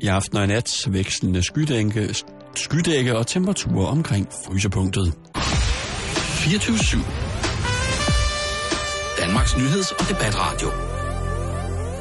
I 0.00 0.06
aften 0.06 0.38
og 0.38 0.44
i 0.44 0.46
nat 0.46 0.86
vekslende 0.88 1.42
skydække, 1.42 2.14
skydække 2.56 3.16
og 3.16 3.26
temperaturer 3.26 3.86
omkring 3.86 4.28
frysepunktet. 4.46 5.14
24-7. 5.36 6.96
Danmarks 9.22 9.56
nyheds- 9.56 9.92
og 9.92 10.08
debatradio. 10.08 10.68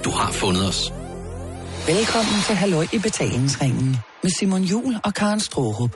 Du 0.05 0.09
har 0.09 0.31
fundet 0.31 0.67
os. 0.67 0.93
Velkommen 1.87 2.41
til 2.47 2.55
Halløj 2.55 2.85
i 2.93 2.99
betalingsringen 2.99 3.95
med 4.23 4.31
Simon 4.39 4.61
Jul 4.61 4.95
og 5.03 5.13
Karen 5.13 5.39
Strohrup. 5.39 5.95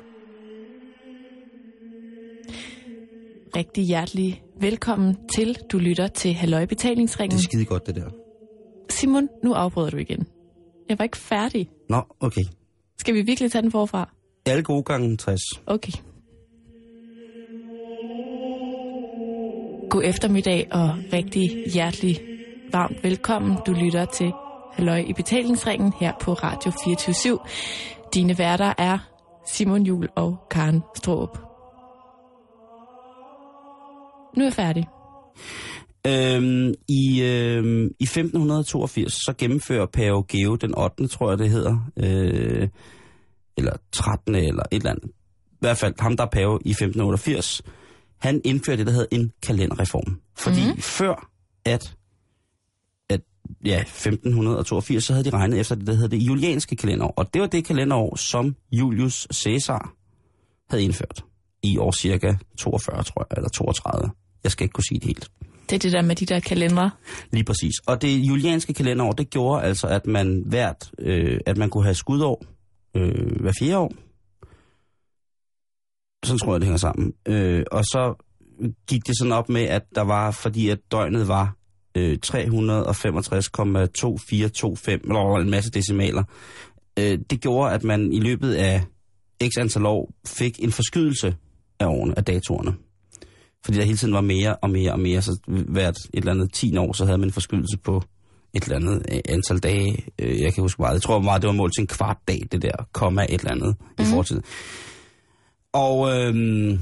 Rigtig 3.55 3.83
hjertelig 3.83 4.41
velkommen 4.61 5.15
til. 5.35 5.57
Du 5.71 5.77
lytter 5.77 6.07
til 6.07 6.33
Halløj 6.33 6.65
Betalingsringen. 6.65 7.37
Det 7.37 7.43
er 7.43 7.49
skide 7.49 7.65
godt, 7.65 7.87
det 7.87 7.95
der. 7.95 8.09
Simon, 8.89 9.27
nu 9.43 9.53
afbryder 9.53 9.89
du 9.89 9.97
igen. 9.97 10.27
Jeg 10.89 10.99
var 10.99 11.03
ikke 11.03 11.17
færdig. 11.17 11.69
Nå, 11.89 12.01
okay. 12.19 12.43
Skal 12.97 13.13
vi 13.13 13.21
virkelig 13.21 13.51
tage 13.51 13.61
den 13.61 13.71
forfra? 13.71 14.09
Alle 14.45 14.63
gode 14.63 14.83
gange 14.83 15.17
60. 15.17 15.41
Okay. 15.65 15.91
God 19.89 20.01
eftermiddag 20.05 20.67
og 20.71 20.89
rigtig 21.13 21.71
hjertelig 21.73 22.21
varmt 22.71 23.03
velkommen. 23.03 23.57
Du 23.67 23.71
lytter 23.73 24.05
til 24.05 24.31
Halløj 24.73 25.03
i 25.07 25.13
betalingsringen 25.13 25.93
her 25.99 26.13
på 26.21 26.33
Radio 26.33 26.71
24 26.83 27.39
Dine 28.13 28.37
værter 28.37 28.73
er 28.77 28.97
Simon 29.47 29.83
Jul 29.83 30.09
og 30.15 30.37
Karen 30.51 30.81
Stroop. 30.95 31.37
Nu 34.37 34.43
er 34.43 34.45
jeg 34.45 34.53
færdig. 34.53 34.87
Øhm, 36.07 36.73
i, 36.87 37.21
øhm, 37.21 37.85
I 37.99 38.03
1582, 38.03 39.13
så 39.13 39.33
gennemfører 39.37 39.85
Pave 39.85 40.23
Geo 40.27 40.55
den 40.55 40.77
8., 40.77 41.07
tror 41.07 41.29
jeg 41.29 41.37
det 41.37 41.49
hedder, 41.49 41.77
øh, 41.97 42.69
eller 43.57 43.73
13. 43.91 44.35
eller 44.35 44.63
et 44.71 44.77
eller 44.77 44.91
andet. 44.91 45.11
I 45.51 45.59
hvert 45.59 45.77
fald 45.77 45.93
ham, 45.99 46.17
der 46.17 46.23
er 46.23 46.29
pave 46.29 46.59
i 46.65 46.69
1588, 46.69 47.61
han 48.17 48.41
indførte 48.45 48.77
det, 48.77 48.87
der 48.87 48.91
hedder 48.91 49.07
en 49.11 49.31
kalenderreform. 49.43 50.21
Fordi 50.35 50.65
mm-hmm. 50.65 50.81
før 50.81 51.29
at, 51.65 51.95
at 53.09 53.21
ja, 53.65 53.79
1582, 53.81 55.03
så 55.03 55.13
havde 55.13 55.25
de 55.25 55.29
regnet 55.29 55.59
efter 55.59 55.75
det, 55.75 55.87
der 55.87 55.93
hedder 55.93 56.07
det 56.07 56.17
julianske 56.17 56.75
kalenderår. 56.75 57.13
Og 57.17 57.33
det 57.33 57.41
var 57.41 57.47
det 57.47 57.65
kalenderår, 57.65 58.15
som 58.15 58.55
Julius 58.71 59.27
Caesar 59.33 59.93
havde 60.69 60.83
indført 60.83 61.25
i 61.63 61.77
år 61.77 61.91
cirka 61.91 62.33
42, 62.57 63.03
tror 63.03 63.27
jeg, 63.29 63.37
eller 63.37 63.49
32. 63.49 64.11
Jeg 64.43 64.51
skal 64.51 64.63
ikke 64.63 64.73
kunne 64.73 64.83
sige 64.83 64.99
det 64.99 65.07
helt. 65.07 65.31
Det 65.69 65.75
er 65.75 65.79
det 65.79 65.91
der 65.91 66.01
med 66.01 66.15
de 66.15 66.25
der 66.25 66.39
kalendere. 66.39 66.91
Lige 67.31 67.43
præcis. 67.43 67.73
Og 67.87 68.01
det 68.01 68.17
julianske 68.17 68.73
kalenderår, 68.73 69.11
det 69.11 69.29
gjorde 69.29 69.63
altså, 69.63 69.87
at 69.87 70.07
man 70.07 70.43
hvert, 70.45 70.91
øh, 70.99 71.39
at 71.45 71.57
man 71.57 71.69
kunne 71.69 71.83
have 71.83 71.95
skudår 71.95 72.43
øh, 72.95 73.41
hver 73.41 73.53
fjerde 73.59 73.77
år. 73.77 73.93
Sådan 76.25 76.39
tror 76.39 76.53
jeg, 76.53 76.61
det 76.61 76.67
hænger 76.67 76.77
sammen. 76.77 77.13
Øh, 77.27 77.63
og 77.71 77.83
så 77.83 78.23
gik 78.87 79.07
det 79.07 79.17
sådan 79.17 79.31
op 79.31 79.49
med, 79.49 79.61
at 79.61 79.83
der 79.95 80.01
var, 80.01 80.31
fordi 80.31 80.69
at 80.69 80.79
døgnet 80.91 81.27
var 81.27 81.55
øh, 81.97 82.17
365,2425, 82.25 82.29
eller 84.91 85.39
en 85.41 85.49
masse 85.49 85.71
decimaler. 85.71 86.23
Øh, 86.99 87.19
det 87.29 87.41
gjorde, 87.41 87.73
at 87.73 87.83
man 87.83 88.13
i 88.13 88.19
løbet 88.19 88.53
af 88.53 88.83
x 89.43 89.57
antal 89.59 89.85
år 89.85 90.11
fik 90.25 90.63
en 90.63 90.71
forskydelse 90.71 91.35
af 91.79 91.85
årene, 91.85 92.17
af 92.17 92.25
datorerne. 92.25 92.75
Fordi 93.67 93.77
der 93.77 93.85
hele 93.85 93.97
tiden 93.97 94.13
var 94.13 94.21
mere 94.21 94.55
og 94.55 94.69
mere 94.69 94.91
og 94.91 94.99
mere, 94.99 95.21
så 95.21 95.37
hvert 95.47 95.97
et 95.97 96.09
eller 96.13 96.31
andet 96.31 96.53
10 96.53 96.77
år, 96.77 96.93
så 96.93 97.05
havde 97.05 97.17
man 97.17 97.27
en 97.27 97.33
forskydelse 97.33 97.77
på 97.83 98.03
et 98.53 98.63
eller 98.63 98.75
andet 98.75 99.05
øh, 99.11 99.19
antal 99.29 99.57
dage. 99.59 100.05
Øh, 100.19 100.41
Jeg 100.41 100.53
kan 100.53 100.61
huske 100.61 100.81
meget. 100.81 100.93
Jeg 100.93 101.01
tror 101.01 101.19
meget, 101.19 101.41
det 101.41 101.47
var 101.47 101.53
målt 101.53 101.73
til 101.75 101.81
en 101.81 101.87
kvart 101.87 102.17
dag, 102.27 102.41
det 102.51 102.61
der 102.61 102.71
komma 102.93 103.23
et 103.29 103.39
eller 103.39 103.51
andet 103.51 103.75
mm-hmm. 103.79 104.05
i 104.05 104.15
fortiden. 104.15 104.43
Og 105.73 106.11
øhm, 106.11 106.79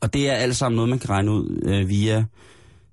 og 0.00 0.12
det 0.14 0.28
er 0.28 0.34
alt 0.34 0.56
sammen 0.56 0.76
noget, 0.76 0.88
man 0.88 0.98
kan 0.98 1.10
regne 1.10 1.30
ud 1.30 1.62
øh, 1.66 1.88
via 1.88 2.24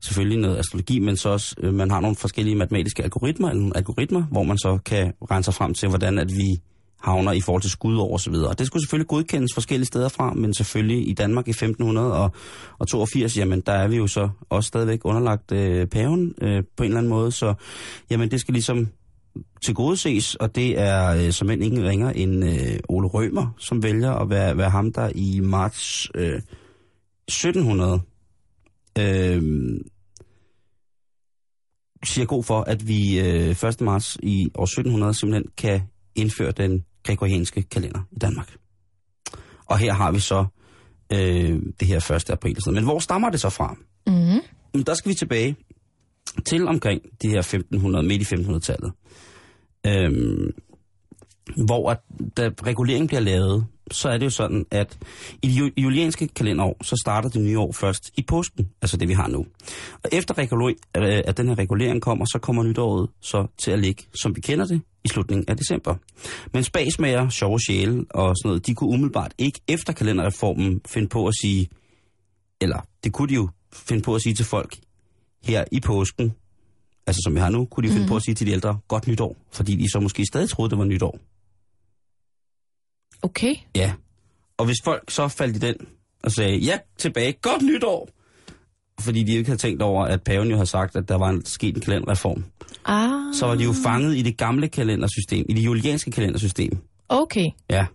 selvfølgelig 0.01 0.39
noget 0.39 0.57
astrologi, 0.57 0.99
men 0.99 1.17
så 1.17 1.29
også, 1.29 1.55
øh, 1.57 1.73
man 1.73 1.91
har 1.91 1.99
nogle 1.99 2.15
forskellige 2.15 2.55
matematiske 2.55 3.03
algoritmer, 3.03 3.49
eller 3.49 3.61
nogle 3.61 3.77
algoritmer, 3.77 4.23
hvor 4.23 4.43
man 4.43 4.57
så 4.57 4.79
kan 4.85 5.13
regne 5.31 5.43
sig 5.43 5.53
frem 5.53 5.73
til, 5.73 5.89
hvordan 5.89 6.19
at 6.19 6.29
vi 6.29 6.61
havner 7.01 7.31
i 7.31 7.41
forhold 7.41 7.61
til 7.61 7.71
skud 7.71 7.97
og 7.97 8.19
så 8.19 8.31
videre. 8.31 8.47
Og 8.47 8.59
det 8.59 8.67
skulle 8.67 8.83
selvfølgelig 8.83 9.07
godkendes 9.07 9.51
forskellige 9.53 9.87
steder 9.87 10.09
fra, 10.09 10.33
men 10.33 10.53
selvfølgelig 10.53 11.09
i 11.09 11.13
Danmark 11.13 11.47
i 11.47 11.49
1582, 11.49 13.37
jamen 13.37 13.61
der 13.65 13.71
er 13.71 13.87
vi 13.87 13.95
jo 13.95 14.07
så 14.07 14.29
også 14.49 14.67
stadigvæk 14.67 14.99
underlagt 15.03 15.51
øh, 15.51 15.87
paven 15.87 16.33
øh, 16.41 16.63
på 16.77 16.83
en 16.83 16.87
eller 16.87 16.97
anden 16.97 17.09
måde, 17.09 17.31
så 17.31 17.53
jamen 18.09 18.31
det 18.31 18.39
skal 18.39 18.53
ligesom 18.53 18.87
til 19.61 19.73
gode 19.73 19.97
ses, 19.97 20.35
og 20.35 20.55
det 20.55 20.79
er 20.79 21.25
øh, 21.25 21.31
som 21.31 21.49
end 21.49 21.63
ingen 21.63 21.83
ringer 21.83 22.09
end 22.09 22.45
øh, 22.45 22.79
Ole 22.89 23.07
Rømer, 23.07 23.55
som 23.57 23.83
vælger 23.83 24.11
at 24.11 24.29
være, 24.29 24.57
være 24.57 24.69
ham, 24.69 24.93
der 24.93 25.11
i 25.15 25.39
marts 25.39 26.11
øh, 26.15 26.41
1700 27.27 28.01
øh, 28.99 29.41
siger 32.03 32.25
god 32.25 32.43
for, 32.43 32.61
at 32.61 32.87
vi 32.87 33.19
øh, 33.19 33.63
1. 33.63 33.81
marts 33.81 34.17
i 34.23 34.51
år 34.55 34.63
1700 34.63 35.13
simpelthen 35.13 35.51
kan 35.57 35.81
indføre 36.15 36.51
den 36.51 36.85
gregorianske 37.03 37.63
kalender 37.63 37.99
i 38.11 38.19
Danmark. 38.19 38.55
Og 39.65 39.77
her 39.77 39.93
har 39.93 40.11
vi 40.11 40.19
så 40.19 40.45
øh, 41.13 41.61
det 41.79 41.87
her 41.87 42.11
1. 42.11 42.29
april. 42.29 42.57
Men 42.67 42.83
hvor 42.83 42.99
stammer 42.99 43.29
det 43.29 43.41
så 43.41 43.49
fra? 43.49 43.75
Men 44.73 44.83
der 44.83 44.93
skal 44.93 45.09
vi 45.09 45.15
tilbage 45.15 45.55
til 46.45 46.67
omkring 46.67 47.01
de 47.21 47.29
her 47.29 47.39
1500, 47.39 48.05
midt 48.05 48.31
i 48.31 48.35
1500-tallet. 48.35 48.91
Øhm, 49.87 50.51
hvor 51.65 51.91
at, 51.91 51.97
da 52.37 52.49
reguleringen 52.65 53.07
bliver 53.07 53.21
lavet, 53.21 53.65
så 53.91 54.09
er 54.09 54.17
det 54.17 54.25
jo 54.25 54.29
sådan, 54.29 54.65
at 54.71 54.97
i 55.41 55.47
det 55.47 55.83
julianske 55.83 56.27
kalenderår, 56.27 56.77
så 56.83 56.95
starter 57.03 57.29
det 57.29 57.41
nye 57.41 57.59
år 57.59 57.71
først 57.71 58.11
i 58.17 58.21
påsken, 58.21 58.69
altså 58.81 58.97
det 58.97 59.07
vi 59.07 59.13
har 59.13 59.27
nu. 59.27 59.45
Og 60.03 60.09
efter 60.11 60.33
øh, 60.97 61.21
at 61.25 61.37
den 61.37 61.47
her 61.47 61.57
regulering 61.57 62.01
kommer, 62.01 62.25
så 62.25 62.39
kommer 62.41 62.63
nytåret 62.63 63.09
så 63.21 63.47
til 63.57 63.71
at 63.71 63.79
ligge, 63.79 64.03
som 64.21 64.35
vi 64.35 64.41
kender 64.41 64.65
det, 64.65 64.81
i 65.03 65.07
slutningen 65.07 65.45
af 65.49 65.57
december. 65.57 65.95
Men 66.53 66.63
spagsmager, 66.63 67.29
sjove 67.29 67.59
sjæle 67.59 68.05
og 68.09 68.35
sådan 68.37 68.49
noget, 68.49 68.67
de 68.67 68.75
kunne 68.75 68.89
umiddelbart 68.89 69.34
ikke 69.37 69.61
efter 69.67 69.93
kalenderreformen 69.93 70.81
finde 70.87 71.07
på 71.07 71.27
at 71.27 71.34
sige, 71.41 71.69
eller 72.61 72.85
det 73.03 73.13
kunne 73.13 73.29
de 73.29 73.34
jo 73.34 73.49
finde 73.73 74.01
på 74.01 74.16
at 74.16 74.22
sige 74.22 74.35
til 74.35 74.45
folk, 74.45 74.77
her 75.43 75.66
i 75.72 75.79
påsken, 75.79 76.34
altså 77.08 77.22
som 77.26 77.35
vi 77.35 77.40
har 77.40 77.49
nu, 77.49 77.66
kunne 77.66 77.88
de 77.88 77.93
finde 77.93 78.05
mm. 78.05 78.09
på 78.09 78.16
at 78.16 78.23
sige 78.23 78.35
til 78.35 78.47
de 78.47 78.52
ældre, 78.52 78.79
godt 78.88 79.08
nytår, 79.08 79.35
fordi 79.52 79.76
de 79.76 79.91
så 79.91 79.99
måske 79.99 80.26
stadig 80.26 80.49
troede, 80.49 80.70
det 80.70 80.78
var 80.78 80.85
nytår. 80.85 81.20
Okay. 83.22 83.55
Ja. 83.76 83.93
Og 84.58 84.66
hvis 84.66 84.78
folk 84.84 85.11
så 85.11 85.28
faldt 85.28 85.55
i 85.55 85.59
den 85.59 85.76
og 86.23 86.32
sagde, 86.32 86.58
ja, 86.58 86.78
tilbage, 86.97 87.34
godt 87.34 87.61
nytår, 87.61 88.09
fordi 88.99 89.23
de 89.23 89.32
ikke 89.32 89.46
havde 89.49 89.58
tænkt 89.59 89.82
over, 89.82 90.05
at 90.05 90.23
paven 90.23 90.49
jo 90.49 90.58
har 90.58 90.66
sagt, 90.66 90.96
at 90.96 91.09
der 91.09 91.16
var 91.16 91.29
en, 91.29 91.46
sket 91.46 91.76
en 91.76 91.82
kalenderreform, 91.82 92.44
Ah. 92.85 93.34
så 93.35 93.46
var 93.46 93.55
de 93.55 93.64
jo 93.64 93.73
fanget 93.84 94.17
i 94.17 94.22
det 94.22 94.37
gamle 94.37 94.67
kalendersystem, 94.67 95.46
i 95.49 95.53
det 95.53 95.66
julianske 95.66 96.11
kalendersystem. 96.11 96.78
Okay. 97.09 97.49
Ja. 97.70 97.85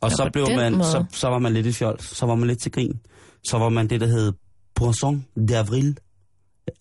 Og 0.00 0.10
Nå, 0.10 0.16
så, 0.16 0.30
blev 0.32 0.46
man, 0.56 0.72
måde. 0.72 0.84
så, 0.84 1.04
så 1.12 1.28
var 1.28 1.38
man 1.38 1.52
lidt 1.52 1.66
i 1.66 1.72
fjol, 1.72 2.00
så 2.00 2.26
var 2.26 2.34
man 2.34 2.48
lidt 2.48 2.62
til 2.62 2.72
grin. 2.72 3.00
Så 3.44 3.58
var 3.58 3.68
man 3.68 3.90
det, 3.90 4.00
der 4.00 4.06
hed 4.06 4.32
Poisson 4.76 5.24
d'avril. 5.38 5.94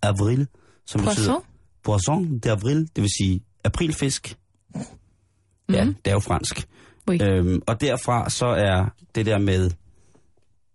Avril, 0.01 0.47
som 0.85 1.01
Poisson? 1.01 1.15
betyder 1.15 1.39
Poisson 1.83 2.41
d'avril, 2.45 2.77
det 2.95 3.01
vil 3.01 3.09
sige 3.21 3.41
aprilfisk. 3.63 4.37
Ja, 5.69 5.83
Mhm. 5.85 5.93
det 5.93 6.07
er 6.11 6.15
jo 6.15 6.19
fransk. 6.19 6.67
Ui. 7.07 7.21
Øhm, 7.23 7.61
og 7.67 7.81
derfra 7.81 8.29
så 8.29 8.45
er 8.45 8.85
det 9.15 9.25
der 9.25 9.37
med 9.37 9.71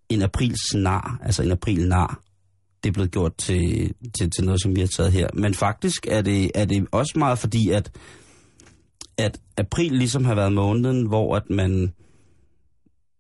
en 0.09 0.23
aprilsnar, 0.23 1.19
altså 1.23 1.43
en 1.43 1.53
aprilnar, 1.53 2.21
det 2.83 2.89
er 2.89 2.93
blevet 2.93 3.11
gjort 3.11 3.37
til, 3.37 3.95
til, 4.19 4.31
til 4.31 4.45
noget, 4.45 4.63
som 4.63 4.77
vi 4.77 4.81
har 4.81 4.89
taget 4.89 5.13
her. 5.13 5.29
Men 5.35 5.55
faktisk 5.55 6.07
er 6.07 6.23
det, 6.23 6.51
er 6.55 6.65
det 6.65 6.87
også 6.93 7.13
meget 7.19 7.39
fordi, 7.39 7.71
at, 7.71 7.91
at 9.19 9.41
april 9.57 9.93
ligesom 9.93 10.25
har 10.25 10.35
været 10.35 10.53
måneden, 10.53 11.07
hvor 11.07 11.37
at 11.37 11.51
man, 11.51 11.93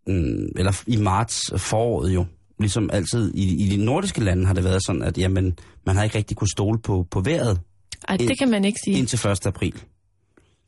mm, 0.06 0.48
eller 0.56 0.82
i 0.86 0.96
marts 0.96 1.52
foråret 1.56 2.14
jo, 2.14 2.26
ligesom 2.60 2.90
altid 2.92 3.34
i, 3.34 3.64
i 3.64 3.68
de 3.76 3.84
nordiske 3.84 4.24
lande 4.24 4.46
har 4.46 4.54
det 4.54 4.64
været 4.64 4.84
sådan, 4.86 5.02
at 5.02 5.18
jamen, 5.18 5.58
man 5.86 5.96
har 5.96 6.04
ikke 6.04 6.18
rigtig 6.18 6.36
kunne 6.36 6.48
stole 6.52 6.78
på, 6.78 7.06
på 7.10 7.20
vejret 7.20 7.60
Ej, 8.08 8.16
det 8.16 8.38
kan 8.38 8.50
man 8.50 8.64
ikke 8.64 8.80
sige. 8.84 8.98
indtil 8.98 9.28
1. 9.30 9.46
april. 9.46 9.82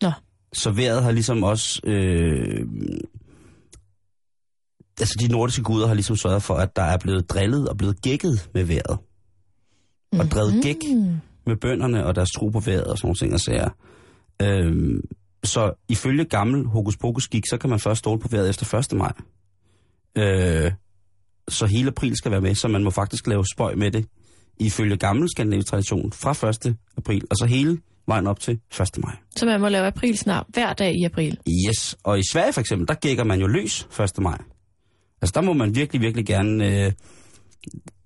Nå. 0.03 0.11
Så 0.53 0.71
vejret 0.71 1.03
har 1.03 1.11
ligesom 1.11 1.43
også... 1.43 1.81
Øh, 1.85 2.67
altså 5.01 5.17
de 5.21 5.29
nordiske 5.29 5.63
guder 5.63 5.87
har 5.87 5.95
ligesom 5.95 6.17
sørget 6.17 6.43
for, 6.43 6.55
at 6.55 6.77
der 6.77 6.83
er 6.83 6.99
blevet 6.99 7.31
drillet 7.31 7.69
og 7.69 7.77
blevet 7.77 8.03
gækket 8.03 8.49
med 8.55 8.65
vejret. 8.65 8.99
Og 10.13 10.27
drevet 10.31 10.63
gæk 10.63 10.77
Mm. 10.95 11.17
med 11.47 11.57
bønderne 11.57 12.07
og 12.07 12.15
deres 12.15 12.31
tro 12.31 12.49
på 12.49 12.61
vejret 12.61 12.85
og 12.85 12.99
sådan 12.99 13.07
nogle 13.07 13.17
ting 13.17 13.35
og 13.35 13.41
sager. 13.41 13.69
Øhm, 14.43 15.01
så 15.45 15.73
ifølge 15.89 16.25
gammel 16.25 16.67
hokus 16.67 16.97
pokus 16.97 17.29
gik, 17.29 17.43
så 17.51 17.59
kan 17.59 17.71
man 17.71 17.81
først 17.81 17.99
stole 17.99 18.21
på 18.21 18.29
vejret 18.29 18.49
efter 18.51 18.79
1. 18.79 18.93
maj. 18.99 19.13
Øh, 20.19 20.73
så 21.49 21.67
hele 21.67 21.89
april 21.89 22.17
skal 22.17 22.31
være 22.31 22.41
med, 22.41 22.55
så 22.55 22.69
man 22.69 22.85
må 22.85 22.91
faktisk 22.91 23.27
lave 23.27 23.45
spøj 23.55 23.75
med 23.75 23.91
det 23.91 24.07
ifølge 24.59 24.97
gammel 24.97 25.29
skandinavisk 25.31 25.69
tradition 25.69 26.13
fra 26.13 26.49
1. 26.49 26.77
april, 26.97 27.23
og 27.31 27.37
så 27.37 27.47
hele 27.47 27.79
vejen 28.07 28.27
op 28.27 28.41
til 28.41 28.61
1. 28.81 28.89
maj. 28.99 29.17
Så 29.37 29.47
man 29.47 29.61
må 29.61 29.69
lave 29.69 29.87
aprilsnar 29.87 30.47
hver 30.49 30.73
dag 30.73 30.95
i 30.95 31.05
april. 31.05 31.39
Yes, 31.69 31.97
og 32.05 32.19
i 32.19 32.23
Sverige 32.33 32.53
for 32.53 32.61
eksempel, 32.61 32.89
der 32.89 32.95
gækker 32.95 33.25
man 33.25 33.41
jo 33.41 33.47
løs 33.47 33.89
1. 34.01 34.19
maj. 34.19 34.39
Altså 35.23 35.33
der 35.35 35.41
må 35.41 35.53
man 35.53 35.75
virkelig, 35.75 36.01
virkelig 36.01 36.27
gerne... 36.27 36.67
Øh, 36.67 36.93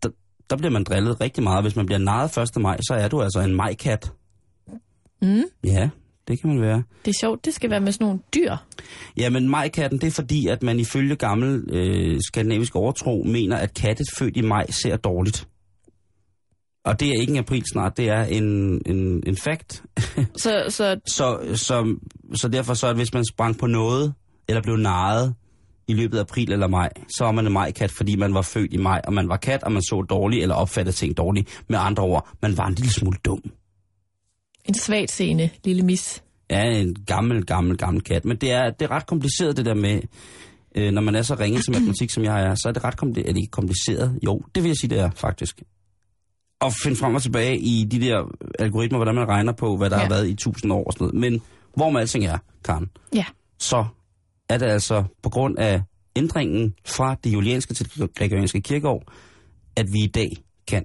der, 0.02 0.08
der 0.50 0.56
bliver 0.56 0.70
man 0.70 0.84
drillet 0.84 1.20
rigtig 1.20 1.44
meget. 1.44 1.64
Hvis 1.64 1.76
man 1.76 1.86
bliver 1.86 1.98
narret 1.98 2.38
1. 2.56 2.62
maj, 2.62 2.76
så 2.76 2.94
er 2.94 3.08
du 3.08 3.22
altså 3.22 3.40
en 3.40 3.54
majkat. 3.54 4.12
Mm. 5.22 5.42
Ja, 5.64 5.88
det 6.28 6.40
kan 6.40 6.50
man 6.50 6.60
være. 6.62 6.82
Det 7.04 7.10
er 7.10 7.18
sjovt, 7.20 7.44
det 7.44 7.54
skal 7.54 7.70
være 7.70 7.80
med 7.80 7.92
sådan 7.92 8.04
nogle 8.04 8.20
dyr. 8.34 8.56
Ja, 9.16 9.30
men 9.30 9.48
majkatten, 9.48 10.00
det 10.00 10.06
er 10.06 10.10
fordi, 10.10 10.46
at 10.46 10.62
man 10.62 10.80
ifølge 10.80 11.16
gammel 11.16 11.64
øh, 11.72 12.20
skandinavisk 12.26 12.76
overtro 12.76 13.22
mener, 13.26 13.56
at 13.56 13.74
katte 13.74 14.04
født 14.18 14.36
i 14.36 14.40
maj 14.40 14.70
ser 14.70 14.96
dårligt. 14.96 15.48
Og 16.84 17.00
det 17.00 17.08
er 17.08 17.20
ikke 17.20 17.32
en 17.32 17.38
april 17.38 17.64
snart, 17.72 17.96
det 17.96 18.08
er 18.08 18.24
en, 18.24 18.44
en, 18.86 19.22
en 19.26 19.36
fact. 19.36 19.82
Så, 20.42 20.64
så 20.68 20.96
Så, 21.06 21.38
så, 21.54 21.96
så 22.34 22.48
derfor 22.48 22.74
så, 22.74 22.86
at 22.86 22.96
hvis 22.96 23.14
man 23.14 23.24
sprang 23.24 23.58
på 23.58 23.66
noget, 23.66 24.14
eller 24.48 24.62
blev 24.62 24.76
narret 24.76 25.34
i 25.88 25.94
løbet 25.94 26.18
af 26.18 26.20
april 26.20 26.52
eller 26.52 26.66
maj, 26.66 26.90
så 27.18 27.24
var 27.24 27.32
man 27.32 27.46
en 27.46 27.52
majkat, 27.52 27.90
fordi 27.90 28.16
man 28.16 28.34
var 28.34 28.42
født 28.42 28.72
i 28.72 28.76
maj, 28.76 29.00
og 29.04 29.12
man 29.12 29.28
var 29.28 29.36
kat, 29.36 29.62
og 29.62 29.72
man 29.72 29.82
så 29.82 30.02
dårligt, 30.10 30.42
eller 30.42 30.54
opfattede 30.54 30.96
ting 30.96 31.16
dårligt. 31.16 31.64
Med 31.68 31.78
andre 31.78 32.02
ord, 32.02 32.28
man 32.42 32.56
var 32.56 32.66
en 32.66 32.74
lille 32.74 32.92
smule 32.92 33.18
dum. 33.24 33.42
En 34.68 34.74
svagt 34.74 35.10
seende 35.10 35.50
lille 35.64 35.82
mis. 35.82 36.22
Ja, 36.50 36.62
en 36.62 36.94
gammel, 37.06 37.46
gammel, 37.46 37.76
gammel 37.76 38.02
kat. 38.02 38.24
Men 38.24 38.36
det 38.36 38.52
er, 38.52 38.70
det 38.70 38.84
er 38.84 38.90
ret 38.90 39.06
kompliceret, 39.06 39.56
det 39.56 39.64
der 39.66 39.74
med, 39.74 40.00
øh, 40.74 40.92
når 40.92 41.02
man 41.02 41.14
er 41.14 41.22
så 41.22 41.34
ringe 41.34 41.60
til 41.60 41.72
matematik, 41.72 42.10
som 42.10 42.24
jeg 42.24 42.42
er, 42.42 42.54
så 42.54 42.68
er 42.68 42.72
det 42.72 42.84
ret 42.84 42.94
kompli- 43.02 43.28
er 43.28 43.32
det 43.32 43.36
ikke 43.36 43.50
kompliceret. 43.50 44.18
Jo, 44.24 44.40
det 44.54 44.62
vil 44.62 44.68
jeg 44.68 44.76
sige, 44.76 44.90
det 44.90 44.98
er 45.00 45.10
faktisk. 45.10 45.62
At 46.60 46.72
finde 46.82 46.96
frem 46.96 47.14
og 47.14 47.22
tilbage 47.22 47.58
i 47.58 47.84
de 47.90 48.00
der 48.00 48.22
algoritmer, 48.58 48.98
hvordan 48.98 49.14
man 49.14 49.28
regner 49.28 49.52
på, 49.52 49.76
hvad 49.76 49.90
der. 49.90 49.96
Ja. 49.96 50.02
har 50.02 50.08
været 50.08 50.28
i 50.28 50.34
tusind 50.34 50.72
år 50.72 50.84
og 50.84 50.92
sådan 50.92 51.04
noget. 51.04 51.20
Men 51.20 51.42
hvor 51.76 51.90
man 51.90 52.00
alting 52.00 52.24
er, 52.24 52.38
Karen, 52.64 52.90
Ja. 53.14 53.24
så 53.58 53.84
er 54.48 54.58
det 54.58 54.66
altså 54.66 55.04
på 55.22 55.30
grund 55.30 55.58
af 55.58 55.82
ændringen 56.16 56.74
fra 56.86 57.16
det 57.24 57.32
julianske 57.32 57.74
til 57.74 57.88
det 57.98 58.14
gregorianske 58.14 58.60
kirkeår, 58.60 59.12
at 59.76 59.86
vi 59.92 59.98
i 60.04 60.06
dag 60.06 60.36
kan 60.68 60.84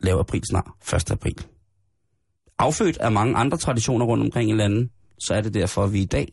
lave 0.00 0.20
aprilsnar 0.20 0.76
1. 0.96 1.10
april. 1.10 1.44
Affødt 2.60 2.98
af 2.98 3.12
mange 3.12 3.36
andre 3.36 3.56
traditioner 3.58 4.06
rundt 4.06 4.24
omkring 4.24 4.50
i 4.50 4.54
landet, 4.54 4.90
så 5.18 5.34
er 5.34 5.40
det 5.40 5.54
derfor, 5.54 5.84
at 5.84 5.92
vi 5.92 6.00
i 6.00 6.04
dag 6.04 6.28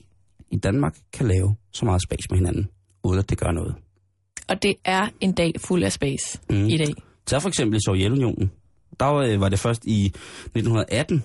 i 0.51 0.57
Danmark 0.57 0.97
kan 1.13 1.27
lave 1.27 1.55
så 1.73 1.85
meget 1.85 2.01
spas 2.01 2.29
med 2.29 2.37
hinanden, 2.37 2.67
uden 3.03 3.19
at 3.19 3.29
det 3.29 3.37
gør 3.37 3.51
noget. 3.51 3.75
Og 4.49 4.61
det 4.63 4.75
er 4.85 5.07
en 5.21 5.31
dag 5.33 5.51
fuld 5.59 5.83
af 5.83 5.91
space 5.91 6.39
Mm. 6.49 6.65
i 6.67 6.77
dag. 6.77 6.93
Tag 7.25 7.41
for 7.41 7.49
eksempel 7.49 7.77
i 7.77 7.79
Sovjetunionen. 7.85 8.51
Der 8.99 9.05
var, 9.05 9.23
øh, 9.25 9.41
var 9.41 9.49
det 9.49 9.59
først 9.59 9.85
i 9.85 10.05
1918, 10.05 11.23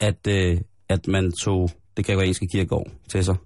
at, 0.00 0.26
øh, 0.28 0.60
at 0.88 1.06
man 1.08 1.32
tog 1.32 1.70
det 1.96 2.06
gregorianske 2.06 2.46
kirkeår 2.48 2.90
til 3.08 3.24
sig. 3.24 3.36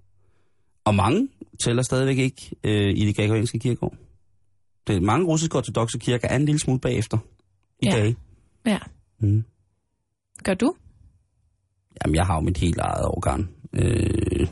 Og 0.84 0.94
mange 0.94 1.28
tæller 1.64 1.82
stadigvæk 1.82 2.18
ikke 2.18 2.50
øh, 2.64 2.90
i 2.96 3.06
det 3.06 3.16
gregorianske 3.16 3.58
kirkeår. 3.58 3.94
Det 4.86 4.96
er 4.96 5.00
mange 5.00 5.26
russiske 5.26 5.56
ortodoxe 5.56 5.98
kirker 5.98 6.28
er 6.28 6.36
en 6.36 6.44
lille 6.44 6.58
smule 6.58 6.80
bagefter 6.80 7.18
i 7.82 7.86
Ja. 7.86 7.90
dag. 7.96 8.16
Ja. 8.66 8.78
Mm. 9.20 9.44
Gør 10.44 10.54
du? 10.54 10.74
Jamen, 12.04 12.14
jeg 12.16 12.26
har 12.26 12.34
jo 12.34 12.40
mit 12.40 12.58
helt 12.58 12.78
eget 12.78 13.04
årgang. 13.04 13.50
Øh, 13.72 14.46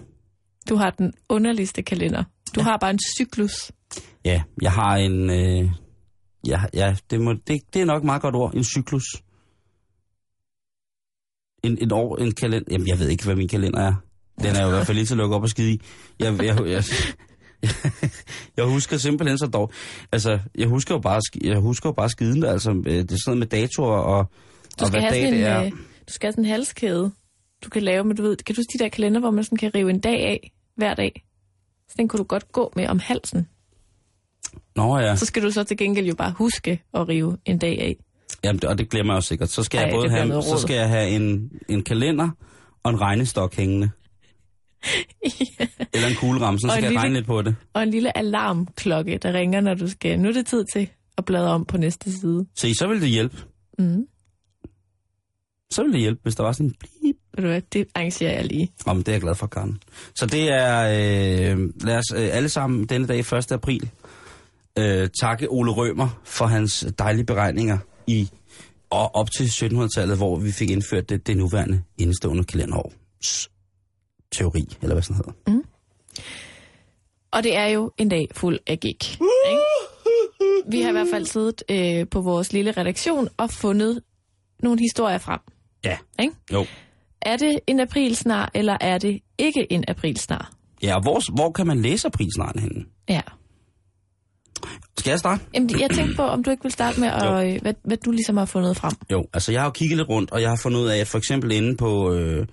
Du 0.69 0.77
har 0.77 0.91
den 0.91 1.12
underligste 1.29 1.83
kalender. 1.83 2.25
Du 2.55 2.61
ja. 2.61 2.62
har 2.62 2.77
bare 2.77 2.91
en 2.91 2.99
cyklus. 3.17 3.73
ja, 4.25 4.43
jeg 4.62 4.73
har 4.73 4.97
en... 4.97 5.31
Øh, 5.31 5.71
ja, 6.47 6.61
ja 6.75 6.97
det, 7.11 7.21
må, 7.21 7.33
det, 7.33 7.61
det 7.75 7.83
er 7.83 7.85
nok 7.85 8.03
et 8.03 8.06
meget 8.06 8.23
godt 8.23 8.35
ord. 8.35 8.55
En 8.55 8.65
cyklus. 8.65 9.05
En, 11.65 11.79
en 11.81 11.93
år, 11.93 12.17
en 12.17 12.35
kalender... 12.35 12.67
Jamen, 12.71 12.89
jeg 12.89 12.99
ved 12.99 13.09
ikke, 13.09 13.25
hvad 13.25 13.37
min 13.37 13.49
kalender 13.49 13.81
er. 13.81 13.94
Den 14.43 14.56
er 14.56 14.62
jo 14.62 14.69
i 14.69 14.71
hvert 14.71 14.87
fald 14.87 14.97
lige 14.97 15.06
til 15.06 15.15
at 15.15 15.19
lukke 15.19 15.37
op 15.37 15.43
og 15.43 15.49
skide 15.49 15.73
i. 15.73 15.81
Jeg, 16.19 16.43
jeg, 16.44 16.67
jeg, 16.67 16.67
jeg, 16.67 16.85
jeg 18.56 18.65
husker 18.65 18.97
simpelthen 18.97 19.39
så 19.39 19.47
dog... 19.47 19.73
Altså, 20.12 20.39
jeg 20.55 20.69
husker 20.69 20.94
jo 20.94 21.00
bare, 21.00 21.21
jeg 21.44 21.59
husker 21.59 21.89
jo 21.89 21.93
bare 21.93 22.09
skiden, 22.11 22.44
altså, 22.44 22.71
øh, 22.71 22.85
det 22.85 23.12
er 23.12 23.17
sådan 23.17 23.21
noget 23.27 23.39
med 23.39 23.47
datoer 23.47 23.99
og, 23.99 24.31
Du 24.81 24.87
skal, 24.87 25.00
have 25.00 25.12
sådan 25.14 25.26
en, 25.26 25.32
det 25.34 25.43
er. 25.46 25.62
øh, 25.64 25.70
du 26.08 26.12
skal 26.12 26.26
have 26.26 26.32
sådan 26.32 26.44
en 26.44 26.50
halskæde, 26.50 27.12
du 27.64 27.69
kan 27.70 27.82
lave, 27.82 28.05
men 28.05 28.17
du 28.17 28.23
ved, 28.23 28.37
kan 28.37 28.55
du 28.55 28.58
huske 28.58 28.78
de 28.78 28.84
der 28.84 28.88
kalender, 28.88 29.20
hvor 29.20 29.31
man 29.31 29.44
sådan 29.44 29.58
kan 29.58 29.75
rive 29.75 29.90
en 29.90 30.00
dag 30.00 30.20
af 30.26 30.52
hver 30.76 30.94
dag? 30.94 31.25
Så 31.88 31.94
den 31.99 32.08
kunne 32.08 32.19
du 32.19 32.25
godt 32.25 32.52
gå 32.52 32.73
med 32.76 32.87
om 32.88 32.99
halsen. 32.99 33.46
Nå 34.76 34.99
ja, 34.99 35.17
Så 35.17 35.26
skal 35.26 35.43
du 35.43 35.50
så 35.50 35.64
til 35.64 35.76
gengæld 35.76 36.06
jo 36.06 36.14
bare 36.14 36.32
huske 36.38 36.82
at 36.94 37.08
rive 37.08 37.37
en 37.44 37.58
dag 37.58 37.81
af. 37.81 37.96
Jamen, 38.44 38.67
og 38.67 38.78
det 38.78 38.88
glemmer 38.90 39.12
jeg 39.12 39.17
jo 39.17 39.20
sikkert. 39.20 39.49
Så 39.49 39.62
skal 39.62 39.78
Ej, 39.78 39.84
jeg 39.84 39.94
både 39.94 40.11
have, 40.11 40.43
så 40.43 40.58
skal 40.58 40.76
jeg 40.76 40.88
have 40.88 41.08
en, 41.08 41.50
en 41.69 41.82
kalender 41.82 42.31
og 42.82 42.90
en 42.90 43.00
regnestok 43.00 43.55
hængende. 43.55 43.90
Eller 45.94 46.08
en 46.08 46.15
kugleramme, 46.15 46.60
så 46.60 46.69
skal 46.69 46.82
jeg 46.82 46.91
lille- 46.91 47.01
regne 47.01 47.15
lidt 47.15 47.27
på 47.27 47.43
det. 47.43 47.56
Og 47.74 47.82
en 47.82 47.91
lille 47.91 48.19
alarmklokke, 48.19 49.19
der 49.22 49.32
ringer, 49.32 49.60
når 49.60 49.74
du 49.74 49.89
skal. 49.89 50.20
Nu 50.20 50.29
er 50.29 50.32
det 50.32 50.46
tid 50.46 50.65
til 50.72 50.89
at 51.19 51.24
bladre 51.24 51.51
om 51.51 51.65
på 51.65 51.77
næste 51.77 52.12
side. 52.20 52.46
Se, 52.55 52.74
så 52.74 52.86
vil 52.89 53.01
det 53.01 53.08
hjælpe. 53.08 53.36
Mm. 53.79 54.06
Så 55.70 55.82
vil 55.82 55.93
det 55.93 56.01
hjælpe, 56.01 56.20
hvis 56.23 56.35
der 56.35 56.43
var 56.43 56.53
sådan 56.53 56.67
en 56.67 56.75
blip. 56.81 57.17
Ved 57.35 57.43
du 57.43 57.49
hvad, 57.49 57.63
det 57.73 57.87
arrangerer 57.94 58.32
jeg 58.32 58.44
lige. 58.44 58.73
Om 58.87 58.96
det 58.99 59.08
er 59.08 59.13
jeg 59.13 59.20
glad 59.20 59.35
for, 59.35 59.46
Karen. 59.46 59.82
Så 60.15 60.27
det 60.27 60.49
er, 60.49 60.81
øh, 60.82 61.58
lad 61.81 61.99
os 61.99 62.13
øh, 62.15 62.37
alle 62.37 62.49
sammen 62.49 62.85
denne 62.87 63.06
dag, 63.06 63.19
1. 63.19 63.53
april, 63.53 63.91
øh, 64.79 65.08
takke 65.20 65.51
Ole 65.51 65.73
Rømer 65.73 66.20
for 66.25 66.46
hans 66.46 66.87
dejlige 66.99 67.25
beregninger 67.25 67.79
i 68.06 68.31
og 68.91 69.15
op 69.15 69.31
til 69.31 69.44
1700-tallet, 69.44 70.17
hvor 70.17 70.37
vi 70.39 70.53
fik 70.53 70.70
indført 70.70 71.08
det, 71.08 71.27
det 71.27 71.37
nuværende 71.37 71.82
indestående 71.99 72.44
kalenderår. 72.44 72.93
Teori, 74.32 74.77
eller 74.82 74.94
hvad 74.94 75.03
sådan 75.03 75.17
hedder. 75.17 75.63
Og 77.31 77.43
det 77.43 77.56
er 77.56 77.67
jo 77.67 77.93
en 77.99 78.08
dag 78.08 78.29
fuld 78.35 78.58
af 78.67 78.81
gig. 78.81 78.96
Ikke? 79.51 79.63
Vi 80.69 80.81
har 80.82 80.89
i 80.89 80.93
hvert 80.93 81.08
fald 81.11 81.27
siddet 81.27 81.63
øh, 81.70 82.08
på 82.08 82.20
vores 82.20 82.53
lille 82.53 82.73
redaktion 82.73 83.29
og 83.37 83.51
fundet 83.51 84.03
nogle 84.63 84.81
historier 84.81 85.19
frem. 85.19 85.41
Ja. 85.85 85.99
Ikke? 86.21 86.35
Jo. 86.53 86.67
Er 87.23 87.37
det 87.37 87.59
en 87.67 87.81
aprilsnar, 87.81 88.51
eller 88.55 88.77
er 88.81 88.99
det 88.99 89.21
ikke 89.39 89.73
en 89.73 89.85
aprilsnar? 89.89 90.53
Ja, 90.83 90.95
og 90.97 91.03
hvor, 91.03 91.35
hvor 91.35 91.51
kan 91.51 91.67
man 91.67 91.81
læse 91.83 92.06
aprilsnaren 92.06 92.59
henne? 92.59 92.85
Ja. 93.09 93.21
Skal 94.99 95.11
jeg 95.11 95.19
starte? 95.19 95.43
Jamen, 95.55 95.81
jeg 95.81 95.91
tænkte 95.91 96.17
på, 96.17 96.23
om 96.23 96.43
du 96.45 96.51
ikke 96.51 96.63
vil 96.63 96.73
starte 96.73 97.01
med, 97.01 97.09
at, 97.09 97.47
øh, 97.55 97.63
hvad, 97.63 97.75
hvad 97.85 97.97
du 97.97 98.11
ligesom 98.11 98.37
har 98.37 98.45
fundet 98.45 98.77
frem. 98.77 98.93
Jo, 99.13 99.27
altså 99.33 99.53
jeg 99.53 99.61
har 99.61 99.67
jo 99.67 99.71
kigget 99.71 99.97
lidt 99.97 100.09
rundt, 100.09 100.31
og 100.31 100.41
jeg 100.43 100.49
har 100.49 100.56
fundet 100.56 100.81
ud 100.81 100.87
af, 100.87 100.99
at 100.99 101.06
for 101.09 101.19
eksempel 101.19 101.53
inde 101.53 101.77
på 101.77 102.13
øh, 102.13 102.47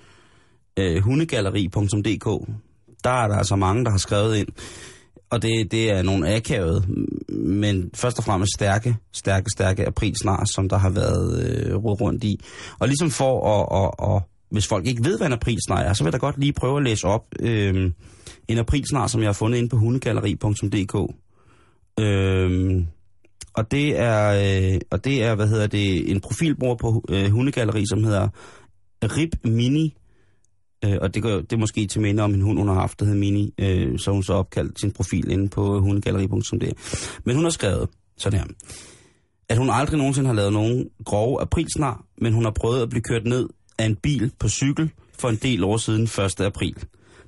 øh, 0.80 1.04
hundegalleri.dk, 1.04 2.48
der 3.04 3.10
er 3.10 3.28
der 3.28 3.36
altså 3.38 3.56
mange, 3.56 3.86
der 3.86 3.92
har 3.92 3.98
skrevet 3.98 4.38
ind, 4.38 4.48
og 5.34 5.42
det, 5.42 5.72
det 5.72 5.92
er 5.92 6.02
nogle 6.02 6.36
akavede, 6.36 6.84
men 7.30 7.90
først 7.96 8.18
og 8.18 8.24
fremmest 8.24 8.54
stærke, 8.56 8.96
stærke, 9.14 9.46
stærke 9.50 9.88
aprilsnar, 9.88 10.46
som 10.46 10.70
der 10.70 10.78
har 10.78 10.90
været 10.90 11.46
øh, 11.46 11.76
rodet 11.76 12.02
rundt 12.02 12.24
i. 12.24 12.40
Og 12.80 12.88
ligesom 12.88 13.10
for 13.10 13.34
at, 13.54 13.84
at, 13.84 14.16
at, 14.16 14.22
hvis 14.52 14.68
folk 14.68 14.88
ikke 14.88 15.04
ved, 15.04 15.18
hvad 15.18 15.28
en 15.28 15.34
aprilsnar 15.34 15.80
er, 15.80 15.94
så 15.94 16.04
vil 16.04 16.08
jeg 16.08 16.14
da 16.14 16.18
godt 16.18 16.40
lige 16.40 16.54
prøve 16.54 16.78
at 16.78 16.84
læse 16.84 17.08
op 17.08 17.26
øh, 17.40 17.92
en 18.48 18.58
aprilsnar, 18.58 19.08
som 19.08 19.22
jeg 19.22 19.28
har 19.28 19.34
fundet 19.34 19.58
inde 19.58 19.70
på 19.70 19.78
hundegalleri.dk. 19.78 20.96
Øh, 22.00 22.86
og 23.54 23.72
det 23.72 24.00
er, 24.00 24.26
øh, 24.74 24.80
og 24.92 25.06
det 25.06 25.24
er, 25.24 25.36
hvad 25.36 25.48
hedder 25.48 25.68
det, 25.68 26.12
en 26.12 26.22
profilbror 26.22 26.76
på 26.76 27.04
øh, 27.10 27.32
hundegalleri, 27.32 27.86
som 27.86 28.04
hedder 28.04 28.28
Rip 29.04 29.36
Mini 29.44 29.96
Øh, 30.86 30.98
og 31.02 31.14
det, 31.14 31.24
går, 31.24 31.32
det 31.32 31.54
er 31.54 31.58
måske 31.58 31.88
til 31.88 32.02
minde 32.02 32.24
om 32.24 32.34
en 32.34 32.42
hund, 32.42 32.58
hun 32.60 32.68
har 32.68 32.76
haft, 32.76 33.00
der 33.00 33.06
hedder 33.06 33.20
Mini, 33.20 33.54
øh, 33.58 34.00
så 34.00 34.12
hun 34.12 34.24
så 34.24 34.34
opkaldt 34.34 34.80
sin 34.80 34.92
profil 34.92 35.32
inde 35.32 35.50
på 35.50 35.80
hundegalleri.dk. 35.80 36.78
Men 37.26 37.36
hun 37.36 37.46
har 37.46 37.52
skrevet 37.52 37.90
sådan 38.18 38.40
her, 38.40 38.46
at 39.50 39.58
hun 39.58 39.70
aldrig 39.70 39.98
nogensinde 39.98 40.28
har 40.28 40.36
lavet 40.36 40.54
nogen 40.54 40.90
grove 41.06 41.42
aprilsnar, 41.42 42.04
men 42.18 42.34
hun 42.34 42.44
har 42.44 42.52
prøvet 42.52 42.82
at 42.82 42.90
blive 42.90 43.02
kørt 43.02 43.26
ned 43.26 43.50
af 43.80 43.86
en 43.86 43.96
bil 43.96 44.32
på 44.40 44.50
cykel 44.50 44.92
for 45.20 45.30
en 45.30 45.36
del 45.36 45.64
år 45.64 45.78
siden 45.78 46.04
1. 46.04 46.42
april. 46.42 46.76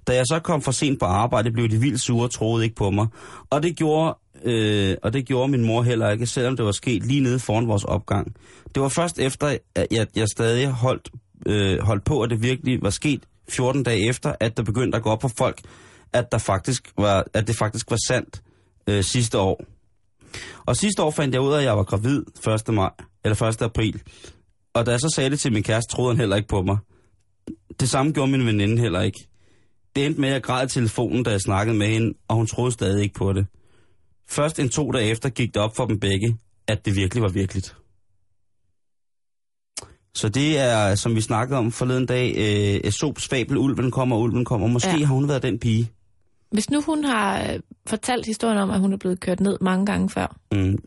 Da 0.08 0.16
jeg 0.16 0.24
så 0.26 0.40
kom 0.40 0.62
for 0.62 0.72
sent 0.72 1.00
på 1.00 1.06
arbejde, 1.06 1.52
blev 1.52 1.70
de 1.70 1.80
vildt 1.80 2.02
sure 2.02 2.26
og 2.26 2.32
troede 2.32 2.64
ikke 2.64 2.76
på 2.76 2.90
mig. 2.90 3.08
Og 3.50 3.64
det 3.64 3.76
gjorde, 3.76 4.18
øh, 4.44 4.96
og 5.04 5.14
det 5.14 5.26
gjorde 5.26 5.52
min 5.52 5.64
mor 5.64 5.82
heller 5.84 6.10
ikke, 6.10 6.26
selvom 6.26 6.56
det 6.56 6.66
var 6.66 6.72
sket 6.72 7.06
lige 7.06 7.22
nede 7.22 7.40
foran 7.40 7.68
vores 7.68 7.84
opgang. 7.84 8.36
Det 8.76 8.84
var 8.84 8.90
først 8.90 9.20
efter, 9.20 9.58
at 9.76 9.88
jeg, 9.92 10.08
jeg 10.16 10.28
stadig 10.28 10.68
holdt, 10.68 11.10
øh, 11.46 11.80
holdt 11.80 12.04
på, 12.04 12.22
at 12.22 12.30
det 12.30 12.42
virkelig 12.42 12.82
var 12.82 12.90
sket 12.90 13.24
14 13.50 13.84
dage 13.84 14.10
efter, 14.10 14.36
at 14.40 14.58
der 14.58 14.64
begyndte 14.64 14.96
at 14.96 15.04
gå 15.04 15.10
op 15.10 15.22
for 15.22 15.32
folk, 15.38 15.62
at, 16.14 16.32
der 16.32 16.38
faktisk 16.38 16.92
var, 16.98 17.26
at 17.34 17.48
det 17.48 17.56
faktisk 17.56 17.92
var 17.92 17.98
sandt 18.08 18.42
øh, 18.88 19.04
sidste 19.04 19.40
år. 19.40 19.64
Og 20.66 20.76
sidste 20.76 21.04
år 21.04 21.12
fandt 21.12 21.34
jeg 21.34 21.42
ud 21.42 21.54
af, 21.54 21.58
at 21.58 21.64
jeg 21.64 21.78
var 21.78 21.84
gravid 21.84 22.24
1. 22.68 22.74
maj, 22.74 22.90
eller 23.24 23.42
1. 23.42 23.62
april. 23.62 24.02
Og 24.74 24.86
da 24.86 24.92
jeg 24.92 25.00
så 25.00 25.10
sagde 25.16 25.30
det 25.30 25.40
til 25.40 25.54
min 25.54 25.64
kæreste, 25.64 25.96
troede 25.96 26.12
han 26.12 26.20
heller 26.20 26.36
ikke 26.36 26.48
på 26.48 26.62
mig. 26.62 26.78
Det 27.80 27.90
samme 27.90 28.12
gjorde 28.12 28.32
min 28.32 28.46
veninde 28.46 28.82
heller 28.82 29.02
ikke. 29.02 29.28
Det 29.96 30.06
endte 30.06 30.22
med, 30.22 30.30
at 30.30 30.34
jeg 30.34 30.44
græd 30.44 30.66
i 30.66 30.70
telefonen, 30.70 31.24
da 31.24 31.32
jeg 31.32 31.42
snakkede 31.42 31.78
med 31.78 31.88
hende, 31.88 32.14
og 32.28 32.36
hun 32.36 32.48
troede 32.48 32.72
stadig 32.72 33.04
ikke 33.04 33.16
på 33.16 33.34
det. 33.34 33.46
Først 34.30 34.60
en 34.60 34.70
to 34.70 34.92
dage 34.92 35.10
efter 35.12 35.30
gik 35.30 35.54
det 35.54 35.62
op 35.62 35.76
for 35.76 35.86
dem 35.86 36.00
begge, 36.00 36.38
at 36.68 36.86
det 36.86 36.96
virkelig 36.96 37.24
var 37.24 37.30
virkeligt. 37.30 37.76
Så 40.16 40.30
det 40.30 40.58
er, 40.58 40.96
som 40.96 41.16
vi 41.16 41.22
snakkede 41.22 41.60
om 41.60 41.72
forleden 41.72 42.06
dag, 42.06 42.34
øh, 42.38 42.90
Esops 42.90 43.28
fabel, 43.28 43.58
ulven 43.58 43.92
kommer, 43.92 44.18
ulven 44.18 44.46
kommer. 44.46 44.68
Måske 44.68 44.90
ja. 44.98 45.06
Har 45.06 45.14
hun 45.14 45.28
været 45.28 45.44
den 45.44 45.60
pige. 45.60 45.92
Hvis 46.52 46.70
nu 46.70 46.82
hun 46.82 47.04
har 47.04 47.42
øh, 47.54 47.60
fortalt 47.88 48.26
historien 48.26 48.58
om, 48.58 48.70
at 48.72 48.80
hun 48.80 48.94
er 48.94 48.98
blevet 48.98 49.20
kørt 49.20 49.40
ned 49.40 49.58
mange 49.62 49.86
gange 49.86 50.10
før, 50.10 50.36
Mm. 50.52 50.78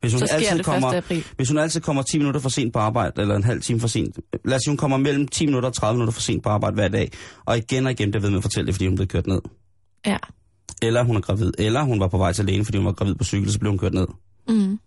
Hvis 0.00 0.12
hun, 0.12 0.18
så 0.20 0.34
altid 0.34 0.56
det 0.56 0.64
kommer, 0.64 0.88
1. 0.88 0.94
april. 0.96 1.24
hvis 1.36 1.48
hun 1.48 1.58
altid 1.58 1.80
kommer 1.80 2.02
10 2.02 2.18
minutter 2.18 2.40
for 2.40 2.48
sent 2.48 2.72
på 2.72 2.78
arbejde, 2.78 3.20
eller 3.22 3.36
en 3.36 3.44
halv 3.44 3.62
time 3.62 3.80
for 3.80 3.88
sent, 3.88 4.18
lad 4.44 4.56
os 4.56 4.62
sige, 4.64 4.70
hun 4.70 4.76
kommer 4.76 4.96
mellem 4.96 5.28
10 5.28 5.46
minutter 5.46 5.68
og 5.68 5.74
30 5.74 5.96
minutter 5.96 6.12
for 6.12 6.20
sent 6.20 6.42
på 6.42 6.48
arbejde 6.48 6.74
hver 6.74 6.88
dag, 6.88 7.10
og 7.44 7.58
igen 7.58 7.86
og 7.86 7.92
igen 7.92 8.10
bliver 8.10 8.22
ved 8.22 8.30
med 8.30 8.36
at 8.38 8.42
fortælle 8.42 8.66
det, 8.66 8.74
fordi 8.74 8.86
hun 8.86 8.96
blev 8.96 9.08
kørt 9.08 9.26
ned. 9.26 9.40
Ja. 10.06 10.16
Eller 10.82 11.02
hun 11.02 11.16
er 11.16 11.20
gravid, 11.20 11.52
eller 11.58 11.82
hun 11.82 12.00
var 12.00 12.08
på 12.08 12.18
vej 12.18 12.32
til 12.32 12.44
lægen, 12.44 12.64
fordi 12.64 12.78
hun 12.78 12.86
var 12.86 12.92
gravid 12.92 13.14
på 13.14 13.24
cykel, 13.24 13.52
så 13.52 13.58
blev 13.58 13.70
hun 13.70 13.78
kørt 13.78 13.94
ned. 13.94 14.06
Mm. 14.48 14.78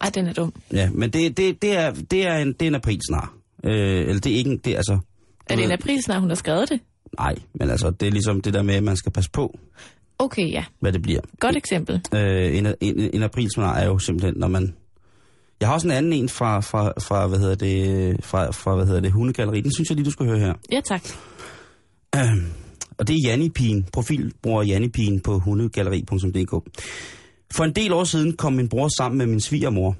Ej, 0.00 0.10
den 0.10 0.26
er 0.26 0.32
dum. 0.32 0.52
Ja, 0.72 0.90
men 0.90 1.10
det, 1.10 1.36
det, 1.36 1.62
det, 1.62 1.76
er, 1.76 1.92
det, 2.10 2.26
er, 2.26 2.36
en, 2.36 2.52
det 2.52 2.62
er 2.62 2.66
en 2.66 2.74
aprilsnar. 2.74 3.34
Øh, 3.64 3.72
eller 4.00 4.20
det 4.20 4.32
er 4.32 4.36
ikke 4.36 4.50
en, 4.50 4.58
det 4.58 4.72
er 4.72 4.76
altså... 4.76 4.98
Er 5.46 5.56
det 5.56 5.64
en 5.64 5.72
april, 5.72 6.02
snart 6.02 6.20
hun 6.20 6.30
har 6.30 6.34
skrevet 6.34 6.68
det? 6.68 6.80
Nej, 7.18 7.34
men 7.54 7.70
altså, 7.70 7.90
det 7.90 8.06
er 8.06 8.10
ligesom 8.10 8.40
det 8.40 8.54
der 8.54 8.62
med, 8.62 8.74
at 8.74 8.82
man 8.82 8.96
skal 8.96 9.12
passe 9.12 9.30
på, 9.30 9.58
Okay, 10.18 10.52
ja. 10.52 10.64
hvad 10.80 10.92
det 10.92 11.02
bliver. 11.02 11.20
Godt 11.40 11.56
eksempel. 11.56 12.00
Øh, 12.14 12.58
en, 12.58 12.66
en, 12.80 13.10
en 13.14 13.22
aprilsnar 13.22 13.76
er 13.76 13.86
jo 13.86 13.98
simpelthen, 13.98 14.34
når 14.36 14.48
man... 14.48 14.74
Jeg 15.60 15.68
har 15.68 15.74
også 15.74 15.88
en 15.88 15.92
anden 15.92 16.12
en 16.12 16.28
fra, 16.28 16.60
fra, 16.60 16.92
fra 17.00 17.26
hvad 17.26 17.38
hedder 17.38 17.54
det, 17.54 18.24
fra, 18.24 18.50
fra, 18.50 18.76
hvad 18.76 18.86
hedder 18.86 19.00
det, 19.00 19.12
hundegalleri. 19.12 19.60
Den 19.60 19.72
synes 19.74 19.88
jeg 19.88 19.96
lige, 19.96 20.04
du 20.04 20.10
skal 20.10 20.26
høre 20.26 20.38
her. 20.38 20.54
Ja, 20.72 20.80
tak. 20.80 21.02
Øhm, 22.16 22.46
og 22.98 23.08
det 23.08 23.14
er 23.14 23.28
Jannipien, 23.28 23.86
profilbror 23.92 24.62
Jannipien 24.62 25.20
på 25.20 25.38
hundegalleri.dk. 25.38 26.80
For 27.54 27.64
en 27.64 27.72
del 27.72 27.92
år 27.92 28.04
siden 28.04 28.36
kom 28.36 28.52
min 28.52 28.68
bror 28.68 28.88
sammen 28.88 29.18
med 29.18 29.26
min 29.26 29.40
svigermor. 29.40 29.96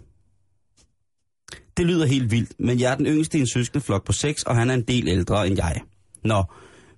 Det 1.77 1.87
lyder 1.87 2.07
helt 2.07 2.31
vildt, 2.31 2.53
men 2.59 2.81
jeg 2.81 2.93
er 2.93 2.97
den 2.97 3.07
yngste 3.07 3.39
i 3.39 3.41
en 3.41 3.47
søskendeflok 3.47 4.07
på 4.07 4.13
6, 4.13 4.43
og 4.43 4.57
han 4.57 4.71
er 4.71 4.75
en 4.75 4.83
del 4.83 5.09
ældre 5.09 5.47
end 5.47 5.57
jeg. 5.57 5.81
Nå, 6.25 6.45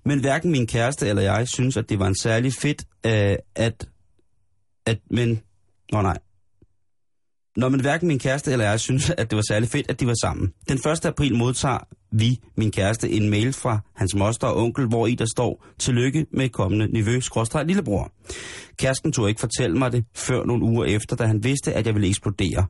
men 0.05 0.19
hverken 0.19 0.51
min 0.51 0.67
kæreste 0.67 1.07
eller 1.07 1.21
jeg 1.21 1.47
synes, 1.47 1.77
at 1.77 1.89
det 1.89 1.99
var 1.99 2.07
en 2.07 2.15
særlig 2.15 2.53
fedt, 2.53 2.83
øh, 3.05 3.37
at, 3.55 3.89
at, 4.85 4.99
men, 5.11 5.41
nå 5.91 6.01
nej. 6.01 6.17
Når 7.57 7.69
men 7.69 7.81
hverken 7.81 8.07
min 8.07 8.19
kæreste 8.19 8.51
eller 8.51 8.65
jeg 8.65 8.79
synes, 8.79 9.09
at 9.09 9.31
det 9.31 9.35
var 9.35 9.43
særlig 9.49 9.69
fedt, 9.69 9.89
at 9.89 9.99
de 9.99 10.07
var 10.07 10.15
sammen. 10.21 10.53
Den 10.69 10.77
1. 10.77 11.05
april 11.05 11.35
modtager 11.35 11.77
vi, 12.11 12.39
min 12.57 12.71
kæreste, 12.71 13.09
en 13.09 13.29
mail 13.29 13.53
fra 13.53 13.79
hans 13.95 14.15
moster 14.15 14.47
og 14.47 14.63
onkel, 14.63 14.85
hvor 14.87 15.07
i 15.07 15.15
der 15.15 15.25
står, 15.25 15.65
tillykke 15.79 16.25
med 16.33 16.49
kommende 16.49 16.87
niveau, 16.87 17.21
skråstrej 17.21 17.63
lillebror. 17.63 18.11
Kæresten 18.77 19.11
tog 19.11 19.29
ikke 19.29 19.39
fortælle 19.39 19.77
mig 19.77 19.91
det 19.91 20.05
før 20.15 20.43
nogle 20.43 20.63
uger 20.63 20.85
efter, 20.85 21.15
da 21.15 21.25
han 21.25 21.43
vidste, 21.43 21.73
at 21.73 21.85
jeg 21.85 21.93
ville 21.93 22.07
eksplodere. 22.07 22.65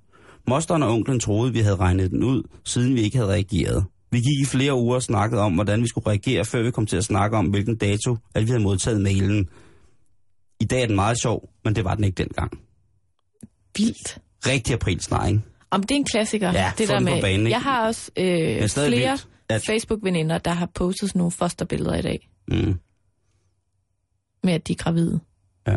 Mosteren 0.48 0.84
og 0.84 0.94
onklen 0.94 1.20
troede, 1.20 1.54
vi 1.54 1.60
havde 1.60 1.76
regnet 1.76 2.12
den 2.12 2.24
ud, 2.24 2.44
siden 2.66 2.96
vi 2.96 3.02
ikke 3.02 3.18
havde 3.18 3.30
reageret. 3.30 3.86
Vi 4.12 4.18
gik 4.18 4.42
i 4.42 4.46
flere 4.46 4.76
uger 4.76 4.96
og 4.96 5.04
snakkede 5.04 5.42
om, 5.42 5.54
hvordan 5.54 5.82
vi 5.82 5.88
skulle 5.88 6.08
reagere, 6.08 6.46
før 6.46 6.64
vi 6.64 6.72
kom 6.72 6.86
til 6.86 6.98
at 6.98 7.04
snakke 7.04 7.38
om, 7.38 7.46
hvilken 7.46 7.78
dato, 7.78 8.18
at 8.36 8.44
vi 8.44 8.48
havde 8.48 8.64
modtaget 8.64 9.02
mailen. 9.02 9.50
I 10.60 10.66
dag 10.66 10.82
er 10.82 10.88
den 10.88 10.96
meget 10.96 11.22
sjov, 11.22 11.50
men 11.64 11.76
det 11.76 11.84
var 11.84 11.96
den 11.96 12.04
ikke 12.04 12.24
dengang. 12.24 12.52
Vildt. 13.78 14.20
Rigtig 14.48 14.74
april 14.74 15.02
snart, 15.02 15.30
ikke? 15.30 15.42
Om 15.70 15.82
det 15.84 15.92
er 15.92 15.96
en 15.96 16.06
klassiker, 16.06 16.52
Ja, 16.52 16.72
det 16.78 16.88
der 16.88 17.00
på 17.00 17.04
med. 17.04 17.22
banen, 17.22 17.40
ikke? 17.40 17.50
jeg 17.52 17.62
har 17.62 17.88
også 17.88 18.12
øh, 18.18 18.70
flere 18.70 18.90
vildt, 18.90 19.28
at- 19.50 19.64
Facebook-veninder, 19.70 20.38
der 20.38 20.52
har 20.52 20.66
postet 20.66 21.10
sådan 21.10 21.20
nogle 21.20 21.32
fosterbilleder 21.32 21.96
i 21.96 22.02
dag, 22.02 22.30
Mm. 22.48 22.76
med 24.44 24.54
at 24.54 24.68
de 24.68 24.74
er 24.74 24.78
gravide. 24.78 25.20
Ja. 25.68 25.76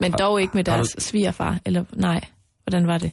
Men 0.00 0.12
dog 0.12 0.40
ikke 0.40 0.56
med 0.56 0.64
deres 0.64 0.88
svigerfar, 0.98 1.60
eller 1.64 1.84
nej, 1.92 2.20
hvordan 2.64 2.86
var 2.86 2.98
det? 2.98 3.10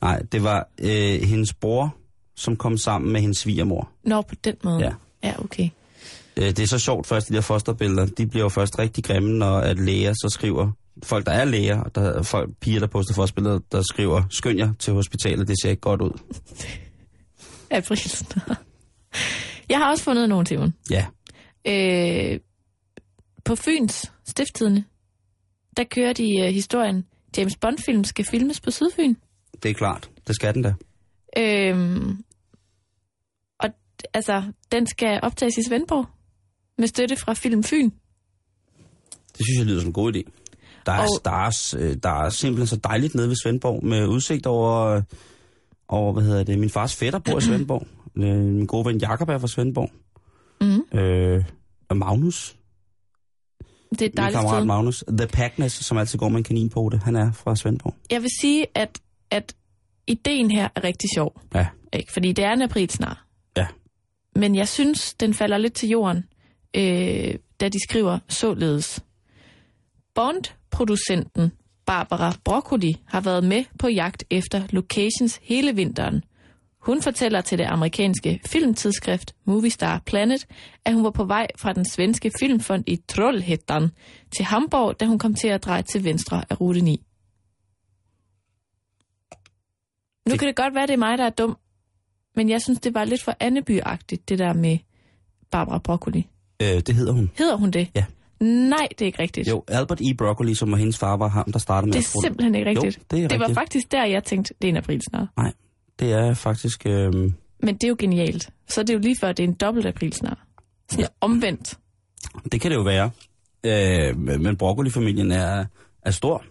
Nej, 0.00 0.18
det 0.32 0.42
var 0.44 0.68
øh, 0.80 1.20
hendes 1.22 1.54
bror, 1.54 1.96
som 2.36 2.56
kom 2.56 2.78
sammen 2.78 3.12
med 3.12 3.20
hendes 3.20 3.38
svigermor. 3.38 3.90
Nå, 4.04 4.22
på 4.22 4.34
den 4.34 4.54
måde. 4.64 4.84
Ja. 4.84 4.92
Ja, 5.24 5.34
okay. 5.44 5.68
Øh, 6.36 6.44
det 6.44 6.58
er 6.58 6.66
så 6.66 6.78
sjovt 6.78 7.06
først, 7.06 7.28
de 7.28 7.34
der 7.34 7.40
fosterbilleder, 7.40 8.06
de 8.06 8.26
bliver 8.26 8.44
jo 8.44 8.48
først 8.48 8.78
rigtig 8.78 9.04
grimme, 9.04 9.30
når 9.38 9.58
at 9.58 9.78
læger 9.78 10.12
så 10.12 10.28
skriver, 10.32 10.70
folk 11.02 11.26
der 11.26 11.32
er 11.32 11.44
læger, 11.44 11.80
og 11.80 11.94
der 11.94 12.00
er 12.02 12.22
folk, 12.22 12.50
piger, 12.60 12.80
der 12.80 12.86
poster 12.86 13.14
fosterbilleder, 13.14 13.58
der 13.72 13.82
skriver, 13.82 14.22
skynd 14.30 14.58
jer 14.58 14.72
til 14.78 14.92
hospitalet, 14.92 15.48
det 15.48 15.56
ser 15.62 15.70
ikke 15.70 15.80
godt 15.80 16.02
ud. 16.02 16.20
April. 17.70 17.98
jeg 19.68 19.78
har 19.78 19.90
også 19.90 20.04
fundet 20.04 20.28
nogle 20.28 20.44
dem. 20.44 20.72
Ja, 20.90 21.06
Øh, 21.68 22.40
på 23.44 23.56
Fyns 23.56 24.12
Stifttidene, 24.26 24.84
der 25.76 25.84
kører 25.84 26.12
de 26.12 26.40
øh, 26.40 26.48
historien, 26.54 27.06
James 27.36 27.56
Bond-film 27.56 28.04
skal 28.04 28.24
filmes 28.24 28.60
på 28.60 28.70
Sydfyn. 28.70 29.14
det 29.62 29.70
er 29.70 29.74
klart. 29.74 30.10
Det 30.26 30.34
skal 30.34 30.54
den 30.54 30.62
da. 30.62 30.74
Øhm, 31.38 32.24
og 33.58 33.68
altså, 34.14 34.42
den 34.72 34.86
skal 34.86 35.20
optages 35.22 35.56
i 35.58 35.62
Svendborg 35.62 36.06
med 36.78 36.86
støtte 36.88 37.16
fra 37.16 37.34
Film 37.34 37.64
Fyn. 37.64 37.90
Det 39.38 39.46
synes 39.46 39.58
jeg 39.58 39.66
lyder 39.66 39.80
som 39.80 39.88
en 39.88 39.92
god 39.92 40.16
idé. 40.16 40.41
Der 40.86 40.92
er, 40.92 41.00
Og- 41.02 41.24
der, 41.24 41.30
er, 41.30 41.74
øh, 41.78 41.96
der 42.02 42.24
er 42.24 42.30
simpelthen 42.30 42.66
så 42.66 42.76
dejligt 42.76 43.14
nede 43.14 43.28
ved 43.28 43.36
Svendborg, 43.42 43.84
med 43.84 44.06
udsigt 44.06 44.46
over, 44.46 44.86
øh, 44.86 45.02
over 45.88 46.12
hvad 46.12 46.22
hedder 46.22 46.44
det, 46.44 46.58
min 46.58 46.70
fars 46.70 46.96
fætter 46.96 47.18
bor 47.18 47.38
i 47.38 47.40
Svendborg. 47.48 47.86
Øh, 48.16 48.36
Min 48.44 48.66
gode 48.66 48.84
ven 48.86 48.98
Jakob 48.98 49.28
er 49.28 49.38
fra 49.38 49.48
Svendborg. 49.48 49.90
Mm. 50.60 50.98
Øh, 50.98 51.44
og 51.88 51.96
Magnus, 51.96 52.56
Det 53.90 54.02
er 54.02 54.06
et 54.06 54.12
min 54.12 54.16
dejligt 54.16 54.36
kammerat 54.36 54.58
sted. 54.58 54.66
Magnus, 54.66 55.04
The 55.18 55.26
Packness, 55.26 55.84
som 55.84 55.98
altid 55.98 56.18
går 56.18 56.28
med 56.28 56.38
en 56.38 56.44
kaninpote, 56.44 56.98
han 57.04 57.16
er 57.16 57.32
fra 57.32 57.56
Svendborg. 57.56 57.94
Jeg 58.10 58.22
vil 58.22 58.30
sige, 58.40 58.66
at, 58.74 59.00
at 59.30 59.54
ideen 60.06 60.50
her 60.50 60.68
er 60.74 60.84
rigtig 60.84 61.08
sjov. 61.14 61.40
Ja. 61.54 61.66
Ikke? 61.92 62.12
Fordi 62.12 62.32
det 62.32 62.44
er 62.44 62.52
en 62.52 62.62
april 62.62 62.90
snart. 62.90 63.16
Ja. 63.56 63.66
Men 64.36 64.54
jeg 64.54 64.68
synes, 64.68 65.14
den 65.14 65.34
falder 65.34 65.58
lidt 65.58 65.74
til 65.74 65.88
jorden, 65.88 66.24
øh, 66.76 67.34
da 67.60 67.68
de 67.68 67.78
skriver 67.88 68.18
således. 68.28 69.00
Bond-producenten 70.76 71.52
Barbara 71.86 72.34
Broccoli 72.44 72.96
har 73.06 73.20
været 73.20 73.44
med 73.44 73.64
på 73.78 73.88
jagt 73.88 74.24
efter 74.30 74.62
locations 74.70 75.40
hele 75.42 75.76
vinteren. 75.76 76.24
Hun 76.78 77.02
fortæller 77.02 77.40
til 77.40 77.58
det 77.58 77.64
amerikanske 77.64 78.40
filmtidsskrift 78.46 79.34
Movie 79.44 79.70
Star 79.70 80.02
Planet, 80.06 80.46
at 80.84 80.94
hun 80.94 81.04
var 81.04 81.10
på 81.10 81.24
vej 81.24 81.46
fra 81.58 81.72
den 81.72 81.84
svenske 81.84 82.30
filmfond 82.40 82.84
i 82.86 83.00
Trollhättan 83.12 83.88
til 84.36 84.44
Hamburg, 84.44 85.00
da 85.00 85.06
hun 85.06 85.18
kom 85.18 85.34
til 85.34 85.48
at 85.48 85.64
dreje 85.64 85.82
til 85.82 86.04
venstre 86.04 86.44
af 86.50 86.60
rute 86.60 86.80
9. 86.80 86.90
Nu 90.26 90.30
Det- 90.32 90.38
kan 90.40 90.48
det 90.48 90.56
godt 90.56 90.74
være, 90.74 90.86
det 90.86 90.92
er 90.92 90.96
mig, 90.98 91.18
der 91.18 91.24
er 91.24 91.30
dum, 91.30 91.56
men 92.36 92.48
jeg 92.50 92.62
synes, 92.62 92.80
det 92.80 92.94
var 92.94 93.04
lidt 93.04 93.22
for 93.22 93.36
Anneby-agtigt, 93.40 94.22
det 94.28 94.38
der 94.38 94.52
med 94.52 94.78
Barbara 95.50 95.78
Broccoli. 95.78 96.28
Øh, 96.62 96.68
det 96.68 96.94
hedder 96.94 97.12
hun. 97.12 97.30
Hedder 97.38 97.56
hun 97.56 97.70
det? 97.70 97.88
Ja. 97.94 98.04
Nej, 98.44 98.88
det 98.90 99.00
er 99.02 99.06
ikke 99.06 99.22
rigtigt. 99.22 99.48
Jo, 99.48 99.64
Albert 99.68 100.00
E. 100.00 100.14
Broccoli, 100.18 100.54
som 100.54 100.70
var 100.70 100.76
hendes 100.78 100.98
far, 100.98 101.16
var 101.16 101.28
ham, 101.28 101.52
der 101.52 101.58
startede 101.58 101.86
med 101.88 101.92
det 101.92 101.98
at 101.98 102.04
er 102.06 102.12
bruge 102.12 102.22
simpelthen 102.24 102.54
ikke 102.54 102.70
rigtigt. 102.70 102.96
Jo, 102.98 103.02
det 103.10 103.24
er 103.24 103.28
det 103.28 103.40
var 103.40 103.48
faktisk 103.54 103.92
der, 103.92 104.04
jeg 104.04 104.24
tænkte, 104.24 104.54
det 104.62 104.68
er 104.68 104.72
en 104.72 104.76
aprilsnar. 104.76 105.32
Nej, 105.36 105.52
det 105.98 106.12
er 106.12 106.34
faktisk... 106.34 106.86
Øh, 106.86 107.12
Men 107.14 107.32
det 107.74 107.84
er 107.84 107.88
jo 107.88 107.96
genialt. 107.98 108.50
Så 108.68 108.80
er 108.80 108.84
det 108.84 108.94
jo 108.94 108.98
lige 108.98 109.16
før, 109.20 109.32
det 109.32 109.44
er 109.44 109.48
en 109.48 109.54
dobbelt 109.54 109.86
aprilsnar. 109.86 110.46
Sådan 110.90 111.02
Ja. 111.02 111.08
omvendt. 111.20 111.78
det 112.52 112.60
kan 112.60 112.70
det 112.70 112.76
jo 112.76 112.82
være. 112.82 113.10
Øh, 113.64 114.18
men 114.40 114.56
Broccoli-familien 114.56 115.30
er, 115.30 115.64
er 116.02 116.10
stor. 116.10 116.44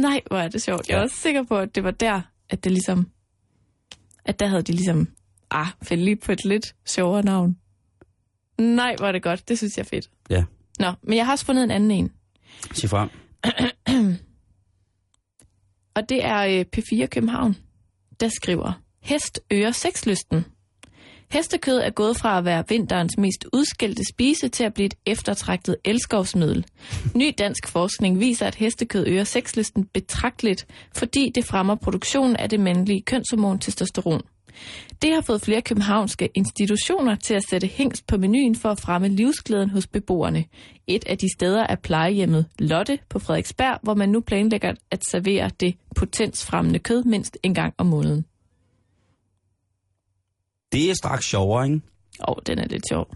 Nej, 0.00 0.20
hvor 0.26 0.36
er 0.38 0.48
det 0.48 0.62
sjovt. 0.62 0.88
Jeg 0.88 0.94
er 0.94 0.98
Ja. 0.98 1.02
også 1.04 1.16
sikker 1.16 1.42
på, 1.42 1.56
at 1.58 1.74
det 1.74 1.84
var 1.84 1.90
der, 1.90 2.20
at 2.50 2.64
det 2.64 2.72
ligesom... 2.72 3.08
At 4.24 4.40
der 4.40 4.46
havde 4.46 4.62
de 4.62 4.72
ligesom... 4.72 5.08
Ah, 5.50 5.66
fandt 5.82 6.02
lige 6.04 6.16
på 6.16 6.32
et 6.32 6.44
lidt 6.44 6.74
sjovere 6.86 7.22
navn. 7.22 7.56
Nej, 8.58 8.94
hvor 8.98 9.06
er 9.06 9.12
det 9.12 9.22
godt. 9.22 9.48
Det 9.48 9.58
synes 9.58 9.76
jeg 9.76 9.82
er 9.84 9.88
fedt. 9.88 10.10
Ja, 10.30 10.44
Nå, 10.78 10.92
men 11.02 11.16
jeg 11.16 11.26
har 11.26 11.32
også 11.32 11.44
fundet 11.44 11.64
en 11.64 11.70
anden 11.70 11.90
en. 11.90 12.12
sig 12.72 12.90
frem. 12.90 13.08
Og 15.96 16.08
det 16.08 16.24
er 16.24 16.38
øh, 16.38 16.64
P4 16.76 17.06
København, 17.06 17.56
der 18.20 18.28
skriver, 18.28 18.72
Hest 19.00 19.40
øger 19.50 19.70
sexlysten. 19.70 20.44
Hestekød 21.30 21.78
er 21.78 21.90
gået 21.90 22.16
fra 22.16 22.38
at 22.38 22.44
være 22.44 22.64
vinterens 22.68 23.18
mest 23.18 23.46
udskældte 23.52 24.02
spise 24.12 24.48
til 24.48 24.64
at 24.64 24.74
blive 24.74 24.86
et 24.86 24.94
eftertragtet 25.06 25.76
elskovsmiddel. 25.84 26.66
Ny 27.14 27.34
dansk 27.38 27.68
forskning 27.68 28.20
viser, 28.20 28.46
at 28.46 28.54
hestekød 28.54 29.06
øger 29.06 29.24
sexlysten 29.24 29.84
betragteligt, 29.84 30.66
fordi 30.96 31.32
det 31.34 31.44
fremmer 31.44 31.74
produktionen 31.74 32.36
af 32.36 32.48
det 32.48 32.60
mandlige 32.60 33.02
kønshormon 33.02 33.58
testosteron. 33.58 34.22
Det 35.02 35.14
har 35.14 35.20
fået 35.20 35.40
flere 35.40 35.62
københavnske 35.62 36.28
institutioner 36.34 37.14
til 37.14 37.34
at 37.34 37.42
sætte 37.50 37.66
hængst 37.66 38.06
på 38.06 38.16
menuen 38.16 38.56
for 38.56 38.68
at 38.68 38.80
fremme 38.80 39.08
livsglæden 39.08 39.70
hos 39.70 39.86
beboerne. 39.86 40.44
Et 40.86 41.04
af 41.06 41.18
de 41.18 41.26
steder 41.36 41.66
er 41.66 41.76
plejehjemmet 41.76 42.46
Lotte 42.58 42.98
på 43.08 43.18
Frederiksberg, 43.18 43.78
hvor 43.82 43.94
man 43.94 44.08
nu 44.08 44.20
planlægger 44.20 44.74
at 44.90 45.04
servere 45.04 45.50
det 45.60 45.74
potensfremmende 45.96 46.78
kød 46.78 47.04
mindst 47.04 47.38
en 47.42 47.54
gang 47.54 47.74
om 47.78 47.86
måneden. 47.86 48.24
Det 50.72 50.90
er 50.90 50.94
straks 50.94 51.26
sjovere, 51.26 51.64
ikke? 51.66 51.80
Åh, 52.28 52.32
oh, 52.32 52.36
den 52.46 52.58
er 52.58 52.66
lidt 52.68 52.88
sjov. 52.90 53.06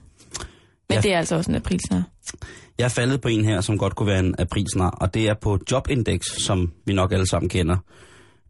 Men 0.89 0.97
Ja. 0.97 1.01
det 1.01 1.13
er 1.13 1.19
altså 1.19 1.37
også 1.37 1.51
en 1.51 1.57
aprilsnar. 1.57 2.03
Jeg 2.79 2.85
er 2.85 2.89
faldet 2.89 3.21
på 3.21 3.29
en 3.29 3.45
her, 3.45 3.61
som 3.61 3.79
godt 3.79 3.97
kunne 3.97 4.07
være 4.07 4.19
en 4.19 4.35
aprilsnar, 4.39 4.91
og 4.91 5.15
det 5.15 5.29
er 5.29 5.35
på 5.35 5.59
Jobindex, 5.71 6.21
som 6.39 6.73
vi 6.85 6.93
nok 6.93 7.13
alle 7.13 7.27
sammen 7.27 7.49
kender. 7.49 7.77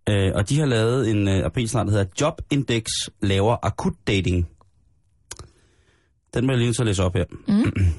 Øh, 0.08 0.32
og 0.34 0.48
de 0.48 0.58
har 0.58 0.66
lavet 0.66 1.10
en 1.10 1.28
øh, 1.28 1.44
aprilsnar, 1.44 1.84
der 1.84 1.90
hedder 1.90 2.06
Jobindex 2.20 2.84
laver 3.22 3.56
akut 3.62 3.94
dating. 4.06 4.48
Den 6.34 6.44
vil 6.48 6.52
jeg 6.52 6.58
lige 6.58 6.74
at 6.80 6.86
læse 6.86 7.02
op 7.04 7.14
her. 7.14 7.24
Mm. 7.48 7.92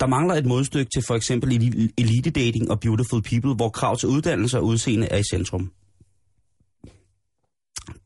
Der 0.00 0.06
mangler 0.06 0.34
et 0.34 0.46
modstykke 0.46 0.90
til 0.94 1.02
for 1.06 1.14
eksempel 1.14 1.52
eli- 1.52 1.90
elite 1.98 2.30
dating 2.30 2.70
og 2.70 2.80
beautiful 2.80 3.22
people, 3.22 3.54
hvor 3.54 3.68
krav 3.68 3.96
til 3.96 4.08
uddannelse 4.08 4.58
og 4.58 4.64
udseende 4.64 5.06
er 5.06 5.18
i 5.18 5.22
centrum. 5.30 5.72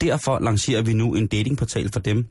Derfor 0.00 0.38
lancerer 0.38 0.82
vi 0.82 0.92
nu 0.92 1.14
en 1.14 1.26
datingportal 1.26 1.92
for 1.92 2.00
dem, 2.00 2.26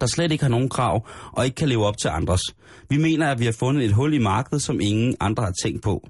der 0.00 0.06
slet 0.06 0.32
ikke 0.32 0.44
har 0.44 0.48
nogen 0.48 0.68
krav 0.68 1.08
og 1.32 1.44
ikke 1.44 1.54
kan 1.54 1.68
leve 1.68 1.86
op 1.86 1.98
til 1.98 2.08
andres. 2.08 2.40
Vi 2.88 2.96
mener, 2.96 3.30
at 3.30 3.38
vi 3.38 3.44
har 3.44 3.52
fundet 3.52 3.84
et 3.84 3.92
hul 3.92 4.14
i 4.14 4.18
markedet, 4.18 4.62
som 4.62 4.80
ingen 4.80 5.16
andre 5.20 5.42
har 5.44 5.52
tænkt 5.64 5.82
på. 5.82 6.08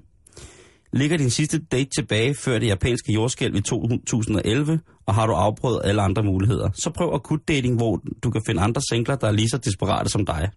Ligger 0.97 1.17
din 1.17 1.29
sidste 1.29 1.59
date 1.59 1.89
tilbage 1.97 2.35
før 2.35 2.59
det 2.59 2.67
japanske 2.67 3.13
jordskælv 3.13 3.55
i 3.55 3.61
2011, 3.61 4.79
og 5.05 5.15
har 5.15 5.27
du 5.27 5.33
afprøvet 5.33 5.81
alle 5.83 6.01
andre 6.01 6.23
muligheder, 6.23 6.69
så 6.73 6.89
prøv 6.89 7.13
akut 7.13 7.47
dating, 7.47 7.75
hvor 7.75 8.01
du 8.23 8.31
kan 8.31 8.41
finde 8.47 8.61
andre 8.61 8.81
singler, 8.89 9.15
der 9.15 9.27
er 9.27 9.31
lige 9.31 9.49
så 9.49 9.57
desperate 9.57 10.09
som 10.09 10.25
dig. 10.25 10.49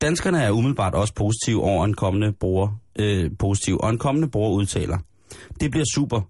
Danskerne 0.00 0.42
er 0.42 0.50
umiddelbart 0.50 0.94
også 0.94 1.14
positive 1.14 1.62
over 1.62 1.84
en 1.84 1.94
kommende 1.94 2.32
bruger, 2.32 2.80
øh, 2.98 3.30
positiv, 3.38 3.78
og 3.78 3.90
en 3.90 3.98
kommende 3.98 4.28
bruger 4.28 4.50
udtaler. 4.50 4.98
Det 5.60 5.70
bliver 5.70 5.86
super. 5.94 6.20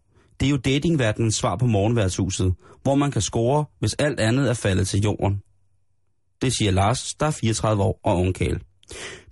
Det 0.40 0.46
er 0.46 0.50
jo 0.50 0.56
datingverdenens 0.56 1.34
svar 1.34 1.56
på 1.56 1.66
morgenværdshuset, 1.66 2.54
hvor 2.82 2.94
man 2.94 3.10
kan 3.10 3.22
score, 3.22 3.64
hvis 3.78 3.94
alt 3.94 4.20
andet 4.20 4.50
er 4.50 4.54
faldet 4.54 4.88
til 4.88 5.00
jorden. 5.00 5.42
Det 6.42 6.52
siger 6.58 6.70
Lars, 6.70 7.14
der 7.20 7.26
er 7.26 7.30
34 7.30 7.82
år 7.82 8.00
og 8.04 8.16
ungkæl. 8.16 8.60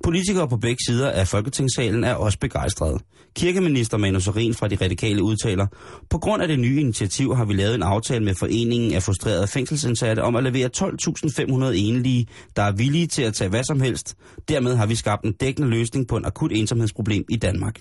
Politikere 0.04 0.48
på 0.48 0.56
begge 0.56 0.78
sider 0.86 1.10
af 1.10 1.28
Folketingssalen 1.28 2.04
er 2.04 2.14
også 2.14 2.38
begejstrede. 2.38 2.98
Kirkeminister 3.36 3.96
Manu 3.96 4.20
Sarin 4.20 4.54
fra 4.54 4.68
de 4.68 4.76
radikale 4.80 5.22
udtaler, 5.22 5.66
på 6.10 6.18
grund 6.18 6.42
af 6.42 6.48
det 6.48 6.58
nye 6.60 6.80
initiativ 6.80 7.36
har 7.36 7.44
vi 7.44 7.52
lavet 7.52 7.74
en 7.74 7.82
aftale 7.82 8.24
med 8.24 8.34
Foreningen 8.34 8.94
af 8.94 9.02
Frustrerede 9.02 9.46
Fængselsindsatte 9.46 10.20
om 10.20 10.36
at 10.36 10.44
levere 10.44 10.70
12.500 10.76 11.64
enlige, 11.76 12.26
der 12.56 12.62
er 12.62 12.72
villige 12.72 13.06
til 13.06 13.22
at 13.22 13.34
tage 13.34 13.50
hvad 13.50 13.64
som 13.64 13.80
helst. 13.80 14.16
Dermed 14.48 14.76
har 14.76 14.86
vi 14.86 14.94
skabt 14.94 15.24
en 15.24 15.32
dækkende 15.32 15.68
løsning 15.68 16.08
på 16.08 16.16
en 16.16 16.24
akut 16.24 16.52
ensomhedsproblem 16.52 17.24
i 17.30 17.36
Danmark. 17.36 17.80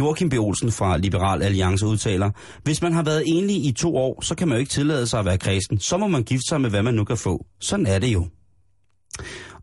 Joachim 0.00 0.28
B. 0.30 0.34
Olsen 0.34 0.72
fra 0.72 0.96
Liberal 0.96 1.42
Alliance 1.42 1.86
udtaler, 1.86 2.30
hvis 2.62 2.82
man 2.82 2.92
har 2.92 3.02
været 3.02 3.22
enlig 3.26 3.64
i 3.64 3.72
to 3.72 3.96
år, 3.96 4.20
så 4.20 4.34
kan 4.34 4.48
man 4.48 4.56
jo 4.56 4.60
ikke 4.60 4.70
tillade 4.70 5.06
sig 5.06 5.18
at 5.18 5.24
være 5.24 5.38
kristen. 5.38 5.78
Så 5.78 5.96
må 5.96 6.08
man 6.08 6.22
gifte 6.22 6.48
sig 6.48 6.60
med, 6.60 6.70
hvad 6.70 6.82
man 6.82 6.94
nu 6.94 7.04
kan 7.04 7.16
få. 7.16 7.46
Sådan 7.60 7.86
er 7.86 7.98
det 7.98 8.12
jo. 8.12 8.26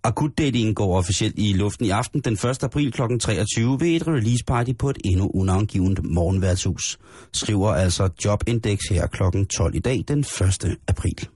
Akutdatingen 0.03 0.75
går 0.75 0.97
officielt 0.97 1.33
i 1.37 1.53
luften 1.53 1.85
i 1.85 1.89
aften 1.89 2.21
den 2.21 2.33
1. 2.33 2.63
april 2.63 2.91
kl. 2.91 3.01
23 3.19 3.79
ved 3.79 3.87
et 3.87 4.07
release 4.07 4.43
party 4.43 4.71
på 4.79 4.89
et 4.89 4.97
endnu 5.05 5.31
unavngivet 5.33 6.03
morgenværtshus. 6.03 6.99
Skriver 7.33 7.73
altså 7.73 8.09
Jobindex 8.25 8.79
her 8.89 9.07
kl. 9.07 9.23
12 9.57 9.75
i 9.75 9.79
dag 9.79 10.03
den 10.07 10.19
1. 10.19 10.77
april. 10.87 11.27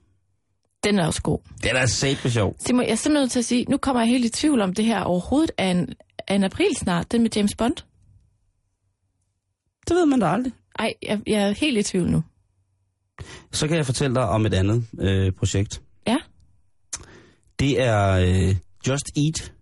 Den 0.84 0.98
er 0.98 1.06
også 1.06 1.22
god. 1.22 1.38
Det 1.62 1.70
er 1.70 2.16
på 2.22 2.28
sjov. 2.28 2.56
Simon, 2.58 2.82
jeg 2.84 2.90
er 2.90 2.94
simpelthen 2.94 3.22
nødt 3.22 3.30
til 3.30 3.38
at 3.38 3.44
sige, 3.44 3.64
nu 3.68 3.76
kommer 3.76 4.02
jeg 4.02 4.08
helt 4.08 4.24
i 4.24 4.28
tvivl 4.28 4.60
om 4.60 4.74
det 4.74 4.84
her 4.84 5.00
overhovedet 5.00 5.50
er 5.58 5.70
en, 5.70 5.88
er 6.28 6.34
en 6.34 6.44
aprilsnar, 6.44 7.02
den 7.02 7.22
med 7.22 7.30
James 7.36 7.54
Bond. 7.56 7.76
Det 9.88 9.96
ved 9.96 10.06
man 10.06 10.20
da 10.20 10.26
aldrig. 10.26 10.52
Ej, 10.78 10.94
jeg, 11.02 11.20
jeg 11.26 11.48
er 11.48 11.52
helt 11.52 11.78
i 11.78 11.82
tvivl 11.82 12.10
nu. 12.10 12.22
Så 13.52 13.68
kan 13.68 13.76
jeg 13.76 13.86
fortælle 13.86 14.14
dig 14.14 14.28
om 14.28 14.46
et 14.46 14.54
andet 14.54 14.86
øh, 15.00 15.32
projekt. 15.32 15.82
Det 17.58 17.82
er 17.82 18.10
øh, 18.10 18.56
Just 18.88 19.04
Eat, 19.16 19.52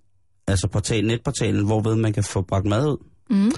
altså 0.46 0.68
portal, 0.72 1.06
netportalen, 1.06 1.64
hvorved 1.66 1.96
man 1.96 2.12
kan 2.12 2.24
få 2.24 2.42
bragt 2.42 2.66
mad 2.66 2.86
ud. 2.86 2.96
Mhm. 3.30 3.52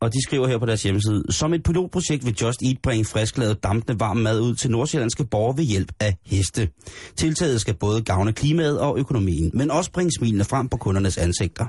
Og 0.00 0.12
de 0.12 0.22
skriver 0.22 0.48
her 0.48 0.58
på 0.58 0.66
deres 0.66 0.82
hjemmeside, 0.82 1.24
som 1.30 1.54
et 1.54 1.62
pilotprojekt 1.62 2.24
vil 2.26 2.36
Just 2.42 2.62
Eat 2.62 2.76
bringe 2.82 3.04
frisklavet 3.04 3.62
dampende 3.62 4.00
varm 4.00 4.16
mad 4.16 4.40
ud 4.40 4.54
til 4.54 4.70
nordsjællandske 4.70 5.24
borgere 5.24 5.56
ved 5.56 5.64
hjælp 5.64 5.92
af 6.00 6.16
heste. 6.26 6.68
Tiltaget 7.16 7.60
skal 7.60 7.74
både 7.74 8.02
gavne 8.02 8.32
klimaet 8.32 8.80
og 8.80 8.98
økonomien, 8.98 9.50
men 9.54 9.70
også 9.70 9.92
bringe 9.92 10.10
smilene 10.18 10.44
frem 10.44 10.68
på 10.68 10.76
kundernes 10.76 11.18
ansigter. 11.18 11.66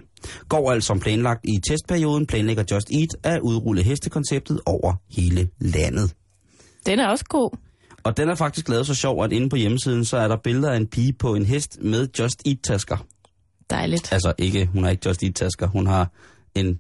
Går 0.50 0.72
alt 0.72 0.84
som 0.84 1.00
planlagt 1.00 1.40
i 1.44 1.60
testperioden, 1.70 2.26
planlægger 2.28 2.64
Just 2.72 2.90
Eat 2.92 3.34
at 3.34 3.40
udrulle 3.42 3.84
hestekonceptet 3.84 4.60
over 4.66 4.94
hele 5.18 5.50
landet. 5.60 6.14
den 6.86 7.00
er 7.00 7.08
også 7.08 7.26
god. 7.26 7.58
Og 8.06 8.18
den 8.18 8.30
er 8.30 8.36
faktisk 8.36 8.70
lavet 8.70 8.88
så 8.88 8.96
sjov, 8.96 9.24
at 9.24 9.32
inde 9.32 9.50
på 9.50 9.56
hjemmesiden, 9.56 10.06
så 10.06 10.18
er 10.18 10.28
der 10.28 10.36
billeder 10.36 10.72
af 10.72 10.78
en 10.78 10.88
pige 10.88 11.14
på 11.14 11.36
en 11.36 11.46
hest 11.46 11.78
med 11.82 12.08
Just 12.20 12.42
Eat-tasker. 12.48 12.98
Dejligt. 13.70 14.14
Altså 14.14 14.34
ikke, 14.38 14.66
hun 14.66 14.84
har 14.84 14.92
ikke 14.92 15.08
Just 15.08 15.24
Eat-tasker, 15.24 15.68
hun 15.68 15.88
har 15.88 16.10
en 16.56 16.80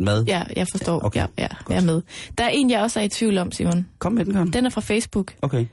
mad. 0.00 0.24
Ja, 0.24 0.42
jeg 0.56 0.66
forstår. 0.70 1.04
Okay, 1.04 1.20
Ja, 1.20 1.26
ja, 1.38 1.48
jeg 1.68 1.76
er 1.76 1.82
med. 1.84 2.02
Der 2.38 2.44
er 2.44 2.48
en, 2.48 2.70
jeg 2.70 2.80
også 2.80 3.00
er 3.00 3.04
i 3.04 3.08
tvivl 3.08 3.38
om, 3.38 3.52
Simon. 3.52 3.86
Kom 3.98 4.12
med 4.12 4.24
den, 4.24 4.32
Karen. 4.32 4.52
Den 4.52 4.66
er 4.66 4.70
fra 4.70 4.80
Facebook. 4.80 5.34
Okay. 5.42 5.66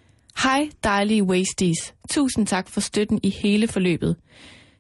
Hej, 0.44 0.70
dejlige 0.84 1.24
Wasties. 1.24 1.94
Tusind 2.10 2.48
tak 2.48 2.70
for 2.70 2.82
støtten 2.82 3.20
i 3.24 3.30
hele 3.30 3.68
forløbet. 3.68 4.16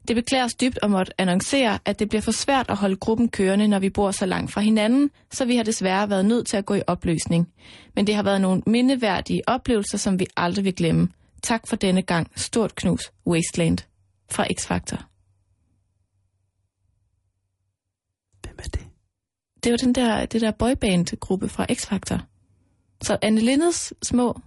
Det 0.08 0.16
beklager 0.16 0.46
os 0.46 0.56
dybt 0.56 0.80
at 0.82 0.92
måtte 0.92 1.22
annoncere, 1.22 1.80
at 1.86 2.00
det 2.00 2.10
bliver 2.10 2.22
for 2.22 2.32
svært 2.32 2.70
at 2.70 2.78
holde 2.78 2.96
gruppen 2.96 3.30
kørende, 3.30 3.68
når 3.68 3.80
vi 3.80 3.90
bor 3.90 4.12
så 4.12 4.26
langt 4.26 4.52
fra 4.52 4.62
hinanden, 4.62 5.12
så 5.32 5.46
vi 5.46 5.56
har 5.56 5.64
desværre 5.64 6.10
været 6.10 6.26
nødt 6.26 6.48
til 6.48 6.58
at 6.58 6.66
gå 6.66 6.74
i 6.74 6.82
opløsning. 6.88 7.54
Men 7.96 8.08
det 8.08 8.16
har 8.16 8.24
været 8.24 8.42
nogle 8.42 8.62
mindeværdige 8.68 9.42
oplevelser, 9.48 9.98
som 9.98 10.20
vi 10.20 10.26
aldrig 10.38 10.66
vil 10.66 10.76
glemme. 10.76 11.10
Tak 11.44 11.68
for 11.68 11.76
denne 11.76 12.02
gang. 12.02 12.32
Stort 12.36 12.76
knus. 12.76 13.12
Wasteland. 13.28 13.78
Fra 14.32 14.44
X-Factor. 14.44 14.98
Hvem 18.42 18.56
er 18.60 18.70
det? 18.70 18.88
Det 19.64 19.72
var 19.72 19.78
den 19.78 19.96
der, 19.96 20.26
det 20.26 20.42
der 20.42 20.52
boyband-gruppe 20.52 21.50
fra 21.50 21.66
X-Factor. 21.72 22.20
Så 23.02 23.18
Anne 23.22 23.42
Lindes 23.42 23.94
små 24.04 24.40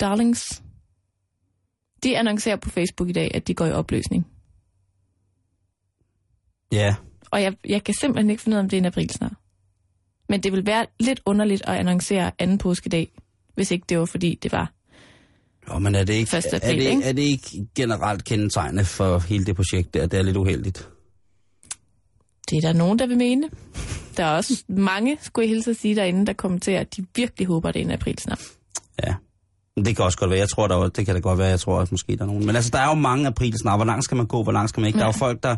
darlings, 0.00 0.62
de 2.02 2.18
annoncerer 2.18 2.56
på 2.56 2.70
Facebook 2.70 3.08
i 3.08 3.12
dag, 3.12 3.30
at 3.34 3.48
de 3.48 3.54
går 3.54 3.66
i 3.66 3.72
opløsning. 3.72 4.26
Ja, 6.72 6.94
Og 7.30 7.42
jeg, 7.42 7.54
jeg 7.68 7.84
kan 7.84 7.94
simpelthen 7.94 8.30
ikke 8.30 8.42
finde 8.42 8.54
ud 8.54 8.58
af, 8.58 8.62
om 8.62 8.68
det 8.68 8.76
er 8.76 8.80
en 8.80 8.86
aprilsnar. 8.86 9.32
Men 10.28 10.42
det 10.42 10.52
vil 10.52 10.66
være 10.66 10.86
lidt 11.00 11.20
underligt 11.26 11.62
at 11.66 11.74
annoncere 11.74 12.30
anden 12.38 12.58
påskedag, 12.58 13.08
hvis 13.54 13.70
ikke 13.70 13.84
det 13.88 13.98
var 13.98 14.04
fordi, 14.04 14.38
det 14.42 14.52
var. 14.52 14.72
jo, 15.68 15.78
men 15.78 15.94
er 15.94 16.04
det 16.04 16.14
ikke, 16.14 16.30
Første 16.30 16.56
er 16.56 16.60
april, 16.60 16.78
det, 16.84 16.90
ikke? 16.90 17.02
er 17.04 17.12
det 17.12 17.22
ikke 17.22 17.66
generelt 17.76 18.24
kendetegnende 18.24 18.84
for 18.84 19.18
hele 19.18 19.44
det 19.44 19.56
projekt 19.56 19.94
der? 19.94 20.06
Det 20.06 20.18
er 20.18 20.22
lidt 20.22 20.36
uheldigt. 20.36 20.88
Det 22.50 22.56
er 22.56 22.60
der 22.60 22.72
nogen, 22.72 22.98
der 22.98 23.06
vil 23.06 23.18
mene. 23.18 23.50
Der 24.16 24.24
er 24.24 24.36
også 24.36 24.64
mange, 24.68 25.18
skulle 25.22 25.44
jeg 25.48 25.54
hilse 25.54 25.70
at 25.70 25.76
sige 25.76 25.96
derinde, 25.96 26.26
der 26.26 26.32
kommenterer, 26.32 26.80
at 26.80 26.96
de 26.96 27.06
virkelig 27.16 27.46
håber, 27.46 27.70
det 27.72 27.80
er 27.80 27.84
en 27.84 27.90
aprilsnar. 27.90 28.40
Ja. 29.06 29.14
Men 29.76 29.84
det 29.84 29.96
kan 29.96 30.04
også 30.04 30.18
godt 30.18 30.30
være. 30.30 30.38
Jeg 30.38 30.48
tror, 30.48 30.68
der 30.68 30.76
er, 30.76 30.88
det 30.88 31.06
kan 31.06 31.14
det 31.14 31.22
godt 31.22 31.38
være. 31.38 31.48
Jeg 31.48 31.60
tror 31.60 31.78
også 31.80 31.90
måske, 31.94 32.16
der 32.16 32.22
er 32.22 32.26
nogen. 32.26 32.46
Men 32.46 32.56
altså, 32.56 32.70
der 32.70 32.78
er 32.78 32.88
jo 32.88 32.94
mange 32.94 33.26
aprilsnar. 33.26 33.76
Hvor 33.76 33.84
langt 33.84 34.04
skal 34.04 34.16
man 34.16 34.26
gå? 34.26 34.42
Hvor 34.42 34.52
langt 34.52 34.68
skal 34.70 34.80
man 34.80 34.86
ikke? 34.88 34.98
Der 34.98 35.04
er 35.04 35.08
jo 35.08 35.12
folk, 35.12 35.42
der, 35.42 35.56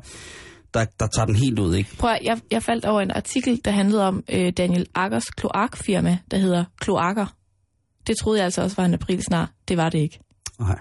der, 0.75 0.85
der 1.01 1.07
tager 1.07 1.27
den 1.27 1.37
helt 1.37 1.59
ud, 1.59 1.75
ikke? 1.75 1.97
Prøv 1.97 2.11
at, 2.11 2.19
jeg, 2.23 2.41
jeg 2.51 2.63
faldt 2.63 2.85
over 2.85 3.01
en 3.01 3.11
artikel, 3.11 3.61
der 3.65 3.71
handlede 3.71 4.09
om 4.09 4.25
øh, 4.29 4.53
Daniel 4.53 4.87
Akkers 4.95 5.31
kloakfirma, 5.31 6.19
der 6.31 6.37
hedder 6.37 6.65
Kloakker. 6.81 7.27
Det 8.07 8.17
troede 8.17 8.39
jeg 8.39 8.45
altså 8.45 8.63
også 8.63 8.77
var 8.77 8.85
en 8.85 8.95
aprilsnar. 8.95 9.51
Det 9.69 9.77
var 9.77 9.89
det 9.89 9.99
ikke. 9.99 10.21
Nej. 10.59 10.79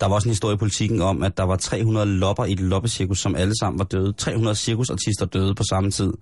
Der 0.00 0.06
var 0.06 0.14
også 0.14 0.28
en 0.28 0.30
historie 0.30 0.54
i 0.54 0.58
politikken 0.58 1.02
om, 1.02 1.22
at 1.22 1.36
der 1.36 1.42
var 1.42 1.56
300 1.56 2.06
lopper 2.06 2.44
i 2.44 2.52
et 2.52 2.60
loppecirkus, 2.60 3.18
som 3.18 3.34
alle 3.34 3.52
sammen 3.60 3.78
var 3.78 3.84
døde. 3.84 4.12
300 4.12 4.56
cirkusartister 4.56 5.26
døde 5.26 5.54
på 5.54 5.62
samme 5.70 5.90
tid. 5.90 6.12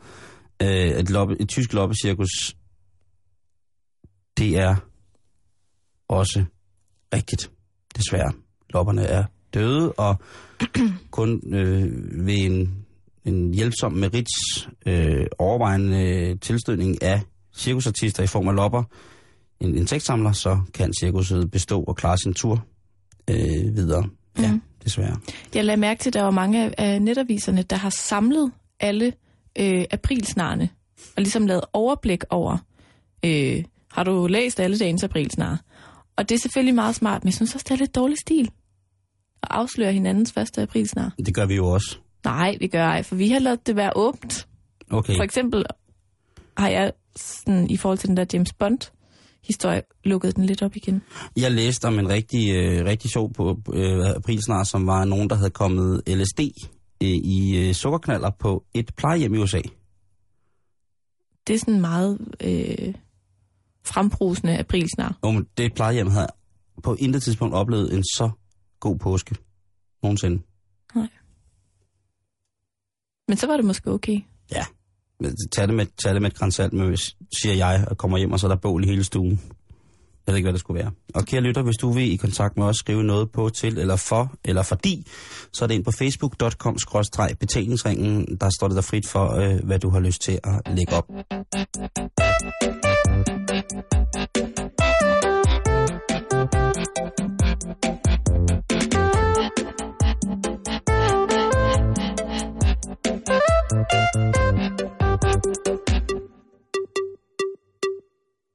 Øh, 0.63 0.69
et, 0.69 1.11
loppe, 1.11 1.37
et 1.41 1.49
tysk 1.49 1.73
loppecirkus, 1.73 2.57
det 4.39 4.59
er 4.59 4.77
også 6.09 6.45
rigtigt, 7.15 7.51
desværre. 7.97 8.33
lopperne 8.71 9.03
er 9.03 9.25
døde, 9.55 9.93
og 9.93 10.17
kun 11.11 11.55
øh, 11.55 11.93
ved 12.27 12.35
en, 12.35 12.71
en 13.25 13.55
hjælpsom 13.55 13.93
merits 13.93 14.69
øh, 14.87 15.27
overvejende 15.39 16.37
tilstødning 16.41 17.03
af 17.03 17.21
cirkusartister 17.57 18.23
i 18.23 18.27
form 18.27 18.49
af 18.49 18.55
lopper, 18.57 18.83
en 19.61 19.77
insektsamler, 19.77 20.33
så 20.33 20.61
kan 20.75 20.93
cirkuset 21.01 21.51
bestå 21.51 21.83
og 21.83 21.97
klare 21.97 22.19
sin 22.19 22.35
tur 22.35 22.65
øh, 23.31 23.77
videre. 23.77 24.05
Ja, 24.39 24.51
Mhm. 24.51 24.63
desværre. 24.85 25.17
Jeg 25.55 25.65
lagde 25.65 25.81
mærke 25.81 26.03
til, 26.03 26.11
at 26.11 26.15
der 26.15 26.23
var 26.23 26.31
mange 26.31 26.81
af 26.81 27.03
netaviserne, 27.03 27.63
der 27.63 27.77
har 27.77 27.91
samlet 27.91 28.53
alle 28.81 29.13
øh, 29.59 29.85
aprilsnarene, 29.91 30.69
og 31.17 31.23
ligesom 31.23 31.47
lavet 31.47 31.65
overblik 31.73 32.25
over, 32.31 32.59
øh, 33.25 33.65
har 33.93 34.05
du 34.05 34.27
læst 34.27 34.61
alle 34.61 34.79
dagens 34.79 35.05
aprilsnare? 35.05 35.59
Og 36.17 36.29
det 36.29 36.35
er 36.35 36.39
selvfølgelig 36.39 36.75
meget 36.75 36.95
smart, 36.95 37.25
men 37.25 37.29
jeg 37.29 37.35
synes 37.35 37.55
også, 37.55 37.65
det 37.69 37.75
er 37.75 37.79
lidt 37.79 37.95
dårlig 37.95 38.19
stil 38.19 38.51
at 39.45 39.57
afsløre 39.57 39.93
hinandens 39.93 40.33
første 40.33 40.63
aprilsnar. 40.63 41.15
Det 41.27 41.35
gør 41.35 41.47
vi 41.47 41.55
jo 41.55 41.67
også. 41.67 41.99
Nej, 42.25 42.57
vi 42.61 42.67
gør 42.67 42.85
ej, 42.85 43.03
for 43.03 43.15
vi 43.15 43.29
har 43.29 43.39
lavet 43.39 43.67
det 43.67 43.77
være 43.77 43.93
åbent. 43.97 44.49
Okay. 44.91 45.17
For 45.17 45.23
eksempel 45.23 45.65
har 46.57 46.69
jeg 46.69 46.93
sådan, 47.17 47.71
i 47.71 47.77
forhold 47.77 47.99
til 47.99 48.09
den 48.09 48.17
der 48.17 48.25
James 48.33 48.53
Bond 48.53 48.79
historie, 49.45 49.83
lukket 50.05 50.37
den 50.37 50.45
lidt 50.45 50.63
op 50.63 50.77
igen. 50.77 51.03
Jeg 51.37 51.53
læste 51.53 51.85
om 51.85 51.99
en 51.99 52.09
rigtig, 52.09 52.55
øh, 52.55 52.85
rigtig 52.85 53.11
sjov 53.11 53.33
på 53.33 53.61
øh, 53.73 54.11
aprilsnar, 54.17 54.65
som 54.65 54.87
var 54.87 55.05
nogen, 55.05 55.31
der 55.31 55.37
havde 55.37 55.51
kommet 55.51 56.03
LSD 56.07 56.41
øh, 57.03 57.09
i 57.09 57.69
øh, 57.69 57.75
sukkerknaller 57.75 58.31
på 58.31 58.65
et 58.75 58.91
plejehjem 58.97 59.35
i 59.35 59.39
USA. 59.39 59.61
Det 61.47 61.55
er 61.55 61.59
sådan 61.59 61.81
meget 61.81 62.19
øh, 62.41 62.95
frembrusende 63.87 64.59
aprilsnar. 64.59 65.19
Og 65.23 65.35
men 65.35 65.47
det 65.59 65.75
plejehjem 65.75 66.11
havde 66.11 66.27
på 66.83 66.95
intet 66.95 67.23
tidspunkt 67.23 67.55
oplevet 67.55 67.95
en 67.95 68.05
så 68.05 68.31
god 68.89 68.99
påske 68.99 69.35
nogensinde. 70.03 70.43
Men 73.29 73.37
så 73.37 73.47
var 73.47 73.57
det 73.57 73.65
måske 73.65 73.91
okay. 73.91 74.21
Ja, 74.53 74.65
men 75.21 75.37
tag 75.53 75.67
det 75.69 75.75
med, 75.75 75.87
tag 76.05 76.15
det 76.15 76.23
med 76.23 76.31
et 76.31 76.37
grænsalt, 76.37 76.73
hvis- 76.89 77.17
siger 77.43 77.55
jeg, 77.55 77.87
og 77.91 77.99
kommer 77.99 78.19
hjem, 78.19 78.33
og 78.33 78.41
så 78.41 78.47
er 78.47 78.49
der 78.49 78.57
bål 78.57 78.85
i 78.85 78.87
hele 78.87 79.05
stuen. 79.05 79.41
Jeg 80.27 80.33
ved 80.33 80.37
ikke, 80.37 80.45
hvad 80.47 80.53
det 80.53 80.61
skulle 80.61 80.83
være. 80.83 80.93
Og 81.15 81.25
kære 81.25 81.41
lytter, 81.41 81.63
hvis 81.63 81.77
du 81.77 81.91
vil 81.93 82.13
i 82.13 82.17
kontakt 82.17 82.57
med 82.57 82.67
os, 82.67 82.77
skrive 82.77 83.05
noget 83.05 83.33
på 83.33 83.49
til, 83.51 83.79
eller 83.79 83.97
for, 83.97 84.35
eller 84.45 84.63
fordi, 84.63 85.07
så 85.53 85.65
er 85.65 85.67
det 85.67 85.75
ind 85.75 85.85
på 85.85 85.91
facebook.com-betalingsringen. 85.91 88.37
Der 88.41 88.51
står 88.59 88.69
det 88.69 88.75
der 88.77 88.83
frit 88.83 89.09
for, 89.09 89.33
øh, 89.35 89.65
hvad 89.65 89.79
du 89.79 89.91
har 89.91 90.01
lyst 90.01 90.23
til 90.23 90.41
at 90.45 90.63
lægge 90.77 90.93
op. 90.97 91.11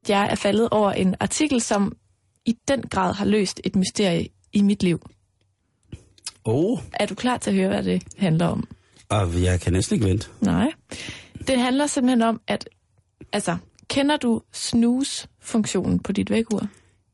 Jeg 0.08 0.27
er 0.32 0.36
faldet 0.36 0.69
over 0.69 0.91
en 0.91 1.15
artikel, 1.19 1.62
som 1.62 1.97
i 2.45 2.55
den 2.67 2.82
grad 2.82 3.13
har 3.13 3.25
løst 3.25 3.62
et 3.63 3.75
mysterie 3.75 4.27
i 4.53 4.62
mit 4.62 4.84
liv. 4.84 5.10
Oh. 6.43 6.79
Er 6.93 7.05
du 7.05 7.15
klar 7.15 7.38
til 7.38 7.49
at 7.49 7.55
høre, 7.55 7.67
hvad 7.67 7.84
det 7.84 8.03
handler 8.17 8.45
om? 8.45 8.67
Og 9.10 9.43
jeg 9.43 9.62
kan 9.62 9.73
næsten 9.73 9.95
ikke 9.95 10.08
vente. 10.08 10.27
Nej. 10.41 10.71
Det 11.47 11.60
handler 11.60 11.88
simpelthen 11.88 12.21
om, 12.21 12.41
at... 12.47 12.69
Altså, 13.34 13.58
kender 13.88 14.17
du 14.17 14.41
snooze-funktionen 14.51 15.99
på 15.99 16.12
dit 16.12 16.29
vækkeur? 16.29 16.67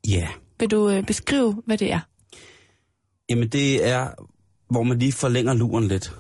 Ja. 0.07 0.27
Vil 0.59 0.71
du 0.71 0.89
øh, 0.89 1.05
beskrive, 1.05 1.61
hvad 1.65 1.77
det 1.77 1.91
er? 1.91 1.99
Jamen 3.29 3.49
det 3.49 3.87
er, 3.87 4.07
hvor 4.69 4.83
man 4.83 4.99
lige 4.99 5.13
forlænger 5.13 5.53
luren 5.53 5.87
lidt. 5.87 6.13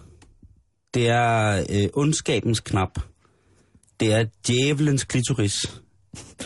Det 0.95 1.09
er 1.09 1.65
øh, 1.69 1.89
ondskabens 1.93 2.59
knap. 2.59 2.99
Det 3.99 4.13
er 4.13 4.25
djævelens 4.47 5.03
klitoris. 5.03 5.81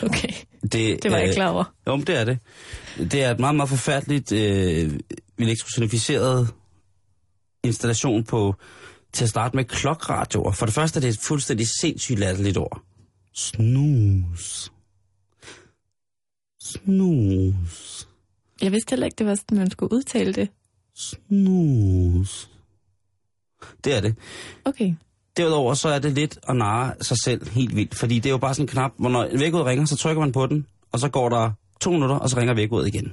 Okay, 0.02 0.28
Det, 0.62 1.02
det 1.02 1.10
var 1.10 1.16
jeg 1.16 1.24
ikke 1.26 1.34
klar 1.34 1.48
over. 1.48 1.74
Jo, 1.86 1.96
men 1.96 2.06
det 2.06 2.16
er 2.20 2.24
det. 2.24 2.38
Det 3.12 3.22
er 3.24 3.30
et 3.30 3.40
meget, 3.40 3.56
meget 3.56 3.68
forfærdeligt 3.68 4.32
øh, 4.32 5.00
elektrosonificeret 5.38 6.54
installation 7.64 8.24
på, 8.24 8.54
til 9.12 9.24
at 9.24 9.30
starte 9.30 9.56
med 9.56 9.64
klokradioer. 9.64 10.52
For 10.52 10.66
det 10.66 10.74
første 10.74 10.98
er 10.98 11.00
det 11.00 11.08
et 11.08 11.18
fuldstændig 11.18 11.66
sindssygt 11.80 12.18
latterligt 12.18 12.58
ord. 12.58 12.82
Snus. 13.34 14.72
Snus. 16.62 18.08
Jeg 18.62 18.72
vidste 18.72 18.90
heller 18.90 19.06
ikke, 19.06 19.16
det 19.16 19.26
var 19.26 19.34
sådan, 19.34 19.58
man 19.58 19.70
skulle 19.70 19.92
udtale 19.92 20.32
det. 20.32 20.48
Snus. 20.96 22.49
Det 23.84 23.96
er 23.96 24.00
det. 24.00 24.14
Okay. 24.64 24.94
Derudover 25.36 25.74
så 25.74 25.88
er 25.88 25.98
det 25.98 26.12
lidt 26.12 26.38
at 26.48 26.56
narre 26.56 26.94
sig 27.00 27.16
selv 27.24 27.50
helt 27.50 27.76
vildt, 27.76 27.94
fordi 27.94 28.14
det 28.14 28.26
er 28.26 28.30
jo 28.30 28.38
bare 28.38 28.54
sådan 28.54 28.64
en 28.64 28.68
knap, 28.68 28.92
hvor 28.98 29.08
når 29.08 29.28
vækkeudet 29.38 29.66
ringer, 29.66 29.86
så 29.86 29.96
trykker 29.96 30.20
man 30.20 30.32
på 30.32 30.46
den, 30.46 30.66
og 30.92 31.00
så 31.00 31.08
går 31.08 31.28
der 31.28 31.50
to 31.80 31.90
minutter, 31.90 32.16
og 32.16 32.30
så 32.30 32.36
ringer 32.36 32.54
vækkeudet 32.54 32.86
igen. 32.88 33.12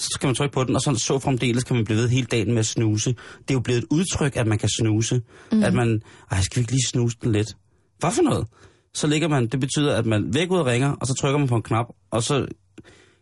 Så 0.00 0.08
skal 0.14 0.26
man 0.26 0.34
trykke 0.34 0.52
på 0.52 0.64
den, 0.64 0.74
og 0.74 0.80
så, 0.80 0.94
så 0.94 1.18
fremdeles 1.18 1.64
kan 1.64 1.76
man 1.76 1.84
blive 1.84 1.98
ved 1.98 2.08
hele 2.08 2.26
dagen 2.26 2.48
med 2.48 2.58
at 2.58 2.66
snuse. 2.66 3.10
Det 3.10 3.50
er 3.50 3.54
jo 3.54 3.60
blevet 3.60 3.78
et 3.78 3.86
udtryk, 3.90 4.36
at 4.36 4.46
man 4.46 4.58
kan 4.58 4.68
snuse. 4.78 5.22
Mm. 5.52 5.62
At 5.62 5.74
man, 5.74 6.02
ej, 6.30 6.40
skal 6.40 6.56
vi 6.56 6.60
ikke 6.60 6.72
lige 6.72 6.88
snuse 6.88 7.16
den 7.22 7.32
lidt? 7.32 7.56
Hvad 7.98 8.10
for 8.10 8.22
noget? 8.22 8.46
Så 8.94 9.06
ligger 9.06 9.28
man, 9.28 9.46
det 9.46 9.60
betyder, 9.60 9.96
at 9.96 10.06
man 10.06 10.34
vækkeudet 10.34 10.66
ringer, 10.66 10.92
og 10.92 11.06
så 11.06 11.14
trykker 11.14 11.38
man 11.38 11.48
på 11.48 11.56
en 11.56 11.62
knap, 11.62 11.86
og 12.10 12.22
så 12.22 12.46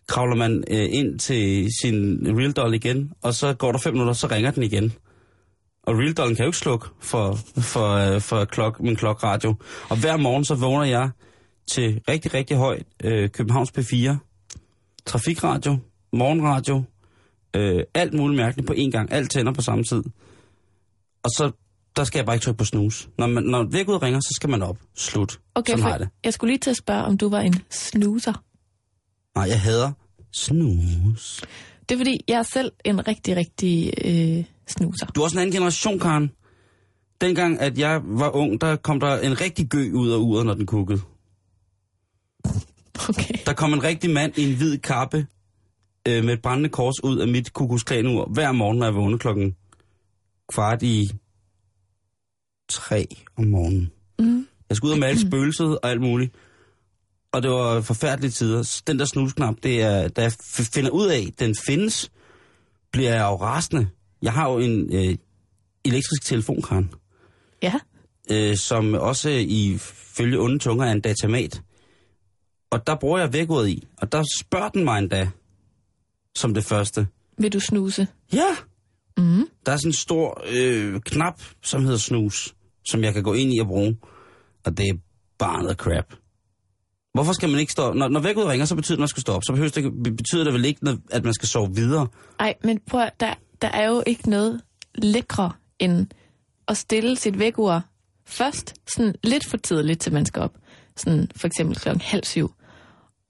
kravler 0.09 0.37
man 0.37 0.65
øh, 0.71 0.89
ind 0.91 1.19
til 1.19 1.69
sin 1.83 2.19
real 2.39 2.53
doll 2.53 2.75
igen, 2.75 3.13
og 3.23 3.35
så 3.35 3.55
går 3.55 3.73
der 3.73 3.79
fem 3.79 3.93
minutter, 3.93 4.13
så 4.13 4.27
ringer 4.27 4.51
den 4.51 4.63
igen. 4.63 4.93
Og 5.87 5.95
Real 5.99 6.13
Dollen 6.13 6.37
kan 6.37 6.45
jo 6.45 6.49
ikke 6.49 6.59
slukke 6.59 6.87
for, 7.01 7.35
for, 7.61 7.89
øh, 8.15 8.21
for 8.21 8.45
klok, 8.45 8.81
min 8.81 8.97
klokradio. 8.97 9.55
Og 9.89 10.01
hver 10.01 10.17
morgen 10.17 10.45
så 10.45 10.55
vågner 10.55 10.85
jeg 10.85 11.11
til 11.71 12.01
rigtig, 12.09 12.35
rigtig 12.35 12.57
højt 12.57 12.87
øh, 13.05 13.31
Københavns 13.31 13.73
P4, 13.79 14.17
trafikradio, 15.07 15.79
morgenradio, 16.13 16.83
øh, 17.57 17.83
alt 17.95 18.15
muligt 18.15 18.37
mærkeligt 18.37 18.67
på 18.67 18.73
én 18.73 18.91
gang. 18.91 19.13
Alt 19.13 19.31
tænder 19.31 19.53
på 19.53 19.63
samme 19.63 19.85
tid. 19.85 20.03
Og 21.23 21.31
så, 21.31 21.51
der 21.97 22.05
skal 22.05 22.19
jeg 22.19 22.27
bare 22.27 22.37
ikke 22.37 22.45
trykke 22.45 22.59
på 22.59 22.65
snus. 22.65 23.09
Når, 23.19 23.27
man, 23.27 23.43
når 23.43 23.67
vækkeudet 23.71 24.03
ringer, 24.03 24.21
så 24.21 24.33
skal 24.37 24.51
man 24.51 24.63
op. 24.63 24.79
Slut. 24.97 25.41
Okay, 25.55 25.73
Sådan 25.73 25.85
har 25.85 25.99
det. 25.99 26.09
jeg 26.25 26.33
skulle 26.33 26.51
lige 26.53 26.59
til 26.61 26.71
at 26.71 26.77
spørge, 26.77 27.03
om 27.05 27.19
du 27.19 27.29
var 27.29 27.41
en 27.41 27.55
snuser. 27.71 28.43
Nej, 29.35 29.49
jeg 29.49 29.61
hader 29.61 29.93
snus. 30.33 31.45
Det 31.89 31.95
er 31.95 31.99
fordi, 31.99 32.21
jeg 32.29 32.39
er 32.39 32.43
selv 32.43 32.73
en 32.85 33.09
rigtig, 33.09 33.37
rigtig 33.37 33.93
øh, 34.05 34.45
snuser. 34.67 35.07
Du 35.07 35.21
er 35.21 35.25
også 35.25 35.37
en 35.37 35.41
anden 35.41 35.53
generation, 35.53 35.99
Karen. 35.99 36.31
Dengang, 37.21 37.61
at 37.61 37.79
jeg 37.79 38.01
var 38.05 38.31
ung, 38.31 38.61
der 38.61 38.77
kom 38.77 39.01
der 39.01 39.19
en 39.19 39.41
rigtig 39.41 39.67
gø 39.67 39.93
ud 39.93 40.11
af 40.11 40.17
uret, 40.17 40.47
når 40.47 40.55
den 40.55 40.67
kukkede. 40.67 41.01
Okay. 43.09 43.35
Der 43.47 43.53
kom 43.53 43.73
en 43.73 43.83
rigtig 43.83 44.11
mand 44.11 44.39
i 44.39 44.51
en 44.51 44.57
hvid 44.57 44.79
kappe 44.79 45.27
øh, 46.09 46.25
med 46.25 46.35
et 46.35 46.43
brændende 46.43 46.69
kors 46.69 47.05
ud 47.05 47.19
af 47.19 47.29
mit 47.29 47.53
kukusklanur 47.53 48.29
hver 48.33 48.53
morgen, 48.53 48.79
når 48.79 48.87
jeg 48.87 48.95
vågnede 48.95 49.19
klokken 49.19 49.57
kvart 50.49 50.83
i 50.83 51.11
tre 52.69 53.17
om 53.37 53.45
morgenen. 53.45 53.91
Mm. 54.19 54.47
Jeg 54.69 54.77
skulle 54.77 54.91
ud 54.91 54.97
og 54.97 55.01
male 55.01 55.21
spøgelset 55.21 55.79
og 55.79 55.91
alt 55.91 56.01
muligt. 56.01 56.35
Og 57.33 57.43
det 57.43 57.51
var 57.51 57.81
forfærdelige 57.81 58.31
tider. 58.31 58.83
Den 58.87 58.99
der 58.99 59.05
snusknap, 59.05 59.55
det 59.63 59.83
er, 59.83 60.09
da 60.09 60.23
jeg 60.23 60.33
finder 60.75 60.91
ud 60.91 61.07
af, 61.07 61.25
at 61.29 61.41
den 61.41 61.55
findes, 61.67 62.11
bliver 62.93 63.15
jeg 63.15 63.23
jo 63.23 63.37
rasende. 63.37 63.89
Jeg 64.23 64.33
har 64.33 64.51
jo 64.51 64.59
en 64.59 64.95
øh, 64.95 65.17
elektrisk 65.85 66.25
telefon, 66.25 66.63
Karen, 66.63 66.91
Ja. 67.63 67.75
øh, 68.31 68.57
som 68.57 68.95
også 68.95 69.31
i 69.31 69.77
følge 69.81 70.39
onde 70.41 70.59
tunger 70.59 70.87
er 70.87 70.93
en 70.93 71.01
datamat. 71.01 71.63
Og 72.71 72.87
der 72.87 72.95
bruger 72.95 73.19
jeg 73.19 73.33
vækordet 73.33 73.69
i, 73.69 73.87
og 73.97 74.13
der 74.13 74.23
spørger 74.41 74.69
den 74.69 74.85
mig 74.85 74.99
endda, 74.99 75.29
som 76.37 76.55
det 76.55 76.65
første. 76.65 77.07
Vil 77.39 77.53
du 77.53 77.61
snuse? 77.61 78.07
Ja, 78.33 78.57
Mm. 79.19 79.49
der 79.67 79.73
er 79.73 79.77
sådan 79.77 79.89
en 79.89 79.93
stor 79.93 80.43
øh, 80.53 81.01
knap, 81.01 81.43
som 81.63 81.83
hedder 81.85 81.99
snus, 81.99 82.55
som 82.89 83.05
jeg 83.05 83.15
kan 83.15 83.23
gå 83.23 83.33
ind 83.35 83.55
i 83.55 83.59
og 83.59 83.67
bruge. 83.67 83.97
Og 84.65 84.77
det 84.79 84.89
er 84.89 84.95
bare 85.39 85.63
noget 85.63 85.77
crap. 85.77 86.15
Hvorfor 87.15 87.33
skal 87.33 87.49
man 87.49 87.61
ikke 87.61 87.73
stå... 87.73 87.93
Når, 87.93 88.09
når 88.09 88.21
vækordet 88.21 88.51
ringer, 88.51 88.67
så 88.67 88.75
betyder 88.77 88.95
det, 88.97 88.99
at 88.99 89.03
man 89.03 89.09
skal 89.09 89.21
stå 89.21 89.33
op. 89.33 89.43
Så 89.47 89.53
behøver 89.53 89.71
det, 89.71 90.17
betyder 90.17 90.45
det 90.45 90.53
vel 90.53 90.65
ikke, 90.65 90.99
at 91.11 91.25
man 91.25 91.35
skal 91.35 91.49
sove 91.49 91.75
videre. 91.75 92.09
Ej, 92.41 92.55
men 92.65 92.81
prøv 92.87 93.09
der, 93.21 93.35
der 93.63 93.69
er 93.69 93.89
jo 93.89 94.03
ikke 94.07 94.31
noget 94.31 94.61
lækre 94.95 95.53
end 95.79 96.07
at 96.69 96.77
stille 96.77 97.17
sit 97.17 97.39
vækkeur 97.39 97.81
først, 98.27 98.75
sådan 98.95 99.15
lidt 99.25 99.47
for 99.47 99.57
tidligt, 99.57 100.01
til 100.01 100.13
man 100.13 100.27
skal 100.27 100.43
op. 100.43 100.55
Sådan 100.97 101.29
for 101.37 101.47
eksempel 101.47 101.77
klokken 101.77 102.01
halv 102.01 102.25
syv. 102.25 102.53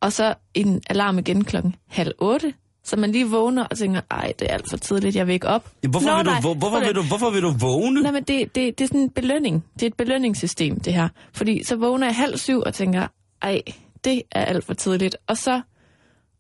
Og 0.01 0.13
så 0.13 0.35
en 0.55 0.83
alarm 0.91 1.19
igen 1.19 1.45
klokken 1.45 1.77
halv 1.89 2.13
otte, 2.19 2.55
så 2.85 2.97
man 2.97 3.13
lige 3.13 3.31
vågner 3.31 3.65
og 3.65 3.79
tænker, 3.79 4.01
ej, 4.11 4.33
det 4.39 4.51
er 4.51 4.55
alt 4.55 4.71
for 4.71 4.77
tidligt, 4.77 5.17
jeg 5.17 5.27
vil 5.27 5.33
ikke 5.33 5.49
op. 5.49 5.71
Ja, 5.83 5.89
Hvorfor, 5.89 6.11
Nå, 6.11 6.17
vil 6.17 6.25
du, 6.25 6.31
nej, 6.31 6.41
hvor, 6.41 6.55
hvorfor, 6.55 6.81
vil 6.81 6.95
du, 6.95 7.03
hvorfor 7.03 7.31
vil 7.31 7.43
du 7.43 7.51
vågne? 7.51 8.03
Nej, 8.03 8.13
men 8.13 8.23
det, 8.23 8.55
det, 8.55 8.79
det 8.79 8.85
er 8.85 8.89
sådan 8.89 9.01
en 9.01 9.11
belønning. 9.11 9.65
Det 9.75 9.83
er 9.83 9.87
et 9.87 9.95
belønningssystem, 9.97 10.81
det 10.81 10.95
her. 10.95 11.09
Fordi 11.33 11.65
så 11.65 11.77
vågner 11.77 12.07
jeg 12.07 12.17
halv 12.17 12.39
syv 12.39 12.61
og 12.67 12.75
tænker, 12.75 13.07
ej, 13.43 13.63
det 14.05 14.23
er 14.33 14.45
alt 14.45 14.65
for 14.65 14.75
tidligt. 14.75 15.17
Og 15.27 15.37
så, 15.37 15.61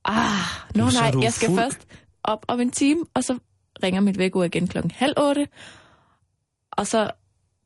ah, 0.04 0.30
nå 0.74 0.84
nej, 0.84 1.22
jeg 1.22 1.32
skal 1.32 1.48
fuld. 1.48 1.58
først 1.58 1.86
op 2.24 2.44
om 2.48 2.60
en 2.60 2.70
time, 2.70 3.00
og 3.14 3.24
så 3.24 3.38
ringer 3.82 4.00
mit 4.00 4.18
vækkeur 4.18 4.44
igen 4.44 4.68
klokken 4.68 4.90
halv 4.90 5.14
otte. 5.16 5.48
Og 6.72 6.86
så, 6.86 7.10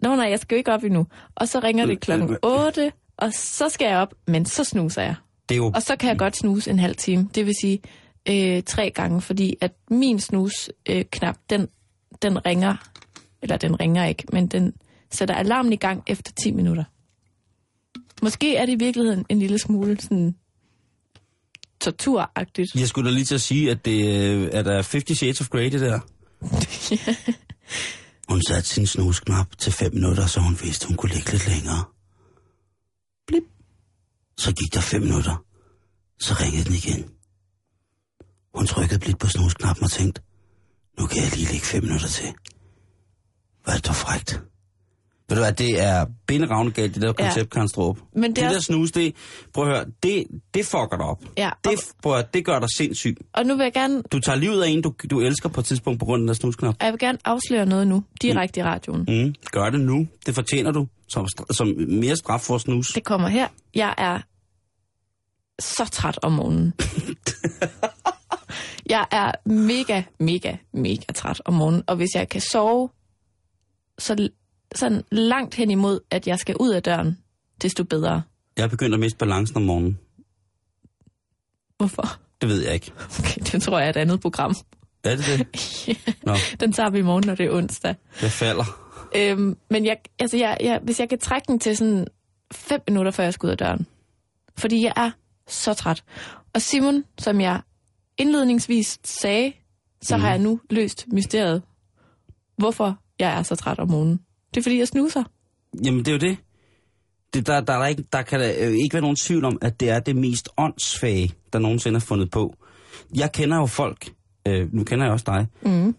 nå 0.02 0.16
nej, 0.16 0.26
jeg 0.30 0.38
skal 0.38 0.54
jo 0.54 0.58
ikke 0.58 0.72
op 0.72 0.84
endnu. 0.84 1.06
Og 1.34 1.48
så 1.48 1.60
ringer 1.60 1.86
det 1.86 2.00
klokken 2.00 2.36
8, 2.42 2.92
og 3.16 3.32
så 3.32 3.68
skal 3.68 3.86
jeg 3.86 3.96
op, 3.96 4.14
men 4.26 4.44
så 4.44 4.64
snuser 4.64 5.02
jeg. 5.02 5.14
Det 5.48 5.54
er 5.54 5.56
jo... 5.56 5.72
Og 5.74 5.82
så 5.82 5.96
kan 5.96 6.08
jeg 6.08 6.18
godt 6.18 6.36
snuse 6.36 6.70
en 6.70 6.78
halv 6.78 6.96
time. 6.96 7.28
Det 7.34 7.46
vil 7.46 7.54
sige 7.60 7.80
øh, 8.28 8.62
tre 8.62 8.90
gange, 8.90 9.20
fordi 9.20 9.56
at 9.60 9.72
min 9.90 10.20
snus-knap, 10.20 10.96
øh, 10.96 11.04
knap, 11.04 11.36
den, 11.50 11.68
den 12.22 12.46
ringer, 12.46 12.76
eller 13.42 13.56
den 13.56 13.80
ringer 13.80 14.04
ikke, 14.04 14.24
men 14.32 14.46
den 14.46 14.72
sætter 15.10 15.34
alarmen 15.34 15.72
i 15.72 15.76
gang 15.76 16.02
efter 16.06 16.32
10 16.42 16.50
minutter. 16.50 16.84
Måske 18.22 18.56
er 18.56 18.66
det 18.66 18.72
i 18.72 18.84
virkeligheden 18.84 19.26
en 19.28 19.38
lille 19.38 19.58
smule 19.58 20.00
sådan 20.00 20.34
torturagtigt. 21.80 22.74
Jeg 22.74 22.88
skulle 22.88 23.10
da 23.10 23.14
lige 23.14 23.24
til 23.24 23.34
at 23.34 23.40
sige, 23.40 23.70
at 23.70 23.84
det 23.84 24.06
øh, 24.06 24.48
er 24.52 24.62
der 24.62 24.74
50 24.74 25.18
Shades 25.18 25.40
of 25.40 25.48
Grey, 25.48 25.72
det 25.72 25.80
der. 25.80 26.00
Hun 28.30 28.42
satte 28.42 28.68
sin 28.68 28.86
snusknap 28.86 29.58
til 29.58 29.72
5 29.72 29.94
minutter, 29.94 30.26
så 30.26 30.40
hun 30.40 30.58
vidste, 30.62 30.86
hun 30.86 30.96
kunne 30.96 31.12
ligge 31.12 31.30
lidt 31.30 31.48
længere. 31.48 31.84
Blip. 33.26 33.42
Så 34.38 34.52
gik 34.52 34.74
der 34.74 34.80
5 34.80 35.02
minutter. 35.02 35.44
Så 36.18 36.34
ringede 36.40 36.64
den 36.64 36.74
igen. 36.74 37.10
Hun 38.54 38.66
trykkede 38.66 39.00
blidt 39.00 39.18
på 39.18 39.26
snusknappen 39.26 39.84
og 39.84 39.90
tænkte, 39.90 40.22
nu 40.98 41.06
kan 41.06 41.22
jeg 41.22 41.30
lige 41.36 41.52
ligge 41.52 41.66
5 41.66 41.82
minutter 41.82 42.08
til. 42.08 42.28
Hvad 43.64 43.74
er 43.74 43.78
det 43.78 43.86
dog 43.86 43.94
frækt? 43.94 44.40
Ved 45.30 45.36
du 45.36 45.42
hvad, 45.42 45.52
det 45.52 45.80
er 45.82 46.06
binderavne 46.26 46.70
galt, 46.70 46.94
det 46.94 47.02
der 47.02 47.08
Ja. 47.18 47.24
koncept, 47.24 47.50
Karen 47.50 47.68
Strup. 47.68 47.98
Men 48.12 48.22
det, 48.30 48.36
det 48.36 48.44
er 48.44 48.50
der 48.52 48.60
snus, 48.60 48.92
det, 48.92 49.14
prøv 49.54 49.64
at 49.68 49.70
høre, 49.76 49.84
det, 50.02 50.24
det 50.54 50.64
fucker 50.66 50.96
dig 50.96 51.06
op. 51.06 51.22
Ja, 51.36 51.50
Det, 51.64 51.78
prøv 52.02 52.12
at, 52.12 52.18
høre, 52.18 52.26
det 52.34 52.44
gør 52.44 52.58
dig 52.58 52.68
sindssyg. 52.76 53.16
og 53.32 53.46
nu 53.46 53.56
vil 53.56 53.62
jeg 53.64 53.72
gerne, 53.72 54.02
Du 54.12 54.20
tager 54.20 54.36
livet 54.36 54.62
af 54.62 54.68
en, 54.68 54.82
du, 54.82 54.92
du 55.10 55.20
elsker 55.20 55.48
på 55.48 55.60
et 55.60 55.66
tidspunkt 55.66 55.98
på 55.98 56.04
grund 56.04 56.20
af 56.20 56.20
den 56.20 56.28
der 56.28 56.34
snusknap. 56.34 56.74
og 56.80 56.84
jeg 56.84 56.92
vil 56.92 56.98
gerne 57.00 57.18
afsløre 57.24 57.66
noget 57.66 57.88
nu, 57.88 58.04
direkte 58.22 58.60
i 58.60 58.62
radioen. 58.62 59.04
Mm, 59.08 59.34
gør 59.52 59.70
det 59.70 59.80
nu. 59.80 60.06
Det 60.26 60.34
fortjener 60.34 60.70
du 60.72 60.86
som, 61.08 61.26
som 61.50 61.68
mere 61.88 62.16
straf 62.16 62.40
for 62.40 62.58
snus. 62.58 62.92
Det 62.92 63.04
kommer 63.04 63.28
her. 63.28 63.48
Jeg 63.74 63.94
er 63.98 64.18
så 65.60 65.88
træt 65.92 66.18
om 66.22 66.32
morgenen. 66.32 66.72
jeg 68.94 69.06
er 69.10 69.32
mega, 69.48 70.02
mega, 70.20 70.56
mega 70.72 71.12
træt 71.14 71.42
om 71.44 71.54
morgenen. 71.54 71.82
Og 71.86 71.96
hvis 71.96 72.08
jeg 72.14 72.28
kan 72.28 72.40
sove 72.40 72.88
så 73.98 74.28
sådan 74.74 75.02
langt 75.10 75.54
hen 75.54 75.70
imod, 75.70 76.00
at 76.10 76.26
jeg 76.26 76.38
skal 76.38 76.56
ud 76.60 76.70
af 76.70 76.82
døren, 76.82 77.18
desto 77.62 77.84
bedre. 77.84 78.22
Jeg 78.56 78.64
er 78.64 78.68
begyndt 78.68 78.94
at 78.94 79.00
miste 79.00 79.18
balancen 79.18 79.56
om 79.56 79.62
morgenen. 79.62 79.98
Hvorfor? 81.76 82.20
Det 82.40 82.48
ved 82.48 82.64
jeg 82.64 82.74
ikke. 82.74 82.92
Okay, 83.18 83.40
det 83.52 83.62
tror 83.62 83.78
jeg 83.78 83.86
er 83.86 83.90
et 83.90 83.96
andet 83.96 84.20
program. 84.20 84.54
Er 85.04 85.16
det 85.16 85.24
det? 85.26 85.46
Nå, 86.26 86.34
Den 86.60 86.72
tager 86.72 86.90
vi 86.90 86.98
i 86.98 87.02
morgen, 87.02 87.24
når 87.26 87.34
det 87.34 87.46
er 87.46 87.50
onsdag. 87.50 87.94
jeg 88.22 88.30
falder. 88.30 88.64
Øhm, 89.16 89.56
men 89.70 89.86
jeg, 89.86 89.96
altså 90.18 90.36
jeg, 90.36 90.56
jeg, 90.60 90.80
hvis 90.82 91.00
jeg 91.00 91.08
kan 91.08 91.18
trække 91.18 91.46
den 91.48 91.58
til 91.58 91.76
sådan 91.76 92.06
fem 92.52 92.80
minutter, 92.88 93.10
før 93.12 93.24
jeg 93.24 93.34
skal 93.34 93.46
ud 93.46 93.50
af 93.50 93.58
døren. 93.58 93.86
Fordi 94.58 94.84
jeg 94.84 94.92
er 94.96 95.10
så 95.48 95.74
træt. 95.74 96.04
Og 96.54 96.62
Simon, 96.62 97.04
som 97.18 97.40
jeg 97.40 97.60
indledningsvis 98.18 98.98
sagde, 99.04 99.52
så 100.02 100.16
mm. 100.16 100.22
har 100.22 100.30
jeg 100.30 100.38
nu 100.38 100.60
løst 100.70 101.06
mysteriet. 101.12 101.62
Hvorfor 102.56 102.98
jeg 103.18 103.38
er 103.38 103.42
så 103.42 103.56
træt 103.56 103.78
om 103.78 103.90
morgenen. 103.90 104.20
Det 104.54 104.60
er 104.60 104.62
fordi, 104.62 104.78
jeg 104.78 104.88
snuser. 104.88 105.24
Jamen, 105.84 105.98
det 105.98 106.08
er 106.08 106.12
jo 106.12 106.18
det. 106.18 106.36
det 107.34 107.46
der, 107.46 107.60
der, 107.60 107.72
er 107.72 107.78
der, 107.78 107.86
ikke, 107.86 108.04
der 108.12 108.22
kan 108.22 108.40
der 108.40 108.52
øh, 108.58 108.72
ikke 108.82 108.92
være 108.92 109.00
nogen 109.02 109.16
tvivl 109.16 109.44
om, 109.44 109.58
at 109.62 109.80
det 109.80 109.90
er 109.90 110.00
det 110.00 110.16
mest 110.16 110.48
åndssvage, 110.56 111.34
der 111.52 111.58
nogensinde 111.58 111.96
er 111.96 112.00
fundet 112.00 112.30
på. 112.30 112.56
Jeg 113.14 113.32
kender 113.32 113.56
jo 113.56 113.66
folk, 113.66 114.12
øh, 114.48 114.72
nu 114.74 114.84
kender 114.84 115.04
jeg 115.04 115.12
også 115.12 115.24
dig, 115.26 115.46
Mm. 115.62 115.84
som 115.92 115.94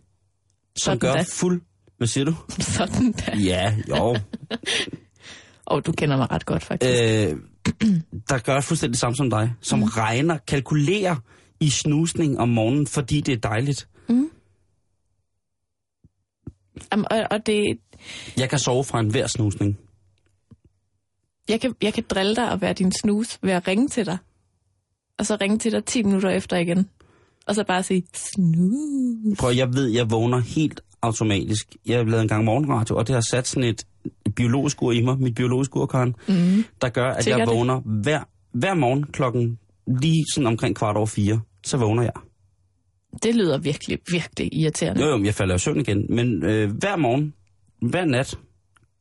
Sådan 0.77 0.99
gør 0.99 1.13
da. 1.13 1.23
fuld... 1.29 1.61
Hvad 1.97 2.07
siger 2.07 2.25
du? 2.25 2.33
Sådan 2.77 3.11
der. 3.11 3.37
Ja, 3.39 3.75
jo. 3.89 4.17
Og 5.65 5.85
du 5.85 5.91
kender 5.91 6.17
mig 6.17 6.31
ret 6.31 6.45
godt, 6.45 6.63
faktisk. 6.63 7.03
øh, 7.03 7.37
der 8.29 8.37
gør 8.37 8.61
fuldstændig 8.61 8.93
det 8.93 8.99
samme 8.99 9.15
som 9.15 9.29
dig, 9.29 9.53
som 9.61 9.79
mm. 9.79 9.83
regner, 9.85 10.37
kalkulerer 10.37 11.15
i 11.59 11.69
snusning 11.69 12.39
om 12.39 12.49
morgenen, 12.49 12.87
fordi 12.87 13.21
det 13.21 13.33
er 13.33 13.37
dejligt. 13.49 13.87
Jamen, 16.91 17.05
og, 17.11 17.23
og 17.31 17.45
det, 17.45 17.79
Jeg 18.37 18.49
kan 18.49 18.59
sove 18.59 18.83
fra 18.83 18.99
enhver 18.99 19.27
snusning. 19.27 19.77
jeg, 21.49 21.61
kan, 21.61 21.75
jeg 21.81 21.93
kan 21.93 22.03
drille 22.09 22.35
dig 22.35 22.51
og 22.51 22.61
være 22.61 22.73
din 22.73 22.91
snus 23.01 23.39
ved 23.41 23.51
at 23.51 23.67
ringe 23.67 23.87
til 23.87 24.05
dig. 24.05 24.17
Og 25.17 25.25
så 25.25 25.37
ringe 25.41 25.57
til 25.57 25.71
dig 25.71 25.85
10 25.85 26.03
minutter 26.03 26.29
efter 26.29 26.57
igen. 26.57 26.89
Og 27.47 27.55
så 27.55 27.63
bare 27.63 27.83
sige, 27.83 28.03
snus. 28.13 29.37
Prøv, 29.39 29.53
jeg 29.55 29.73
ved, 29.73 29.87
jeg 29.87 30.11
vågner 30.11 30.39
helt 30.39 30.81
automatisk. 31.01 31.75
Jeg 31.85 31.97
har 31.97 32.03
lavet 32.03 32.21
en 32.21 32.27
gang 32.27 32.43
morgenradio, 32.45 32.95
og 32.97 33.07
det 33.07 33.13
har 33.13 33.23
sat 33.31 33.47
sådan 33.47 33.69
et 33.69 33.83
biologisk 34.35 34.81
ur 34.81 34.91
i 34.91 35.01
mig, 35.01 35.19
mit 35.19 35.35
biologiske 35.35 35.77
ur, 35.77 35.85
Karen, 35.85 36.15
Mm. 36.27 36.63
der 36.81 36.89
gør, 36.89 37.09
at 37.11 37.23
Sikkert 37.23 37.39
jeg 37.39 37.47
det. 37.47 37.55
vågner 37.55 37.79
hver, 37.79 38.23
hver 38.51 38.73
morgen 38.73 39.03
klokken 39.03 39.59
lige 40.01 40.25
sådan 40.33 40.47
omkring 40.47 40.75
kvart 40.75 40.97
over 40.97 41.05
fire. 41.05 41.41
Så 41.65 41.77
vågner 41.77 42.03
jeg. 42.03 42.11
Det 43.23 43.35
lyder 43.35 43.57
virkelig, 43.57 43.99
virkelig 44.11 44.53
irriterende. 44.53 45.01
Jo, 45.05 45.17
jo, 45.17 45.23
jeg 45.23 45.33
falder 45.33 45.53
jo 45.53 45.55
i 45.55 45.59
søvn 45.59 45.79
igen. 45.79 46.05
Men 46.09 46.43
øh, 46.45 46.71
hver 46.71 46.95
morgen, 46.95 47.33
hver 47.81 48.05
nat, 48.05 48.39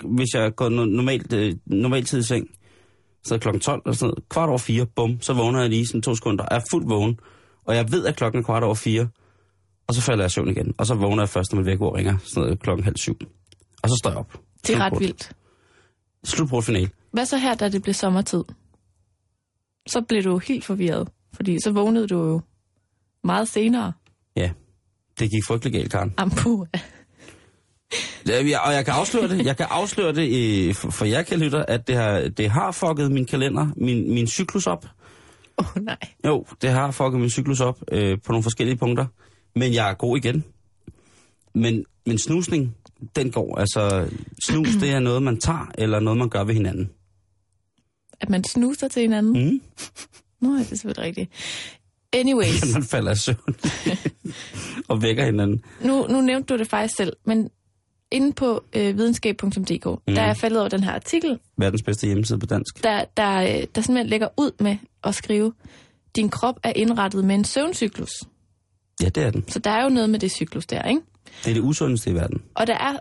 hvis 0.04 0.28
jeg 0.34 0.54
går 0.56 0.66
no- 0.68 0.70
normalt, 0.96 1.32
øh, 1.32 1.54
normalt 1.66 2.08
tid 2.08 2.18
i 2.18 2.22
seng, 2.22 2.48
så 3.24 3.38
klokken 3.38 3.60
12 3.60 3.82
eller 3.86 3.96
sådan 3.96 4.08
noget, 4.08 4.28
kvart 4.28 4.48
over 4.48 4.58
fire, 4.58 4.86
bum, 4.86 5.20
så 5.20 5.32
vågner 5.32 5.60
jeg 5.60 5.70
lige 5.70 5.86
sådan 5.86 6.02
to 6.02 6.14
sekunder, 6.14 6.44
er 6.50 6.60
fuldt 6.70 6.88
vågen, 6.88 7.18
og 7.64 7.76
jeg 7.76 7.92
ved, 7.92 8.06
at 8.06 8.16
klokken 8.16 8.40
er 8.40 8.44
kvart 8.44 8.62
over 8.62 8.74
fire, 8.74 9.08
og 9.86 9.94
så 9.94 10.00
falder 10.00 10.24
jeg 10.24 10.26
i 10.26 10.30
søvn 10.30 10.48
igen, 10.48 10.74
og 10.78 10.86
så 10.86 10.94
vågner 10.94 11.22
jeg 11.22 11.28
først, 11.28 11.52
når 11.52 11.56
mit 11.60 11.66
vækord 11.66 11.96
ringer, 11.96 12.18
sådan 12.18 12.42
noget 12.42 12.60
klokken 12.60 12.84
halv 12.84 12.96
syv. 12.96 13.18
Og 13.82 13.88
så 13.88 13.96
står 14.02 14.10
jeg 14.10 14.18
op. 14.18 14.40
Det 14.66 14.74
er 14.76 14.80
ret 14.80 15.00
vildt. 15.00 15.32
Slutbrudt 16.24 16.64
final. 16.64 16.90
Hvad 17.12 17.26
så 17.26 17.36
her, 17.38 17.54
da 17.54 17.68
det 17.68 17.82
blev 17.82 17.94
sommertid? 17.94 18.44
Så 19.88 20.00
blev 20.08 20.22
du 20.22 20.38
helt 20.38 20.64
forvirret, 20.64 21.08
fordi 21.32 21.58
så 21.64 21.70
vågnede 21.72 22.06
du 22.06 22.18
jo 22.24 22.40
meget 23.24 23.48
senere. 23.48 23.92
Ja, 24.36 24.50
det 25.18 25.30
gik 25.30 25.44
frygtelig 25.46 25.72
galt, 25.72 25.90
Karen. 25.92 26.14
Ampu. 26.16 26.64
Ja, 28.28 28.44
jeg- 28.46 28.60
Og 28.64 28.72
jeg 28.72 28.84
kan 28.84 28.94
afsløre 28.94 29.28
det, 29.28 29.46
jeg 29.46 29.56
kan 29.56 29.66
afsløre 29.70 30.12
det 30.14 30.76
for, 30.76 31.04
jer, 31.04 31.22
kan 31.22 31.38
lytter, 31.38 31.64
at 31.68 31.86
det 31.88 31.96
har, 31.96 32.20
det 32.28 32.50
har 32.50 32.72
fucket 32.72 33.12
min 33.12 33.24
kalender, 33.26 33.68
min, 33.76 34.14
min 34.14 34.26
cyklus 34.26 34.66
op. 34.66 34.86
Åh 35.58 35.76
oh, 35.76 35.82
nej. 35.82 35.96
Jo, 36.26 36.46
det 36.62 36.70
har 36.70 36.90
fucket 36.90 37.20
min 37.20 37.30
cyklus 37.30 37.60
op 37.60 37.78
øh, 37.92 38.18
på 38.24 38.32
nogle 38.32 38.42
forskellige 38.42 38.76
punkter. 38.76 39.06
Men 39.56 39.74
jeg 39.74 39.90
er 39.90 39.94
god 39.94 40.16
igen. 40.16 40.44
Men, 41.54 41.84
men 42.06 42.18
snusning, 42.18 42.76
den 43.16 43.30
går. 43.30 43.58
Altså, 43.58 44.08
snus, 44.44 44.68
det 44.68 44.90
er 44.90 45.00
noget, 45.00 45.22
man 45.22 45.40
tager, 45.40 45.70
eller 45.78 46.00
noget, 46.00 46.18
man 46.18 46.28
gør 46.28 46.44
ved 46.44 46.54
hinanden. 46.54 46.90
At 48.20 48.28
man 48.28 48.44
snuser 48.44 48.88
til 48.88 49.02
hinanden. 49.02 49.44
Mm. 49.50 49.60
Nå, 50.40 50.54
det 50.54 50.60
er 50.72 50.76
selvfølgelig 50.76 51.06
rigtigt. 51.06 51.30
Anyways, 52.12 52.72
man 52.74 52.82
falder 52.82 53.12
i 53.12 53.16
søvn 53.16 53.56
og 54.90 55.02
vækker 55.02 55.24
hinanden. 55.24 55.64
nu, 55.84 56.06
nu 56.06 56.20
nævnte 56.20 56.54
du 56.54 56.58
det 56.58 56.68
faktisk 56.68 56.96
selv, 56.96 57.12
men 57.26 57.50
inde 58.10 58.32
på 58.32 58.64
øh, 58.76 58.96
videnskab.dk, 58.96 59.86
mm. 59.86 60.14
der 60.14 60.22
er 60.22 60.26
jeg 60.26 60.36
faldet 60.36 60.58
over 60.60 60.68
den 60.68 60.84
her 60.84 60.92
artikel, 60.92 61.38
Verdens 61.56 61.82
bedste 61.82 62.06
hjemmeside 62.06 62.38
på 62.38 62.46
dansk. 62.46 62.82
der, 62.82 63.04
der, 63.16 63.36
øh, 63.36 63.46
der 63.74 63.80
simpelthen 63.80 64.06
lægger 64.06 64.28
ud 64.36 64.50
med 64.60 64.76
at 65.04 65.14
skrive, 65.14 65.52
din 66.16 66.28
krop 66.28 66.60
er 66.62 66.72
indrettet 66.76 67.24
med 67.24 67.34
en 67.34 67.44
søvncyklus. 67.44 68.10
Ja, 69.02 69.08
det 69.08 69.22
er 69.24 69.30
den. 69.30 69.48
Så 69.48 69.58
der 69.58 69.70
er 69.70 69.82
jo 69.82 69.88
noget 69.88 70.10
med 70.10 70.18
det 70.18 70.32
cyklus 70.32 70.66
der, 70.66 70.82
ikke? 70.82 71.00
Det 71.44 71.50
er 71.50 71.54
det 71.54 71.60
usundeste 71.60 72.10
i 72.10 72.14
verden. 72.14 72.42
Og 72.54 72.66
der 72.66 72.74
er, 72.74 72.96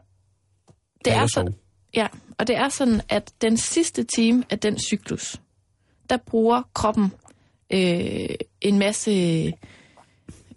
det 1.05 1.13
er 1.13 1.21
at 1.21 1.31
sådan, 1.33 1.53
ja, 1.95 2.07
og 2.37 2.47
det 2.47 2.55
er 2.55 2.69
sådan, 2.69 3.01
at 3.09 3.33
den 3.41 3.57
sidste 3.57 4.05
time 4.15 4.43
af 4.49 4.59
den 4.59 4.79
cyklus, 4.79 5.35
der 6.09 6.17
bruger 6.17 6.61
kroppen 6.73 7.13
øh, 7.73 8.29
en 8.61 8.79
masse 8.79 9.11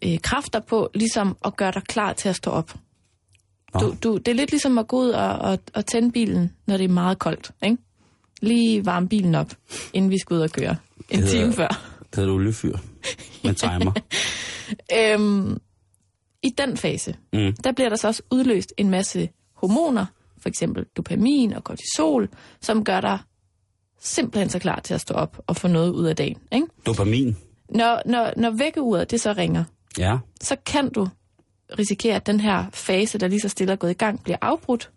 øh, 0.05 0.21
kræfter 0.23 0.61
på, 0.61 0.91
ligesom 0.95 1.37
at 1.45 1.57
gøre 1.57 1.73
dig 1.73 1.83
klar 1.83 2.12
til 2.12 2.29
at 2.29 2.37
stå 2.37 2.51
op. 2.51 2.75
Du, 3.81 3.95
du, 4.03 4.17
det 4.17 4.29
er 4.29 4.35
lidt 4.35 4.51
ligesom 4.51 4.79
at 4.79 4.89
gå 4.89 4.97
ud 4.99 5.09
og, 5.09 5.39
og, 5.39 5.59
og 5.75 5.87
tænde 5.87 6.13
bilen, 6.13 6.53
når 6.67 6.77
det 6.77 6.85
er 6.85 6.89
meget 6.89 7.19
koldt. 7.19 7.51
Ikke? 7.63 7.77
Lige 8.43 8.87
varme 8.87 9.09
bilen 9.09 9.35
op, 9.35 9.51
inden 9.93 10.11
vi 10.11 10.19
skal 10.19 10.35
ud 10.35 10.41
og 10.41 10.51
køre. 10.51 10.77
En 11.11 11.19
hedder- 11.19 11.33
time 11.33 11.53
før. 11.53 11.69
Det 12.11 12.17
hedder 12.17 12.33
oliefyr 12.35 12.77
med 13.45 13.55
timer. 13.55 13.93
Øhm, 14.99 15.59
I 16.43 16.51
den 16.59 16.77
fase, 16.77 17.15
Mm. 17.33 17.53
der 17.65 17.73
bliver 17.73 17.89
der 17.89 17.97
så 17.97 18.07
også 18.09 18.23
udløst 18.31 18.73
en 18.77 18.91
masse 18.91 19.29
hormoner, 19.55 20.07
for 20.39 20.49
eksempel 20.49 20.85
dopamin 20.97 21.53
og 21.53 21.65
kortisol, 21.65 22.29
som 22.61 22.85
gør 22.85 23.01
dig 23.01 23.19
simpelthen 24.01 24.49
så 24.51 24.59
klar 24.59 24.81
til 24.81 24.95
at 24.95 25.01
stå 25.01 25.15
op 25.15 25.39
og 25.47 25.57
få 25.57 25.69
noget 25.69 25.91
ud 25.91 26.07
af 26.07 26.17
dagen. 26.17 26.37
Ikke? 26.53 26.67
Dopamin. 26.87 27.37
Når, 27.69 28.03
når, 28.07 28.33
når 28.37 28.51
vækkeuret 28.51 29.11
det 29.11 29.21
så 29.21 29.33
ringer, 29.33 29.65
Ja. 29.99 30.19
så 30.41 30.57
kan 30.67 30.91
du 30.93 31.09
risikere, 31.79 32.15
at 32.17 32.27
den 32.27 32.41
her 32.41 32.65
fase, 32.73 33.19
der 33.19 33.29
lige 33.29 33.41
så 33.41 33.49
stille 33.49 33.73
er 33.73 33.77
gået 33.77 33.91
i 33.91 33.95
gang, 33.95 34.23
bliver 34.23 34.37
afbrudt. 34.43 34.91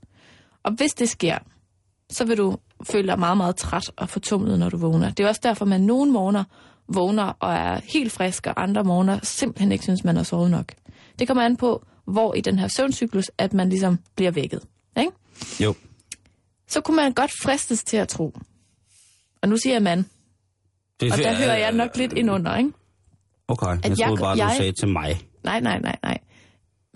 Og 0.63 0.71
hvis 0.71 0.91
det 0.93 1.09
sker, 1.09 1.37
så 2.09 2.25
vil 2.25 2.37
du 2.37 2.57
føle 2.83 3.07
dig 3.07 3.19
meget, 3.19 3.37
meget 3.37 3.55
træt 3.55 3.91
og 3.95 4.09
fortumlet, 4.09 4.59
når 4.59 4.69
du 4.69 4.77
vågner. 4.77 5.09
Det 5.11 5.23
er 5.23 5.27
også 5.27 5.41
derfor, 5.43 5.65
man 5.65 5.81
nogle 5.81 6.11
morgener 6.11 6.43
vågner 6.87 7.23
og 7.39 7.53
er 7.53 7.79
helt 7.83 8.11
frisk, 8.11 8.47
og 8.47 8.63
andre 8.63 8.83
morgener 8.83 9.19
simpelthen 9.23 9.71
ikke 9.71 9.83
synes, 9.83 10.03
man 10.03 10.15
har 10.15 10.23
sovet 10.23 10.51
nok. 10.51 10.73
Det 11.19 11.27
kommer 11.27 11.43
an 11.43 11.57
på, 11.57 11.85
hvor 12.07 12.33
i 12.33 12.41
den 12.41 12.59
her 12.59 12.67
søvncyklus, 12.67 13.31
at 13.37 13.53
man 13.53 13.69
ligesom 13.69 13.99
bliver 14.15 14.31
vækket. 14.31 14.59
Ikke? 14.99 15.11
Jo. 15.59 15.73
Så 16.67 16.81
kunne 16.81 16.95
man 16.95 17.13
godt 17.13 17.31
fristes 17.43 17.83
til 17.83 17.97
at 17.97 18.07
tro. 18.07 18.37
Og 19.41 19.49
nu 19.49 19.57
siger 19.57 19.73
jeg 19.73 19.81
man, 19.83 20.05
Det 20.99 21.11
og 21.11 21.17
der 21.17 21.35
hører 21.35 21.57
jeg 21.57 21.71
nok 21.71 21.97
lidt 21.97 22.13
ind 22.13 22.31
under, 22.31 22.57
ikke? 22.57 22.71
Okay, 23.47 23.67
jeg, 23.67 23.79
jeg- 23.83 23.97
troede 24.07 24.21
bare, 24.21 24.35
du 24.35 24.41
jeg- 24.41 24.53
sagde 24.57 24.71
til 24.79 24.87
mig. 24.87 25.21
Nej, 25.43 25.59
nej, 25.59 25.79
nej, 25.79 25.95
nej. 26.03 26.17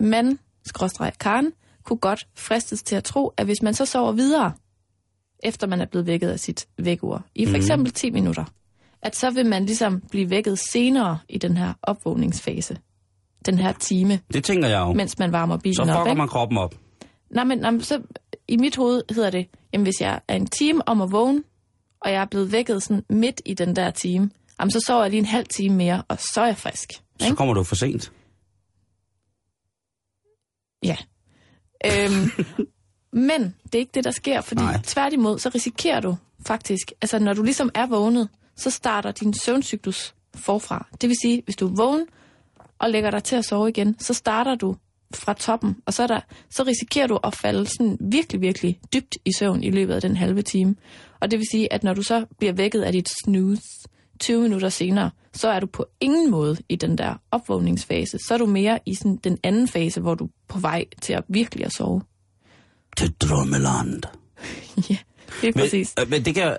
Man, 0.00 0.38
skråstreg 0.66 1.12
Karen, 1.20 1.52
kunne 1.84 1.98
godt 1.98 2.26
fristes 2.36 2.82
til 2.82 2.96
at 2.96 3.04
tro, 3.04 3.32
at 3.36 3.44
hvis 3.46 3.62
man 3.62 3.74
så 3.74 3.84
sover 3.84 4.12
videre, 4.12 4.52
efter 5.42 5.66
man 5.66 5.80
er 5.80 5.86
blevet 5.86 6.06
vækket 6.06 6.28
af 6.30 6.40
sit 6.40 6.68
vækkeur, 6.78 7.24
i 7.34 7.46
for 7.46 7.56
eksempel 7.56 7.92
10 7.92 8.10
minutter, 8.10 8.44
at 9.02 9.16
så 9.16 9.30
vil 9.30 9.46
man 9.46 9.66
ligesom 9.66 10.00
blive 10.10 10.30
vækket 10.30 10.58
senere 10.58 11.18
i 11.28 11.38
den 11.38 11.56
her 11.56 11.72
opvågningsfase. 11.82 12.78
Den 13.46 13.58
her 13.58 13.72
time, 13.72 14.20
Det 14.32 14.44
tænker 14.44 14.68
jeg 14.68 14.80
jo. 14.80 14.92
mens 14.92 15.18
man 15.18 15.32
varmer 15.32 15.56
bilen 15.56 15.74
så 15.74 15.82
op. 15.82 15.88
fucker 15.88 16.06
ikke? 16.10 16.18
man 16.18 16.28
kroppen 16.28 16.58
op. 16.58 16.74
Nej, 17.30 17.44
men, 17.44 17.58
nej, 17.58 17.70
men 17.70 17.80
så, 17.82 18.02
i 18.48 18.56
mit 18.56 18.76
hoved 18.76 19.02
hedder 19.14 19.30
det, 19.30 19.46
jamen 19.72 19.82
hvis 19.84 20.00
jeg 20.00 20.20
er 20.28 20.36
en 20.36 20.46
time 20.46 20.88
om 20.88 21.00
at 21.00 21.12
vågne, 21.12 21.42
og 22.00 22.12
jeg 22.12 22.20
er 22.20 22.26
blevet 22.26 22.52
vækket 22.52 22.82
sådan 22.82 23.04
midt 23.10 23.40
i 23.46 23.54
den 23.54 23.76
der 23.76 23.90
time, 23.90 24.30
jamen 24.60 24.70
så 24.70 24.80
sover 24.86 25.02
jeg 25.02 25.10
lige 25.10 25.18
en 25.18 25.24
halv 25.26 25.46
time 25.46 25.76
mere, 25.76 26.02
og 26.08 26.18
så 26.34 26.40
er 26.40 26.46
jeg 26.46 26.56
frisk. 26.56 26.92
Så 26.92 27.26
Ikke? 27.26 27.36
kommer 27.36 27.54
du 27.54 27.62
for 27.62 27.74
sent. 27.74 28.12
Ja. 30.82 30.96
Øhm, 31.86 32.30
men 33.28 33.54
det 33.64 33.74
er 33.74 33.78
ikke 33.78 33.92
det, 33.94 34.04
der 34.04 34.10
sker, 34.10 34.40
fordi 34.40 34.62
Nej. 34.62 34.80
Tværtimod, 34.84 35.38
så 35.38 35.50
risikerer 35.54 36.00
du 36.00 36.16
faktisk, 36.46 36.92
altså 37.02 37.18
når 37.18 37.32
du 37.32 37.42
ligesom 37.42 37.70
er 37.74 37.86
vågnet, 37.86 38.28
så 38.56 38.70
starter 38.70 39.12
din 39.12 39.34
søvncyklus 39.34 40.14
forfra. 40.34 40.86
Det 41.00 41.08
vil 41.08 41.16
sige, 41.22 41.42
hvis 41.44 41.56
du 41.56 41.68
er 41.68 41.72
vågen 41.76 42.06
og 42.78 42.90
lægger 42.90 43.10
dig 43.10 43.24
til 43.24 43.36
at 43.36 43.44
sove 43.44 43.68
igen, 43.68 43.96
så 43.98 44.14
starter 44.14 44.54
du 44.54 44.76
fra 45.14 45.34
toppen, 45.34 45.76
og 45.86 45.94
så, 45.94 46.02
er 46.02 46.06
der, 46.06 46.20
så 46.50 46.62
risikerer 46.62 47.06
du 47.06 47.18
at 47.24 47.34
falde 47.34 47.66
sådan 47.66 47.98
virkelig, 48.00 48.40
virkelig 48.40 48.80
dybt 48.94 49.16
i 49.24 49.32
søvn 49.38 49.62
i 49.62 49.70
løbet 49.70 49.94
af 49.94 50.00
den 50.00 50.16
halve 50.16 50.42
time. 50.42 50.76
Og 51.20 51.30
det 51.30 51.38
vil 51.38 51.46
sige, 51.50 51.72
at 51.72 51.84
når 51.84 51.94
du 51.94 52.02
så 52.02 52.26
bliver 52.38 52.52
vækket 52.52 52.82
af 52.82 52.92
dit 52.92 53.08
snooze 53.24 53.62
20 54.20 54.42
minutter 54.42 54.68
senere, 54.68 55.10
så 55.34 55.48
er 55.48 55.60
du 55.60 55.66
på 55.66 55.86
ingen 56.00 56.30
måde 56.30 56.56
i 56.68 56.76
den 56.76 56.98
der 56.98 57.14
opvågningsfase. 57.30 58.18
Så 58.18 58.34
er 58.34 58.38
du 58.38 58.46
mere 58.46 58.78
i 58.86 58.94
sådan 58.94 59.16
den 59.16 59.38
anden 59.42 59.68
fase, 59.68 60.00
hvor 60.00 60.14
du 60.14 60.24
er 60.24 60.28
på 60.48 60.58
vej 60.58 60.84
til 61.02 61.12
at 61.12 61.24
virkelig 61.28 61.66
at 61.66 61.72
sove. 61.72 62.02
Til 62.96 63.12
drømmeland. 63.12 64.02
ja, 64.90 64.96
det 65.40 65.48
er 65.48 65.52
Men, 65.54 65.54
præcis. 65.54 65.94
øh, 66.00 66.10
men 66.10 66.24
det 66.24 66.34
kan, 66.34 66.56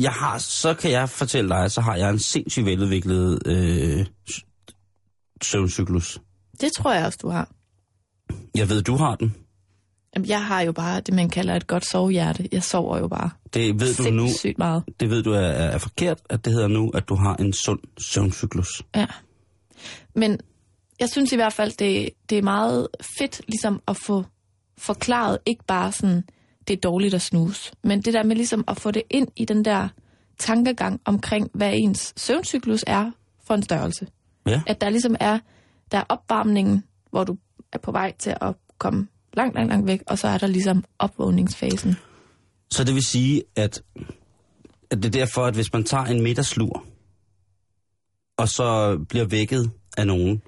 jeg 0.00 0.12
har, 0.12 0.38
så 0.38 0.74
kan 0.74 0.90
jeg 0.90 1.08
fortælle 1.08 1.50
dig, 1.50 1.70
så 1.70 1.80
har 1.80 1.96
jeg 1.96 2.10
en 2.10 2.18
sindssygt 2.18 2.66
veludviklet 2.66 3.42
øh, 3.46 4.06
søvncyklus. 5.42 6.20
Det 6.60 6.72
tror 6.72 6.92
jeg 6.92 7.06
også, 7.06 7.18
du 7.22 7.28
har. 7.28 7.50
Jeg 8.54 8.68
ved, 8.68 8.82
du 8.82 8.96
har 8.96 9.14
den. 9.14 9.34
Jamen, 10.18 10.28
jeg 10.28 10.44
har 10.44 10.60
jo 10.60 10.72
bare 10.72 11.00
det, 11.00 11.14
man 11.14 11.30
kalder 11.30 11.54
et 11.56 11.66
godt 11.66 11.86
sovehjerte. 11.86 12.48
Jeg 12.52 12.62
sover 12.62 12.98
jo 12.98 13.08
bare 13.08 13.30
Det 13.54 13.80
ved 13.80 13.94
du 13.94 14.10
nu, 14.10 14.28
meget. 14.58 14.84
det 15.00 15.10
ved 15.10 15.22
du 15.22 15.32
er, 15.32 15.38
er 15.38 15.70
er 15.70 15.78
forkert, 15.78 16.20
at 16.30 16.44
det 16.44 16.52
hedder 16.52 16.68
nu, 16.68 16.90
at 16.90 17.08
du 17.08 17.14
har 17.14 17.36
en 17.36 17.52
sund 17.52 17.80
søvncyklus. 17.98 18.82
Ja. 18.96 19.06
Men 20.14 20.40
jeg 21.00 21.08
synes 21.08 21.32
i 21.32 21.36
hvert 21.36 21.52
fald, 21.52 21.72
det, 21.78 22.10
det 22.30 22.38
er 22.38 22.42
meget 22.42 22.88
fedt 23.18 23.42
ligesom 23.48 23.82
at 23.88 23.96
få 23.96 24.24
forklaret, 24.78 25.38
ikke 25.46 25.64
bare 25.66 25.92
sådan, 25.92 26.24
det 26.68 26.76
er 26.76 26.80
dårligt 26.80 27.14
at 27.14 27.22
snuse, 27.22 27.72
men 27.84 28.02
det 28.02 28.14
der 28.14 28.22
med 28.22 28.36
ligesom 28.36 28.64
at 28.68 28.80
få 28.80 28.90
det 28.90 29.02
ind 29.10 29.28
i 29.36 29.44
den 29.44 29.64
der 29.64 29.88
tankegang 30.38 31.00
omkring, 31.04 31.50
hvad 31.54 31.72
ens 31.74 32.12
søvncyklus 32.16 32.84
er 32.86 33.10
for 33.46 33.54
en 33.54 33.62
størrelse. 33.62 34.06
Ja. 34.46 34.62
At 34.66 34.80
der 34.80 34.88
ligesom 34.90 35.16
er, 35.20 35.38
der 35.92 35.98
er 35.98 36.04
opvarmningen, 36.08 36.84
hvor 37.10 37.24
du 37.24 37.36
er 37.72 37.78
på 37.78 37.92
vej 37.92 38.12
til 38.18 38.34
at 38.40 38.54
komme 38.78 39.06
langt, 39.34 39.54
langt, 39.54 39.70
langt 39.70 39.86
væk, 39.86 40.02
og 40.06 40.18
så 40.18 40.28
er 40.28 40.38
der 40.38 40.46
ligesom 40.46 40.84
opvågningsfasen. 40.98 41.96
Så 42.70 42.84
det 42.84 42.94
vil 42.94 43.06
sige, 43.06 43.42
at, 43.56 43.82
at 44.90 44.98
det 45.02 45.04
er 45.04 45.10
derfor, 45.10 45.44
at 45.44 45.54
hvis 45.54 45.72
man 45.72 45.84
tager 45.84 46.04
en 46.04 46.22
middagslur, 46.22 46.84
og 48.38 48.48
så 48.48 48.98
bliver 49.08 49.24
vækket 49.24 49.70
af 49.96 50.06
nogen, 50.06 50.42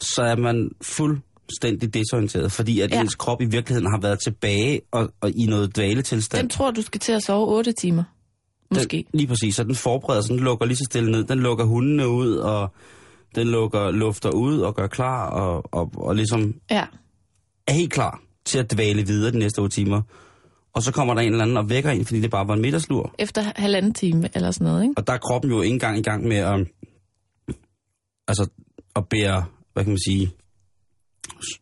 så 0.00 0.22
er 0.22 0.36
man 0.36 0.70
fuldstændig 0.82 1.94
desorienteret, 1.94 2.52
fordi 2.52 2.80
at 2.80 2.90
ja. 2.90 3.00
Ens 3.00 3.14
krop 3.14 3.40
i 3.40 3.44
virkeligheden 3.44 3.90
har 3.90 4.00
været 4.00 4.18
tilbage 4.24 4.80
og, 4.90 5.12
og 5.20 5.30
i 5.30 5.46
noget 5.46 5.76
dvaletilstand. 5.76 6.40
Den 6.42 6.50
tror, 6.50 6.70
du 6.70 6.82
skal 6.82 7.00
til 7.00 7.12
at 7.12 7.22
sove 7.22 7.46
8 7.46 7.72
timer. 7.72 8.04
Måske. 8.74 8.96
Den, 8.96 9.18
lige 9.18 9.26
præcis, 9.26 9.54
så 9.54 9.64
den 9.64 9.74
forbereder 9.74 10.22
sig, 10.22 10.34
den 10.36 10.44
lukker 10.44 10.66
lige 10.66 10.76
så 10.76 10.84
stille 10.84 11.10
ned. 11.10 11.24
Den 11.24 11.38
lukker 11.38 11.64
hundene 11.64 12.08
ud, 12.08 12.36
og 12.36 12.74
den 13.34 13.48
lukker 13.48 13.90
lufter 13.90 14.30
ud 14.30 14.60
og 14.60 14.74
gør 14.74 14.86
klar, 14.86 15.30
og, 15.30 15.64
og, 15.72 15.92
og 15.96 16.16
ligesom 16.16 16.54
Ja. 16.70 16.86
Er 17.66 17.72
helt 17.72 17.92
klar 17.92 18.22
til 18.44 18.58
at 18.58 18.72
dvæle 18.72 19.06
videre 19.06 19.32
de 19.32 19.38
næste 19.38 19.58
otte 19.58 19.74
timer. 19.76 20.02
Og 20.74 20.82
så 20.82 20.92
kommer 20.92 21.14
der 21.14 21.20
en 21.20 21.32
eller 21.32 21.42
anden 21.44 21.56
og 21.56 21.68
vækker 21.70 21.90
en, 21.90 22.04
fordi 22.04 22.20
det 22.20 22.30
bare 22.30 22.48
var 22.48 22.54
en 22.54 22.60
middagslur. 22.60 23.14
Efter 23.18 23.52
halvanden 23.56 23.94
time 23.94 24.28
eller 24.34 24.50
sådan 24.50 24.64
noget, 24.64 24.82
ikke? 24.82 24.94
Og 24.96 25.06
der 25.06 25.12
er 25.12 25.18
kroppen 25.18 25.50
jo 25.50 25.60
ikke 25.60 25.72
engang 25.72 25.98
i 25.98 26.02
gang 26.02 26.24
med 26.24 26.36
at, 26.36 26.66
altså, 28.28 28.46
at 28.96 29.08
bære, 29.10 29.44
hvad 29.72 29.84
kan 29.84 29.90
man 29.90 29.98
sige, 30.06 30.30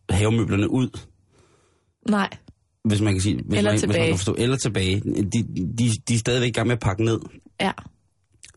havemøblerne 0.09 0.69
ud, 0.71 0.89
Nej. 2.09 2.29
hvis 2.83 3.01
man 3.01 3.13
kan 3.13 3.21
sige, 3.21 3.35
hvis 3.35 3.57
Eller 3.57 3.71
man, 3.71 3.79
Hvis 3.79 3.87
man 3.87 3.93
tilbage. 3.93 4.07
kan 4.09 4.17
forstå, 4.17 4.35
eller 4.37 4.57
tilbage. 4.57 4.99
De, 4.99 5.43
de, 5.77 5.91
de 6.07 6.13
er 6.13 6.17
stadigvæk 6.17 6.49
i 6.49 6.51
gang 6.51 6.67
med 6.67 6.75
at 6.75 6.79
pakke 6.79 7.03
ned. 7.05 7.19
Ja. 7.61 7.71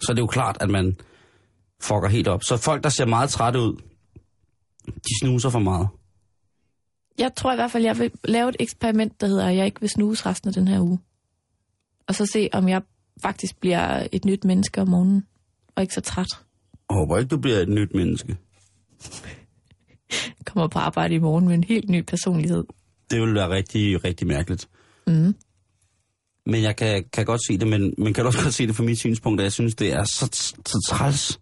Så 0.01 0.07
er 0.11 0.15
det 0.15 0.23
jo 0.23 0.27
klart, 0.27 0.57
at 0.61 0.71
man 0.71 0.97
fucker 1.83 2.09
helt 2.09 2.29
op. 2.29 2.43
Så 2.45 2.57
folk, 2.57 2.83
der 2.83 2.89
ser 2.89 3.07
meget 3.07 3.31
trætte 3.31 3.61
ud, 3.61 3.77
de 4.87 5.19
snuser 5.23 5.51
for 5.51 5.59
meget. 5.59 5.89
Jeg 7.19 7.35
tror 7.37 7.53
i 7.53 7.57
hvert 7.57 7.71
fald, 7.71 7.85
jeg 7.85 7.99
vil 7.99 8.11
lave 8.25 8.49
et 8.49 8.57
eksperiment, 8.59 9.21
der 9.21 9.27
hedder, 9.27 9.47
at 9.47 9.57
jeg 9.57 9.67
ikke 9.67 9.81
vil 9.81 9.91
snuse 9.91 10.27
resten 10.27 10.49
af 10.49 10.55
den 10.55 10.69
her 10.69 10.81
uge. 10.81 10.99
Og 12.09 12.15
så 12.15 12.27
se, 12.27 12.49
om 12.53 12.69
jeg 12.69 12.83
faktisk 13.23 13.61
bliver 13.61 14.07
et 14.13 14.25
nyt 14.25 14.45
menneske 14.45 14.81
om 14.81 14.89
morgenen, 14.89 15.27
og 15.77 15.83
ikke 15.83 15.95
så 15.95 16.01
træt. 16.01 16.29
Jeg 16.91 16.97
håber 16.97 17.19
ikke, 17.19 17.29
du 17.29 17.39
bliver 17.39 17.59
et 17.59 17.69
nyt 17.69 17.95
menneske. 17.95 18.37
Kommer 20.47 20.69
på 20.69 20.79
arbejde 20.79 21.15
i 21.15 21.19
morgen 21.19 21.47
med 21.47 21.55
en 21.55 21.65
helt 21.65 21.89
ny 21.89 22.01
personlighed. 22.01 22.65
Det 23.11 23.21
vil 23.21 23.35
være 23.35 23.51
rigtig, 23.51 24.05
rigtig 24.05 24.27
mærkeligt. 24.27 24.69
Mm. 25.07 25.35
Men 26.47 26.63
jeg 26.63 26.77
kan, 26.77 27.05
kan 27.13 27.25
godt 27.25 27.41
se 27.47 27.59
det, 27.59 27.69
men, 27.69 27.95
men 27.99 28.15
kan 28.15 28.25
du 28.25 28.27
også 28.27 28.43
godt 28.43 28.55
se 28.55 28.67
det 28.67 28.77
fra 28.77 28.85
mit 28.85 28.99
synspunkt, 28.99 29.41
at 29.41 29.45
jeg 29.45 29.53
synes, 29.53 29.75
det 29.75 29.93
er 29.93 30.05
så, 30.05 30.27
så 30.67 30.89
træls, 30.91 31.41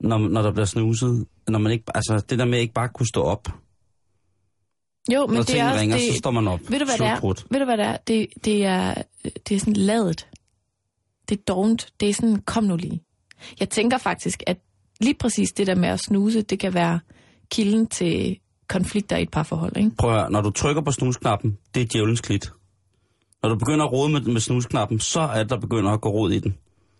når, 0.00 0.18
når 0.18 0.42
der 0.42 0.52
bliver 0.52 0.66
snuset. 0.66 1.26
Når 1.48 1.58
man 1.58 1.72
ikke, 1.72 1.84
altså, 1.94 2.24
det 2.30 2.38
der 2.38 2.44
med 2.44 2.58
ikke 2.58 2.74
bare 2.74 2.88
kunne 2.88 3.06
stå 3.06 3.22
op. 3.22 3.48
Jo, 5.12 5.26
men 5.26 5.34
når 5.36 5.42
det 5.42 5.60
er 5.60 5.68
også... 5.68 5.80
ringer, 5.80 5.96
det, 5.96 6.12
så 6.12 6.18
står 6.18 6.30
man 6.30 6.48
op. 6.48 6.60
ved 6.68 6.78
du, 6.78 6.84
hvad 6.84 6.98
det 6.98 7.06
er? 7.06 7.44
Ved 7.50 7.58
du, 7.58 7.64
hvad 7.64 7.76
det 7.76 7.86
er? 7.86 7.96
Det, 7.96 8.26
det 8.44 8.64
er, 8.64 8.94
det 9.48 9.54
er 9.54 9.58
sådan 9.58 9.72
ladet. 9.72 10.26
Det 11.28 11.38
er 11.38 11.42
dovent. 11.48 11.88
Det 12.00 12.08
er 12.08 12.14
sådan, 12.14 12.42
kom 12.46 12.64
nu 12.64 12.76
lige. 12.76 13.02
Jeg 13.60 13.68
tænker 13.68 13.98
faktisk, 13.98 14.42
at 14.46 14.56
lige 15.00 15.14
præcis 15.14 15.52
det 15.52 15.66
der 15.66 15.74
med 15.74 15.88
at 15.88 16.00
snuse, 16.00 16.42
det 16.42 16.58
kan 16.58 16.74
være 16.74 17.00
kilden 17.50 17.86
til 17.86 18.38
konflikter 18.68 19.16
i 19.16 19.22
et 19.22 19.30
parforhold, 19.30 19.76
ikke? 19.76 19.90
Prøv 19.98 20.10
at 20.10 20.20
høre, 20.20 20.30
når 20.30 20.40
du 20.40 20.50
trykker 20.50 20.82
på 20.82 20.92
snusknappen, 20.92 21.58
det 21.74 21.82
er 21.82 21.86
djævelens 21.86 22.20
klit. 22.20 22.52
Når 23.42 23.48
du 23.48 23.58
begynder 23.58 23.84
at 23.84 23.92
rode 23.92 24.12
med, 24.12 24.20
med 24.20 24.40
snusknappen, 24.40 25.00
så 25.00 25.20
er 25.20 25.44
der 25.44 25.56
begynder 25.60 25.90
at 25.90 26.00
gå 26.00 26.08
rod 26.08 26.32
i 26.32 26.38
den. 26.38 26.54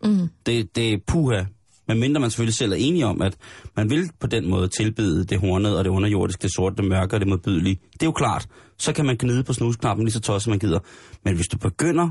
Mm. 0.04 0.28
Det, 0.46 0.76
det 0.76 0.92
er 0.92 0.98
puha. 1.06 1.44
Men 1.90 2.00
mindre 2.00 2.20
man 2.20 2.31
selvfølgelig 2.31 2.55
selv 2.55 2.72
er 2.72 2.76
enige 2.76 3.07
om, 3.07 3.22
at 3.22 3.37
man 3.76 3.90
vil 3.90 4.11
på 4.20 4.26
den 4.26 4.50
måde 4.50 4.68
tilbede 4.68 5.24
det 5.24 5.40
hornede 5.40 5.79
og 5.79 5.85
det 5.85 5.90
underjordiske, 5.90 6.42
det 6.42 6.55
sorte, 6.55 6.76
det 6.76 6.85
mørke 6.85 7.16
og 7.16 7.20
det 7.20 7.29
modbydelige. 7.29 7.79
Det 7.92 8.03
er 8.03 8.07
jo 8.07 8.12
klart. 8.12 8.48
Så 8.79 8.92
kan 8.92 9.05
man 9.05 9.16
gnide 9.18 9.44
på 9.44 9.53
snusknappen 9.53 10.05
lige 10.05 10.12
så 10.12 10.20
tosset 10.20 10.50
man 10.50 10.59
gider. 10.59 10.79
Men 11.24 11.35
hvis 11.35 11.46
du 11.46 11.59
begynder 11.59 12.11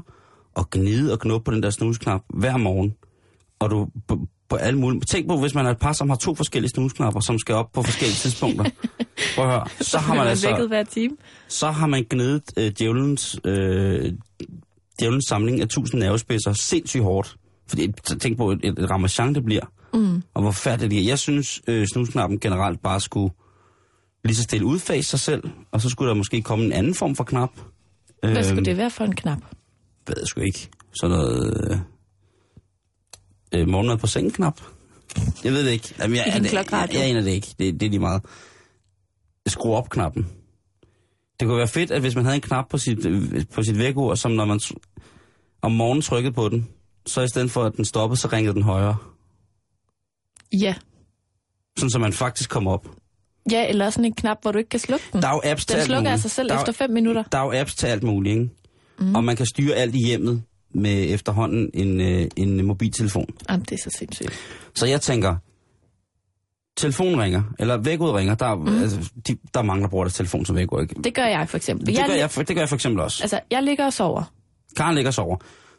at 0.57 0.69
gnide 0.69 1.13
og 1.13 1.19
knuppe 1.19 1.45
på 1.45 1.51
den 1.51 1.63
der 1.63 1.69
snusknap 1.69 2.21
hver 2.29 2.57
morgen, 2.57 2.93
og 3.59 3.69
du 3.69 3.87
på, 4.07 4.19
på 4.49 4.55
alle 4.55 4.79
mulige... 4.79 5.01
Tænk 5.01 5.27
på, 5.27 5.37
hvis 5.37 5.55
man 5.55 5.65
er 5.65 5.71
et 5.71 5.77
par, 5.77 5.93
som 5.93 6.09
har 6.09 6.15
to 6.15 6.35
forskellige 6.35 6.69
snusknapper, 6.69 7.19
som 7.19 7.39
skal 7.39 7.55
op 7.55 7.71
på 7.71 7.83
forskellige 7.83 8.15
tidspunkter. 8.23 8.63
Prøv 9.35 9.45
at 9.45 9.51
høre. 9.51 9.65
Så 9.81 9.97
har 9.97 10.15
man 10.15 10.27
altså... 10.27 10.67
hver 10.67 10.83
time. 10.83 11.17
Så 11.47 11.71
har 11.71 11.87
man 11.87 12.05
gnidet 12.09 12.43
øh, 12.57 12.71
djævelens, 12.79 13.39
øh, 13.45 14.13
djævelens 14.99 15.25
samling 15.29 15.61
af 15.61 15.67
tusind 15.67 15.99
nervespidser 15.99 16.53
sindssygt 16.53 17.03
hårdt. 17.03 17.35
Fordi 17.67 17.91
tænk 18.19 18.37
på, 18.37 18.51
et, 18.51 18.59
et, 18.63 18.79
et 18.79 18.91
ramachan 18.91 19.35
det 19.35 19.45
bliver. 19.45 19.65
Mm. 19.93 20.23
Og 20.33 20.41
hvor 20.41 20.51
færdigt 20.51 20.91
det 20.91 20.99
er. 20.99 21.03
Jeg 21.03 21.19
synes, 21.19 21.61
øh, 21.67 21.87
snusknappen 21.93 22.39
generelt 22.39 22.81
bare 22.81 23.01
skulle 23.01 23.33
lige 24.23 24.35
så 24.35 24.43
stille 24.43 24.65
udfase 24.65 25.09
sig 25.09 25.19
selv, 25.19 25.43
og 25.71 25.81
så 25.81 25.89
skulle 25.89 26.09
der 26.09 26.15
måske 26.15 26.41
komme 26.41 26.65
en 26.65 26.71
anden 26.71 26.95
form 26.95 27.15
for 27.15 27.23
knap. 27.23 27.51
Hvad 28.23 28.43
skulle 28.43 28.57
Øhm, 28.57 28.65
det 28.65 28.77
være 28.77 28.89
for 28.89 29.03
en 29.03 29.15
knap? 29.15 29.39
Ved 30.07 30.15
jeg 30.19 30.27
sgu 30.27 30.41
ikke. 30.41 30.69
Sådan 30.93 31.17
noget... 31.17 31.67
Øh, 31.71 33.61
øh, 33.61 33.67
morgenmad 33.67 33.97
på 33.97 34.07
sengen 34.07 34.31
knap. 34.31 34.61
Jeg 35.43 35.53
ved 35.53 35.65
det 35.65 35.71
ikke. 35.71 35.95
Jamen, 35.99 36.17
jeg, 36.17 36.27
I 36.27 36.31
din 36.31 36.45
jeg, 36.45 36.65
jeg, 36.71 36.89
jeg, 36.93 37.03
aner 37.03 37.21
det 37.21 37.31
ikke. 37.31 37.47
Det, 37.59 37.79
det 37.79 37.85
er 37.85 37.89
lige 37.89 37.99
meget. 37.99 38.21
Skru 39.47 39.73
op 39.75 39.89
knappen. 39.89 40.27
Det 41.39 41.47
kunne 41.47 41.57
være 41.57 41.67
fedt, 41.67 41.91
at 41.91 42.01
hvis 42.01 42.15
man 42.15 42.25
havde 42.25 42.35
en 42.35 42.41
knap 42.41 42.69
på 42.69 42.77
sit, 42.77 43.05
øh, 43.05 43.45
på 43.53 43.63
sit 43.63 43.77
vækord, 43.77 44.17
som 44.17 44.31
når 44.31 44.45
man 44.45 44.59
om 45.61 45.71
morgenen 45.71 46.01
trykkede 46.01 46.33
på 46.33 46.49
den, 46.49 46.67
så 47.05 47.21
i 47.21 47.27
stedet 47.27 47.51
for 47.51 47.63
at 47.63 47.77
den 47.77 47.85
stoppede, 47.85 48.19
så 48.19 48.27
ringede 48.33 48.53
den 48.53 48.63
højere. 48.63 48.97
Ja. 50.53 50.75
Sådan 51.77 51.89
så 51.89 51.99
man 51.99 52.13
faktisk 52.13 52.49
kom 52.49 52.67
op. 52.67 52.87
Ja, 53.51 53.69
eller 53.69 53.89
sådan 53.89 54.05
en 54.05 54.13
knap, 54.13 54.37
hvor 54.41 54.51
du 54.51 54.57
ikke 54.57 54.69
kan 54.69 54.79
slukke 54.79 55.05
den. 55.13 55.21
Der 55.21 55.27
er 55.27 55.33
jo 55.33 55.41
apps 55.43 55.65
til 55.65 55.73
Den 55.73 55.79
alt 55.79 55.85
slukker 55.85 56.01
muligt. 56.01 56.13
af 56.13 56.19
sig 56.19 56.31
selv 56.31 56.49
der 56.49 56.55
er, 56.55 56.59
efter 56.59 56.71
5 56.73 56.89
minutter. 56.91 57.23
Der 57.31 57.37
er 57.37 57.43
jo 57.43 57.51
apps 57.61 57.75
til 57.75 57.87
alt 57.87 58.03
muligt, 58.03 58.33
ikke? 58.33 58.49
Mm. 58.99 59.15
Og 59.15 59.23
man 59.23 59.35
kan 59.35 59.45
styre 59.45 59.75
alt 59.75 59.95
i 59.95 60.05
hjemmet 60.05 60.43
med 60.73 61.13
efterhånden 61.13 61.69
en, 61.73 62.01
øh, 62.01 62.27
en 62.35 62.65
mobiltelefon. 62.65 63.25
Jamen, 63.49 63.65
det 63.65 63.71
er 63.71 63.89
så 63.89 63.95
sindssygt. 63.99 64.39
Så 64.75 64.85
jeg 64.85 65.01
tænker, 65.01 65.35
telefonen 66.77 67.21
ringer, 67.21 67.43
eller 67.59 67.77
vækord 67.77 68.15
ringer. 68.15 68.35
Der, 68.35 68.45
er, 68.45 68.55
mm. 68.55 68.81
altså, 68.81 69.11
de, 69.27 69.37
der 69.53 69.59
er 69.59 69.63
mange, 69.63 69.81
der 69.83 69.89
bruger 69.89 70.03
deres 70.05 70.13
telefon 70.15 70.45
som 70.45 70.55
vækord. 70.55 70.81
Ikke? 70.81 70.95
Det 71.03 71.13
gør 71.13 71.25
jeg 71.25 71.49
for 71.49 71.57
eksempel. 71.57 71.87
Det, 71.87 71.93
jeg, 71.97 72.05
gør 72.07 72.13
jeg, 72.13 72.31
for- 72.31 72.43
det 72.43 72.55
gør 72.55 72.61
jeg 72.61 72.69
for 72.69 72.75
eksempel 72.75 73.01
også. 73.03 73.23
Altså, 73.23 73.39
jeg 73.51 73.63
ligger 73.63 73.85
og 73.85 73.93
sover. 73.93 74.23
Karen 74.77 74.95
ligger 74.95 75.09
og 75.09 75.13
sover. 75.13 75.37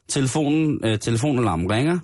Telefonen, 0.09 0.81
øh, 0.85 0.99
telefonalarmen 0.99 1.71
ringer. 1.71 1.99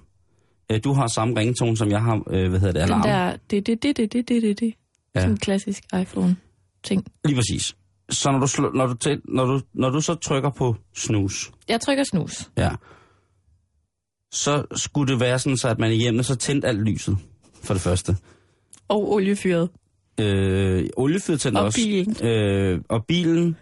Øh, 0.72 0.80
du 0.84 0.92
har 0.92 1.06
samme 1.06 1.40
ringetone, 1.40 1.76
som 1.76 1.90
jeg 1.90 2.02
har, 2.02 2.22
øh, 2.30 2.48
hvad 2.50 2.60
hedder 2.60 2.72
det, 2.72 2.80
alarm. 2.80 3.02
Den 3.02 3.10
der, 3.10 3.36
det, 3.50 3.66
det, 3.66 3.82
det, 3.82 3.96
det, 3.96 4.12
det, 4.12 4.28
det, 4.28 4.42
det, 4.42 4.60
det. 4.60 4.74
Ja. 5.14 5.20
Sådan 5.20 5.32
en 5.34 5.38
klassisk 5.38 5.82
iPhone-ting. 6.00 7.04
Lige 7.24 7.36
præcis. 7.36 7.76
Så 8.10 8.32
når 8.32 8.38
du, 8.38 8.46
slå, 8.46 8.70
når, 8.74 8.86
du 8.86 8.94
tæ, 8.94 9.16
når, 9.24 9.44
du, 9.44 9.60
når 9.74 9.90
du 9.90 10.00
så 10.00 10.14
trykker 10.14 10.50
på 10.50 10.76
snus, 10.94 11.50
Jeg 11.68 11.80
trykker 11.80 12.04
snus. 12.04 12.50
ja, 12.56 12.70
så 14.32 14.64
skulle 14.76 15.12
det 15.12 15.20
være 15.20 15.38
sådan, 15.38 15.56
så 15.56 15.68
at 15.68 15.78
man 15.78 15.92
i 15.92 15.96
hjemmet 15.96 16.26
så 16.26 16.36
tændte 16.36 16.68
alt 16.68 16.80
lyset, 16.82 17.18
for 17.62 17.74
det 17.74 17.82
første. 17.82 18.16
Og 18.88 19.12
oliefyret. 19.12 19.68
Øh, 20.20 20.86
oliefyret 20.96 21.40
tændte 21.40 21.58
Og 21.58 21.64
også. 21.64 21.78
bilen. 21.78 22.26
Øh, 22.26 22.80
og 22.88 23.04
bilen. 23.06 23.56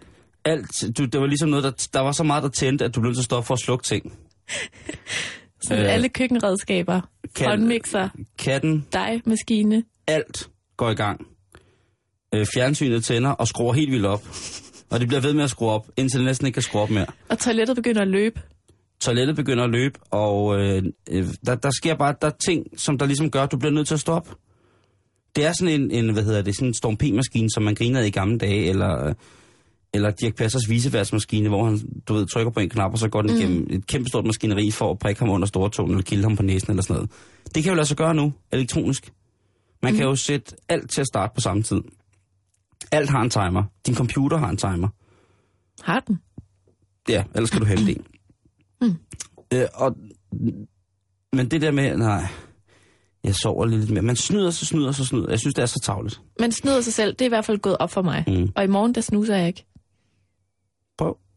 Alt. 0.45 0.97
Du, 0.97 1.05
det 1.05 1.21
var 1.21 1.25
ligesom 1.27 1.49
noget, 1.49 1.63
der, 1.63 1.87
der 1.93 1.99
var 1.99 2.11
så 2.11 2.23
meget, 2.23 2.43
der 2.43 2.49
tændte, 2.49 2.85
at 2.85 2.95
du 2.95 2.99
blev 3.01 3.09
nødt 3.09 3.17
til 3.17 3.21
at 3.21 3.25
stoppe 3.25 3.47
for 3.47 3.53
at 3.53 3.59
slukke 3.59 3.83
ting. 3.83 4.13
Så 5.67 5.73
Øh, 5.75 5.93
alle 5.93 6.09
køkkenredskaber. 6.09 7.01
kan- 7.35 7.47
Håndmixer. 7.49 8.09
Katten, 8.39 8.85
Dig, 8.93 9.21
maskine. 9.25 9.83
alt 10.07 10.49
går 10.77 10.89
i 10.89 10.93
gang. 10.95 11.27
Øh, 12.35 12.45
fjernsynet 12.53 13.03
tænder 13.03 13.29
og 13.29 13.47
skruer 13.47 13.73
helt 13.73 13.91
vildt 13.91 14.05
op. 14.05 14.23
Og 14.89 14.99
det 14.99 15.07
bliver 15.07 15.21
ved 15.21 15.33
med 15.33 15.43
at 15.43 15.49
skrue 15.49 15.69
op, 15.71 15.87
indtil 15.97 16.19
det 16.19 16.25
næsten 16.25 16.47
ikke 16.47 16.55
kan 16.55 16.63
skrue 16.63 16.81
op 16.81 16.89
mere. 16.89 17.05
Og 17.29 17.39
toilettet 17.39 17.75
begynder 17.75 18.01
at 18.01 18.07
løbe. 18.07 18.41
Toilettet 18.99 19.35
begynder 19.35 19.63
at 19.63 19.69
løbe, 19.69 19.99
og 20.11 20.59
øh, 20.59 20.83
øh, 21.11 21.25
der, 21.45 21.55
der 21.55 21.69
sker 21.71 21.95
bare 21.95 22.15
der 22.21 22.27
er 22.27 22.31
ting, 22.45 22.65
som 22.77 22.97
der 22.97 23.05
ligesom 23.05 23.31
gør, 23.31 23.43
at 23.43 23.51
du 23.51 23.57
bliver 23.57 23.71
nødt 23.71 23.87
til 23.87 23.93
at 23.93 23.99
stoppe. 23.99 24.29
Det 25.35 25.45
er 25.45 25.53
sådan 25.59 25.81
en, 25.81 25.91
en 25.91 26.13
hvad 26.13 26.23
hedder 26.23 26.41
det, 26.41 26.55
sådan 26.55 26.67
en 26.67 26.73
Storm 26.73 26.97
P-maskine, 26.97 27.49
som 27.49 27.63
man 27.63 27.75
grinede 27.75 28.07
i 28.07 28.11
gamle 28.11 28.37
dage, 28.37 28.65
eller, 28.69 29.07
øh, 29.07 29.15
eller 29.95 30.11
Dirk 30.11 30.35
Passers 30.35 30.69
viseværtsmaskine, 30.69 31.49
hvor 31.49 31.65
han, 31.65 31.79
du 32.07 32.13
ved, 32.13 32.25
trykker 32.25 32.51
på 32.51 32.59
en 32.59 32.69
knap, 32.69 32.91
og 32.91 32.99
så 32.99 33.09
går 33.09 33.21
den 33.21 33.31
mm. 33.31 33.37
igennem 33.37 33.67
et 33.69 33.87
kæmpestort 33.87 34.25
maskineri 34.25 34.71
for 34.71 34.91
at 34.91 34.99
prikke 34.99 35.19
ham 35.21 35.29
under 35.29 35.47
stortåen, 35.47 35.91
eller 35.91 36.03
kilde 36.03 36.23
ham 36.23 36.35
på 36.35 36.43
næsen, 36.43 36.69
eller 36.69 36.83
sådan 36.83 36.95
noget. 36.95 37.11
Det 37.55 37.63
kan 37.63 37.69
jo 37.71 37.75
lade 37.75 37.87
sig 37.87 37.97
gøre 37.97 38.15
nu, 38.15 38.33
elektronisk. 38.51 39.11
Man 39.83 39.93
mm. 39.93 39.97
kan 39.97 40.07
jo 40.07 40.15
sætte 40.15 40.55
alt 40.69 40.91
til 40.91 41.01
at 41.01 41.07
starte 41.07 41.31
på 41.35 41.41
samme 41.41 41.63
tid. 41.63 41.81
Alt 42.91 43.09
har 43.09 43.21
en 43.21 43.29
timer. 43.29 43.63
Din 43.85 43.95
computer 43.95 44.37
har 44.37 44.49
en 44.49 44.57
timer. 44.57 44.87
Har 45.81 45.99
den? 45.99 46.19
Ja, 47.09 47.23
ellers 47.35 47.49
skal 47.49 47.61
du 47.61 47.65
hente 47.65 47.91
en. 47.91 48.05
Mm. 48.81 48.95
Øh, 49.53 49.65
og, 49.73 49.95
men 51.33 51.51
det 51.51 51.61
der 51.61 51.71
med, 51.71 51.97
nej, 51.97 52.27
jeg 53.23 53.35
sover 53.35 53.65
lidt 53.65 53.89
mere. 53.89 54.01
Man 54.01 54.15
snyder 54.15 54.49
så 54.51 54.65
snyder 54.65 54.91
så 54.91 55.05
snyder. 55.05 55.29
Jeg 55.29 55.39
synes, 55.39 55.53
det 55.53 55.61
er 55.61 55.65
så 55.65 55.79
tavligt. 55.83 56.21
Man 56.39 56.51
snyder 56.51 56.81
sig 56.81 56.93
selv. 56.93 57.11
Det 57.11 57.21
er 57.21 57.25
i 57.25 57.29
hvert 57.29 57.45
fald 57.45 57.57
gået 57.57 57.77
op 57.77 57.91
for 57.91 58.01
mig. 58.01 58.23
Mm. 58.27 58.49
Og 58.55 58.63
i 58.63 58.67
morgen, 58.67 58.95
der 58.95 59.01
snuser 59.01 59.35
jeg 59.35 59.47
ikke. 59.47 59.65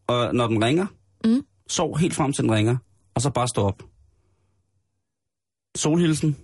Og 0.09 0.35
når 0.35 0.47
den 0.47 0.63
ringer, 0.63 0.85
Mm. 1.25 1.41
sov 1.67 1.97
helt 1.97 2.13
frem 2.13 2.33
til 2.33 2.43
den 2.43 2.51
ringer, 2.51 2.77
og 3.15 3.21
så 3.21 3.29
bare 3.29 3.47
stå 3.47 3.61
op. 3.61 3.83
Solhilsen. 5.75 6.37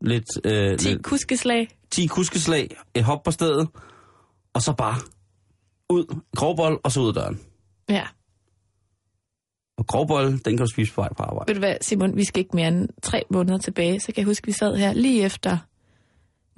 Lidt, 0.00 0.24
øh, 0.44 0.78
10 0.78 0.88
lidt, 0.88 1.02
kuskeslag. 1.04 1.68
10 1.90 2.06
kuskeslag, 2.06 2.76
et 2.94 3.04
hop 3.04 3.22
på 3.22 3.30
stedet, 3.30 3.68
og 4.54 4.62
så 4.62 4.72
bare 4.72 4.94
ud, 5.90 6.20
grovbold, 6.36 6.80
og 6.84 6.92
så 6.92 7.00
ud 7.00 7.08
af 7.08 7.14
døren. 7.14 7.40
Ja. 7.88 8.06
Og 9.78 9.86
grovbold, 9.86 10.26
den 10.44 10.56
kan 10.56 10.66
du 10.66 10.72
spise 10.72 10.92
på 10.94 11.00
vej 11.00 11.12
på 11.16 11.22
arbejde. 11.22 11.48
Ved 11.48 11.54
du 11.54 11.58
hvad, 11.60 11.76
Simon, 11.80 12.16
vi 12.16 12.24
skal 12.24 12.40
ikke 12.40 12.56
mere 12.56 12.68
end 12.68 12.88
tre 13.02 13.22
måneder 13.30 13.58
tilbage. 13.58 14.00
Så 14.00 14.06
kan 14.06 14.16
jeg 14.16 14.24
huske, 14.26 14.46
vi 14.46 14.52
sad 14.52 14.76
her 14.76 14.92
lige 14.92 15.22
efter 15.24 15.58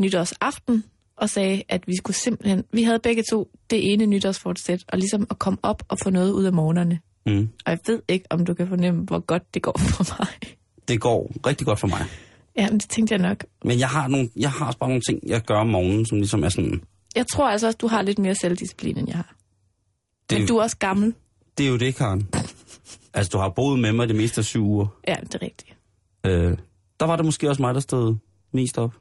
nytårsaften 0.00 0.84
og 1.16 1.30
sagde, 1.30 1.62
at 1.68 1.84
vi 1.86 1.96
skulle 1.96 2.16
simpelthen... 2.16 2.64
Vi 2.72 2.82
havde 2.82 2.98
begge 2.98 3.22
to 3.30 3.50
det 3.70 3.92
ene 3.92 4.06
nytårsfortsæt, 4.06 4.84
og 4.88 4.98
ligesom 4.98 5.26
at 5.30 5.38
komme 5.38 5.58
op 5.62 5.82
og 5.88 5.98
få 5.98 6.10
noget 6.10 6.32
ud 6.32 6.44
af 6.44 6.52
morgenerne. 6.52 7.00
Mm. 7.26 7.48
Og 7.66 7.70
jeg 7.70 7.78
ved 7.86 8.02
ikke, 8.08 8.26
om 8.30 8.44
du 8.46 8.54
kan 8.54 8.68
fornemme, 8.68 9.02
hvor 9.04 9.18
godt 9.18 9.54
det 9.54 9.62
går 9.62 9.78
for 9.96 10.16
mig. 10.18 10.56
Det 10.88 11.00
går 11.00 11.32
rigtig 11.46 11.66
godt 11.66 11.80
for 11.80 11.86
mig. 11.86 12.04
Ja, 12.56 12.70
men 12.70 12.78
det 12.78 12.88
tænkte 12.90 13.14
jeg 13.14 13.22
nok. 13.22 13.44
Men 13.64 13.78
jeg 13.78 13.88
har, 13.88 14.08
nogle, 14.08 14.28
jeg 14.36 14.50
har 14.50 14.66
også 14.66 14.78
bare 14.78 14.88
nogle 14.88 15.02
ting, 15.08 15.20
jeg 15.26 15.40
gør 15.42 15.54
om 15.56 15.66
morgenen, 15.66 16.06
som 16.06 16.18
ligesom 16.18 16.44
er 16.44 16.48
sådan... 16.48 16.82
Jeg 17.16 17.26
tror 17.26 17.48
altså 17.48 17.66
også, 17.66 17.76
du 17.80 17.86
har 17.86 18.02
lidt 18.02 18.18
mere 18.18 18.34
selvdisciplin, 18.34 18.98
end 18.98 19.08
jeg 19.08 19.16
har. 19.16 19.34
Det, 20.30 20.38
Men 20.38 20.48
du 20.48 20.56
er 20.56 20.62
også 20.62 20.76
gammel. 20.76 21.14
det 21.58 21.66
er 21.66 21.70
jo 21.70 21.76
det, 21.76 21.94
Karen. 21.94 22.28
Altså, 23.16 23.30
du 23.30 23.38
har 23.38 23.48
boet 23.48 23.78
med 23.78 23.92
mig 23.92 24.08
det 24.08 24.16
meste 24.16 24.38
af 24.38 24.44
syv 24.44 24.64
uger. 24.64 24.86
Ja, 25.08 25.14
det 25.22 25.34
er 25.34 25.42
rigtigt. 25.42 25.76
Øh, 26.26 26.58
der 27.00 27.06
var 27.06 27.16
det 27.16 27.24
måske 27.24 27.48
også 27.48 27.62
mig, 27.62 27.74
der 27.74 27.80
stod 27.80 28.16
mest 28.52 28.78
op. 28.78 28.94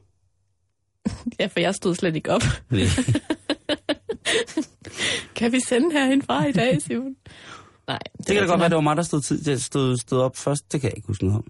Ja, 1.40 1.46
for 1.46 1.60
jeg 1.60 1.74
stod 1.74 1.94
slet 1.94 2.16
ikke 2.16 2.32
op. 2.32 2.42
Kan 5.36 5.52
vi 5.52 5.60
sende 5.60 5.92
herindfra 5.92 6.46
i 6.46 6.52
dag, 6.52 6.82
Simon? 6.82 7.16
Nej, 7.88 7.98
Det 8.18 8.26
kan 8.26 8.36
da 8.36 8.44
godt 8.46 8.60
være, 8.60 8.68
det 8.68 8.74
var 8.74 8.80
mig, 8.80 8.96
der 8.96 9.02
stod, 9.02 9.20
tid, 9.20 9.44
der 9.44 9.56
stod, 9.56 9.96
stod 9.96 10.18
op 10.20 10.36
først. 10.36 10.72
Det 10.72 10.80
kan 10.80 10.90
jeg 10.90 10.96
ikke 10.96 11.06
huske 11.06 11.24
noget 11.24 11.38
om. 11.38 11.44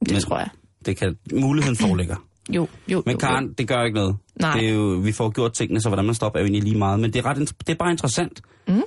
Det 0.00 0.12
men- 0.12 0.20
tror 0.22 0.38
jeg. 0.38 0.48
Det 0.86 0.96
kan, 0.96 1.16
muligheden 1.32 1.76
foreligger. 1.76 2.16
Jo, 2.54 2.68
jo, 2.88 3.02
Men 3.06 3.12
jo, 3.12 3.18
Karen, 3.18 3.52
det 3.52 3.68
gør 3.68 3.82
ikke 3.84 3.94
noget. 3.94 4.16
Nej. 4.40 4.58
Det 4.60 4.68
er 4.68 4.72
jo, 4.74 4.82
vi 5.04 5.12
får 5.12 5.30
gjort 5.30 5.52
tingene, 5.52 5.80
så 5.80 5.88
hvordan 5.88 6.04
man 6.04 6.14
stopper 6.14 6.38
er 6.38 6.42
jo 6.42 6.46
egentlig 6.46 6.62
lige 6.62 6.78
meget. 6.78 7.00
Men 7.00 7.12
det 7.12 7.18
er, 7.18 7.26
ret, 7.26 7.36
det 7.66 7.68
er 7.68 7.74
bare 7.74 7.90
interessant, 7.90 8.40
Mm. 8.68 8.82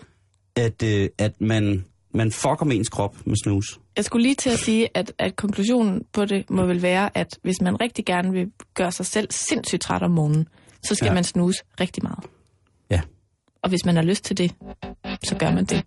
at, 0.55 0.83
øh, 0.83 1.09
at 1.17 1.41
man, 1.41 1.85
man 2.13 2.31
fucker 2.31 2.65
med 2.65 2.75
ens 2.75 2.89
krop 2.89 3.15
med 3.25 3.35
snus. 3.43 3.79
Jeg 3.97 4.05
skulle 4.05 4.23
lige 4.23 4.35
til 4.35 4.49
at 4.49 4.59
sige, 4.59 4.89
at, 4.93 5.13
at 5.17 5.35
konklusionen 5.35 6.03
på 6.13 6.25
det 6.25 6.49
må 6.49 6.65
vel 6.65 6.81
være, 6.81 7.17
at 7.17 7.39
hvis 7.43 7.61
man 7.61 7.81
rigtig 7.81 8.05
gerne 8.05 8.31
vil 8.31 8.51
gøre 8.73 8.91
sig 8.91 9.05
selv 9.05 9.27
sindssygt 9.31 9.81
træt 9.81 10.03
om 10.03 10.11
morgenen, 10.11 10.47
så 10.83 10.95
skal 10.95 11.05
Ja. 11.07 11.13
man 11.13 11.23
snuse 11.23 11.63
rigtig 11.79 12.03
meget. 12.03 12.23
Ja. 12.89 13.01
Og 13.63 13.69
hvis 13.69 13.85
man 13.85 13.95
har 13.95 14.03
lyst 14.03 14.23
til 14.23 14.37
det, 14.37 14.51
så 15.23 15.35
gør 15.35 15.51
man 15.51 15.65
det. 15.65 15.83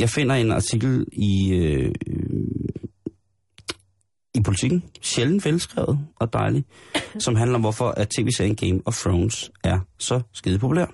Jeg 0.00 0.10
finder 0.10 0.34
en 0.34 0.50
artikel 0.50 1.06
i, 1.12 1.52
øh, 1.52 1.94
i 4.34 4.40
politikken, 4.44 4.84
sjældent 5.00 5.44
velskrevet 5.44 5.98
og 6.16 6.32
dejlig, 6.32 6.64
som 7.24 7.36
handler 7.36 7.54
om, 7.54 7.60
hvorfor 7.60 7.88
at 7.88 8.08
tv-serien 8.08 8.56
Game 8.56 8.80
of 8.84 8.96
Thrones 8.96 9.50
er 9.64 9.78
så 9.98 10.20
skide 10.32 10.58
populær. 10.58 10.86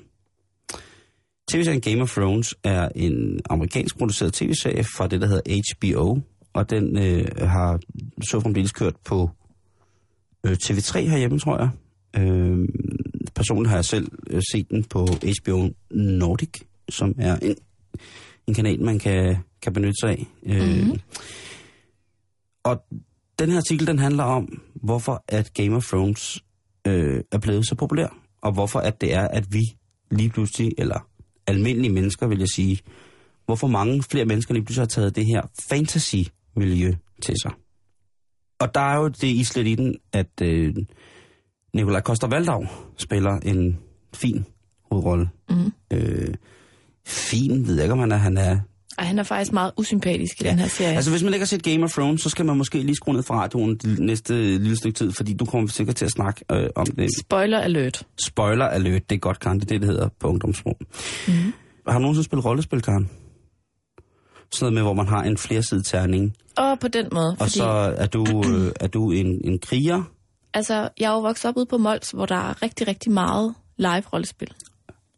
TV-serien 1.49 1.81
Game 1.81 2.03
of 2.03 2.15
Thrones 2.15 2.55
er 2.65 2.89
en 2.95 3.41
amerikansk 3.51 3.99
produceret 3.99 4.33
tv-serie 4.33 4.85
fra 4.85 5.07
det, 5.07 5.21
der 5.21 5.27
hedder 5.27 5.63
HBO, 5.75 6.21
og 6.53 6.71
den 6.71 6.99
øh, 6.99 7.29
har 7.39 7.81
så 8.31 8.41
fremdeles 8.41 8.73
kørt 8.73 8.97
på 9.05 9.31
øh, 10.47 10.53
TV3 10.53 10.99
herhjemme, 10.99 11.39
tror 11.39 11.59
jeg. 11.59 11.71
Øh, 12.23 12.69
personligt 13.35 13.71
har 13.71 13.77
jeg 13.77 13.85
selv 13.85 14.09
øh, 14.31 14.43
set 14.53 14.71
den 14.71 14.85
på 14.85 15.07
HBO 15.07 15.71
Nordic, 15.91 16.51
som 16.89 17.15
er 17.19 17.37
en, 17.37 17.57
en 18.49 18.55
kanal, 18.55 18.83
man 18.83 18.99
kan, 18.99 19.37
kan 19.63 19.73
benytte 19.73 19.95
sig 20.01 20.11
af. 20.11 20.27
Øh, 20.47 20.87
Mhm. 20.87 21.01
Og 22.65 22.83
den 23.39 23.51
her 23.51 23.57
artikel, 23.57 23.87
den 23.87 23.99
handler 23.99 24.25
om, 24.25 24.63
hvorfor 24.75 25.25
at 25.29 25.55
Game 25.55 25.77
of 25.77 25.87
Thrones 25.87 26.45
øh, 26.87 27.21
er 27.33 27.39
blevet 27.39 27.67
så 27.69 27.75
populær, 27.75 28.09
og 28.43 28.53
hvorfor 28.53 28.79
at 28.79 29.01
det 29.01 29.15
er, 29.15 29.29
at 29.29 29.47
vi 29.53 29.63
lige 30.11 30.29
pludselig, 30.31 30.73
eller 30.79 31.09
almindelige 31.47 31.93
mennesker, 31.93 32.27
vil 32.27 32.39
jeg 32.39 32.49
sige, 32.49 32.79
hvorfor 33.47 33.67
mange 33.67 34.03
flere 34.03 34.25
mennesker 34.25 34.55
lige 34.55 34.65
pludselig 34.65 34.83
har 34.83 34.87
taget 34.87 35.17
det 35.17 35.27
her 35.27 35.43
fantasy-miljø 35.71 36.93
til 37.23 37.35
sig. 37.43 37.51
Og 38.61 38.75
der 38.75 38.81
er 38.81 38.97
jo 38.97 39.09
det 39.09 39.25
islet 39.29 39.67
i 39.67 39.75
den, 39.75 39.97
at 40.13 40.43
øh, 40.43 40.75
Nikolaj 41.75 42.01
Koster-Valdau 42.01 42.67
spiller 42.97 43.41
en 43.41 43.79
fin 44.15 44.45
hovedrolle. 44.91 45.29
Mm. 45.51 45.73
Øh, 45.93 46.35
fin, 47.07 47.67
ved 47.67 47.75
jeg 47.75 47.85
ikke, 47.85 47.93
om 47.93 47.99
han 47.99 48.13
er, 48.13 48.17
han 48.17 48.37
er 48.39 48.59
Og 48.99 49.05
han 49.07 49.19
er 49.19 49.23
faktisk 49.23 49.53
meget 49.53 49.73
usympatisk 49.77 50.41
i 50.41 50.45
Ja, 50.45 50.51
den 50.51 50.59
her 50.59 50.69
serie. 50.69 50.95
Altså, 50.97 51.11
hvis 51.11 51.23
man 51.23 51.35
ikke 51.35 51.43
har 51.43 51.47
set 51.47 51.63
Game 51.63 51.85
of 51.85 51.91
Thrones, 51.93 52.23
så 52.23 52.29
skal 52.31 52.45
man 52.47 52.57
måske 52.57 52.79
lige 52.79 52.95
skrue 52.97 53.15
ned 53.15 53.23
fra 53.23 53.43
radioen 53.43 53.77
det 53.77 53.99
næste 53.99 54.35
lille 54.59 54.77
stykke 54.77 54.99
tid, 54.99 55.13
fordi 55.13 55.35
du 55.35 55.45
kommer 55.45 55.69
sikkert 55.69 55.97
til 55.97 56.05
at 56.05 56.11
snakke 56.11 56.45
øh, 56.53 56.69
om 56.77 56.87
det. 56.87 57.09
Spoiler 57.21 57.59
alert. 57.59 58.03
Spoiler 58.27 58.65
alert, 58.65 59.11
det 59.11 59.17
er 59.17 59.21
godt, 59.21 59.41
Karen. 59.41 59.61
Det 59.61 59.65
er 59.65 59.69
det, 59.75 59.81
det 59.81 59.91
hedder 59.91 60.09
på 60.21 60.29
ungdomssprog. 60.29 60.77
Mhm. 61.29 61.53
Har 61.89 61.95
du 61.95 61.99
nogensinde 61.99 62.25
spillet 62.25 62.45
rollespil, 62.45 62.83
Karen? 62.83 63.11
Sådan 64.53 64.65
noget 64.65 64.75
med, 64.75 64.83
hvor 64.83 64.93
man 64.95 65.07
har 65.09 65.23
en 65.23 65.37
flersidet 65.39 65.87
terning, 65.87 66.37
Og 66.57 66.79
på 66.79 66.89
den 66.89 67.09
måde, 67.13 67.31
og 67.31 67.37
fordi 67.39 67.51
så 67.51 67.95
er 67.97 68.07
du, 68.07 68.43
øh, 68.47 68.73
er 68.81 68.87
du 68.87 69.11
en, 69.11 69.41
en 69.45 69.59
kriger, 69.59 70.03
altså, 70.55 70.89
jeg 71.01 71.09
er 71.09 71.13
jo 71.13 71.21
vokset 71.21 71.49
op 71.49 71.57
ude 71.57 71.67
på 71.67 71.79
Mols, 71.79 72.11
hvor 72.11 72.27
der 72.27 72.37
er 72.37 72.63
rigtig, 72.63 72.89
rigtig 72.89 73.13
meget 73.13 73.55
live-rollespil. 73.77 74.49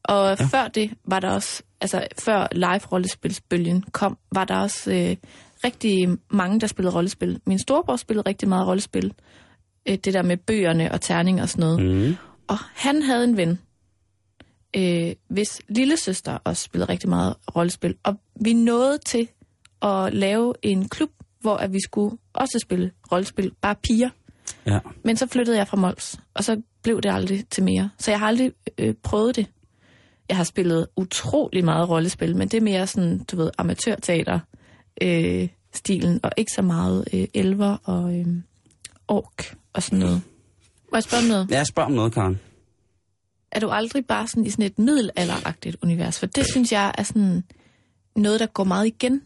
Og 0.04 0.36
ja. 0.40 0.44
før 0.44 0.68
det 0.68 0.90
var 1.04 1.20
der 1.20 1.30
også, 1.30 1.62
altså 1.80 2.06
før 2.18 2.46
live-rollespilsbølgen 2.52 3.84
kom, 3.92 4.18
var 4.32 4.44
der 4.44 4.56
også 4.56 4.92
øh, 4.92 5.16
rigtig 5.64 6.08
mange, 6.30 6.60
der 6.60 6.66
spillede 6.66 6.94
rollespil. 6.94 7.40
Min 7.46 7.58
storebror 7.58 7.96
spillede 7.96 8.28
rigtig 8.28 8.48
meget 8.48 8.66
rollespil. 8.66 9.14
Øh, 9.88 9.94
det 9.94 10.14
der 10.14 10.22
med 10.22 10.36
bøgerne 10.36 10.92
og 10.92 11.00
terning 11.00 11.42
og 11.42 11.48
sådan 11.48 11.62
noget. 11.62 12.08
Mm. 12.08 12.16
Og 12.46 12.58
han 12.58 13.02
havde 13.02 13.24
en 13.24 13.36
ven, 13.36 13.58
øh, 14.76 15.14
hvis 15.28 15.60
lille 15.68 15.96
søster 15.96 16.38
også 16.44 16.64
spillede 16.64 16.92
rigtig 16.92 17.08
meget 17.08 17.34
rollespil. 17.56 17.94
Og 18.02 18.14
vi 18.40 18.52
nåede 18.52 18.98
til 19.06 19.28
at 19.82 20.14
lave 20.14 20.54
en 20.62 20.88
klub, 20.88 21.10
hvor 21.40 21.56
at 21.56 21.72
vi 21.72 21.78
skulle 21.84 22.16
også 22.32 22.58
spille 22.62 22.90
rollespil, 23.12 23.52
bare 23.60 23.74
piger. 23.74 24.10
Ja. 24.66 24.78
Men 25.04 25.16
så 25.16 25.26
flyttede 25.26 25.56
jeg 25.56 25.68
fra 25.68 25.76
Mols, 25.76 26.20
og 26.34 26.44
så 26.44 26.62
blev 26.82 27.00
det 27.00 27.12
aldrig 27.12 27.48
til 27.48 27.64
mere. 27.64 27.90
Så 27.98 28.10
jeg 28.10 28.20
har 28.20 28.26
aldrig 28.26 28.52
øh, 28.78 28.94
prøvet 29.02 29.36
det. 29.36 29.46
Jeg 30.28 30.36
har 30.36 30.44
spillet 30.44 30.86
utrolig 30.96 31.64
meget 31.64 31.88
rollespil, 31.88 32.36
men 32.36 32.48
det 32.48 32.56
er 32.56 32.60
mere 32.60 32.86
sådan, 32.86 33.18
du 33.18 33.36
ved, 33.36 33.50
amatørteater 33.58 34.38
øh, 35.02 35.48
stilen, 35.74 36.20
og 36.22 36.30
ikke 36.36 36.52
så 36.52 36.62
meget 36.62 37.08
øh, 37.12 37.26
elver 37.34 37.76
og 37.84 38.18
øh, 38.18 38.26
ork 39.08 39.56
og 39.72 39.82
sådan 39.82 39.98
noget. 39.98 40.20
Må 40.92 40.96
jeg 40.96 41.02
spørge 41.02 41.22
om 41.22 41.28
noget? 41.28 41.50
Ja, 41.50 41.64
spørg 41.64 41.84
om 41.84 41.92
noget, 41.92 42.12
Karen. 42.14 42.40
Er 43.52 43.60
du 43.60 43.68
aldrig 43.70 44.06
bare 44.06 44.28
sådan 44.28 44.46
i 44.46 44.50
sådan 44.50 44.64
et 44.64 44.78
middelalderagtigt 44.78 45.76
univers? 45.82 46.18
For 46.18 46.26
det 46.26 46.46
synes 46.50 46.72
jeg 46.72 46.92
er 46.98 47.02
sådan 47.02 47.44
noget, 48.16 48.40
der 48.40 48.46
går 48.46 48.64
meget 48.64 48.86
igen. 48.86 49.22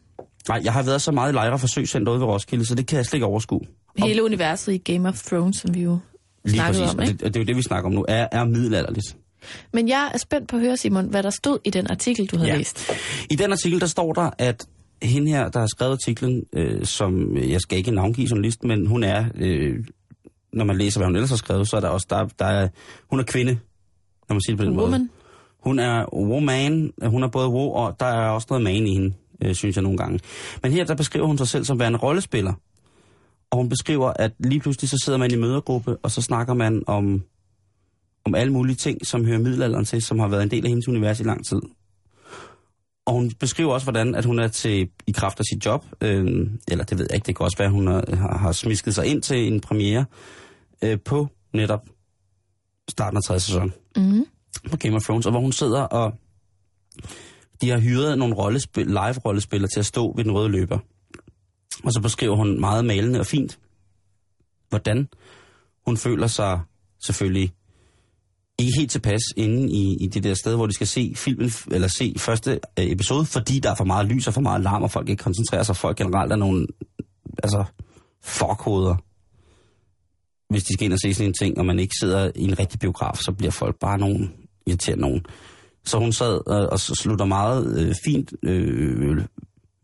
Nej, 0.48 0.60
jeg 0.64 0.72
har 0.72 0.82
været 0.82 1.02
så 1.02 1.12
meget 1.12 1.32
i 1.32 1.34
lejre 1.34 1.58
forsøgscenter 1.58 2.12
ude 2.12 2.20
ved 2.20 2.26
Roskilde, 2.26 2.66
så 2.66 2.74
det 2.74 2.86
kan 2.86 2.96
jeg 2.96 3.06
slet 3.06 3.14
ikke 3.14 3.26
overskue. 3.26 3.60
Hele 3.98 4.24
universet 4.24 4.72
i 4.72 4.78
Game 4.78 5.08
of 5.08 5.22
Thrones, 5.22 5.56
som 5.56 5.74
vi 5.74 5.82
jo 5.82 5.98
Lige 6.44 6.54
snakkede 6.54 6.82
præcis, 6.82 6.94
om, 6.94 6.98
og 6.98 7.04
ikke? 7.06 7.18
det, 7.18 7.22
og 7.22 7.34
det 7.34 7.40
er 7.40 7.44
jo 7.44 7.46
det, 7.46 7.56
vi 7.56 7.62
snakker 7.62 7.86
om 7.90 7.94
nu, 7.94 8.04
er, 8.08 8.28
er 8.32 8.44
middelalderligt. 8.44 9.16
Men 9.72 9.88
jeg 9.88 10.10
er 10.14 10.18
spændt 10.18 10.48
på 10.48 10.56
at 10.56 10.62
høre, 10.62 10.76
Simon, 10.76 11.08
hvad 11.08 11.22
der 11.22 11.30
stod 11.30 11.58
i 11.64 11.70
den 11.70 11.86
artikel, 11.90 12.26
du 12.26 12.36
havde 12.36 12.50
Ja. 12.50 12.56
læst. 12.56 12.90
I 13.30 13.34
den 13.36 13.52
artikel, 13.52 13.80
der 13.80 13.86
står 13.86 14.12
der, 14.12 14.30
at 14.38 14.66
hende 15.02 15.30
her, 15.30 15.48
der 15.48 15.60
har 15.60 15.66
skrevet 15.66 15.92
artiklen, 15.92 16.42
øh, 16.52 16.84
som 16.86 17.36
jeg 17.36 17.60
skal 17.60 17.78
ikke 17.78 17.90
navngive 17.90 18.26
journalist, 18.30 18.64
men 18.64 18.86
hun 18.86 19.04
er, 19.04 19.24
øh, 19.34 19.84
når 20.52 20.64
man 20.64 20.76
læser, 20.78 21.00
hvad 21.00 21.06
hun 21.06 21.16
ellers 21.16 21.30
har 21.30 21.36
skrevet, 21.36 21.68
så 21.70 21.76
er 21.76 21.80
der 21.80 21.88
også, 21.88 22.06
der, 22.10 22.26
der 22.38 22.44
er, 22.44 22.68
hun 23.10 23.20
er 23.20 23.24
kvinde, 23.24 23.52
når 24.28 24.34
man 24.34 24.40
siger 24.46 24.56
det 24.56 24.58
på 24.58 24.64
den 24.64 24.74
måde. 24.76 24.86
Woman. 24.86 25.10
Hun 25.60 25.78
er 25.78 26.04
woman, 26.14 26.92
hun 27.06 27.22
er 27.22 27.28
både 27.28 27.48
wo, 27.48 27.70
og 27.72 27.96
der 28.00 28.06
er 28.06 28.28
også 28.28 28.46
noget 28.50 28.64
man 28.64 28.86
i 28.86 28.94
hende, 28.94 29.14
øh, 29.44 29.54
synes 29.54 29.76
jeg 29.76 29.82
nogle 29.82 29.98
gange. 29.98 30.20
Men 30.62 30.72
her, 30.72 30.84
der 30.84 30.94
beskriver 30.94 31.26
hun 31.26 31.38
sig 31.38 31.48
selv 31.48 31.64
som 31.64 31.78
værende 31.78 31.98
rollespiller. 31.98 32.52
Og 33.50 33.58
hun 33.58 33.68
beskriver, 33.68 34.12
at 34.16 34.32
lige 34.38 34.60
pludselig 34.60 34.90
så 34.90 34.96
sidder 35.04 35.18
man 35.18 35.32
i 35.32 35.36
mødergruppe, 35.36 35.96
og 36.02 36.10
så 36.10 36.22
snakker 36.22 36.54
man 36.54 36.82
om, 36.86 37.22
om 38.24 38.34
alle 38.34 38.52
mulige 38.52 38.76
ting, 38.76 39.06
som 39.06 39.24
hører 39.24 39.38
middelalderen 39.38 39.84
til, 39.84 40.02
som 40.02 40.18
har 40.18 40.28
været 40.28 40.42
en 40.42 40.50
del 40.50 40.64
af 40.64 40.68
hendes 40.68 40.88
univers 40.88 41.20
i 41.20 41.22
lang 41.22 41.46
tid. 41.46 41.60
Og 43.06 43.14
hun 43.14 43.30
beskriver 43.30 43.72
også, 43.72 43.84
hvordan 43.84 44.14
at 44.14 44.24
hun 44.24 44.38
er 44.38 44.48
til 44.48 44.88
i 45.06 45.12
kraft 45.12 45.40
af 45.40 45.44
sit 45.52 45.66
job, 45.66 45.84
øh, 46.00 46.50
eller 46.68 46.84
det 46.84 46.98
ved 46.98 47.06
jeg 47.10 47.14
ikke, 47.14 47.26
det 47.26 47.36
kan 47.36 47.44
også 47.44 47.58
være, 47.58 47.66
at 47.66 47.72
hun 47.72 47.86
har, 47.86 48.38
har, 48.38 48.52
smisket 48.52 48.94
sig 48.94 49.06
ind 49.06 49.22
til 49.22 49.52
en 49.52 49.60
premiere 49.60 50.04
øh, 50.82 50.98
på 51.04 51.28
netop 51.52 51.88
starten 52.88 53.16
af 53.16 53.22
tredje 53.22 53.40
sæson 53.40 53.72
Mm. 53.96 54.24
på 54.70 54.76
Game 54.76 54.96
of 54.96 55.02
Thrones, 55.02 55.26
og 55.26 55.32
hvor 55.32 55.40
hun 55.40 55.52
sidder 55.52 55.82
og 55.82 56.12
de 57.60 57.70
har 57.70 57.78
hyret 57.78 58.18
nogle 58.18 58.34
rollespil, 58.34 58.86
live-rollespillere 58.86 59.68
til 59.68 59.80
at 59.80 59.86
stå 59.86 60.12
ved 60.16 60.24
den 60.24 60.32
røde 60.32 60.48
løber. 60.48 60.78
Og 61.84 61.92
så 61.92 62.00
beskriver 62.00 62.36
hun 62.36 62.60
meget 62.60 62.84
malende 62.84 63.20
og 63.20 63.26
fint, 63.26 63.58
hvordan 64.68 65.08
hun 65.86 65.96
føler 65.96 66.26
sig 66.26 66.60
selvfølgelig 67.04 67.52
ikke 68.64 68.78
helt 68.78 68.90
tilpas 68.90 69.22
inde 69.36 69.72
i, 69.72 69.96
i 70.00 70.06
det 70.06 70.24
der 70.24 70.34
sted, 70.34 70.56
hvor 70.56 70.66
de 70.66 70.74
skal 70.74 70.86
se 70.86 71.12
filmen, 71.16 71.50
eller 71.70 71.88
se 71.88 72.14
første 72.18 72.60
øh, 72.78 72.90
episode, 72.90 73.24
fordi 73.24 73.58
der 73.58 73.70
er 73.70 73.74
for 73.74 73.84
meget 73.84 74.06
lys 74.06 74.26
og 74.26 74.34
for 74.34 74.40
meget 74.40 74.62
larm, 74.62 74.82
og 74.82 74.90
folk 74.90 75.08
ikke 75.08 75.22
koncentrerer 75.22 75.62
sig. 75.62 75.76
Folk 75.76 75.96
generelt 75.96 76.32
er 76.32 76.36
nogle, 76.36 76.66
altså, 77.42 77.64
fuckhoveder. 78.22 78.96
Hvis 80.52 80.64
de 80.64 80.74
skal 80.74 80.84
ind 80.84 80.92
og 80.92 80.98
se 80.98 81.14
sådan 81.14 81.28
en 81.28 81.34
ting, 81.40 81.58
og 81.58 81.66
man 81.66 81.78
ikke 81.78 81.94
sidder 82.00 82.30
i 82.34 82.42
en 82.42 82.58
rigtig 82.58 82.80
biograf, 82.80 83.16
så 83.16 83.32
bliver 83.38 83.50
folk 83.50 83.78
bare 83.80 83.98
nogle 83.98 84.30
irriterende 84.66 85.02
nogen. 85.02 85.24
Så 85.84 85.98
hun 85.98 86.12
sad 86.12 86.34
øh, 86.34 86.56
og, 86.56 86.66
og 86.72 86.80
så 86.80 86.94
slutter 86.94 87.24
meget 87.24 87.78
øh, 87.78 87.94
fint, 88.04 88.32
øh, 88.42 89.24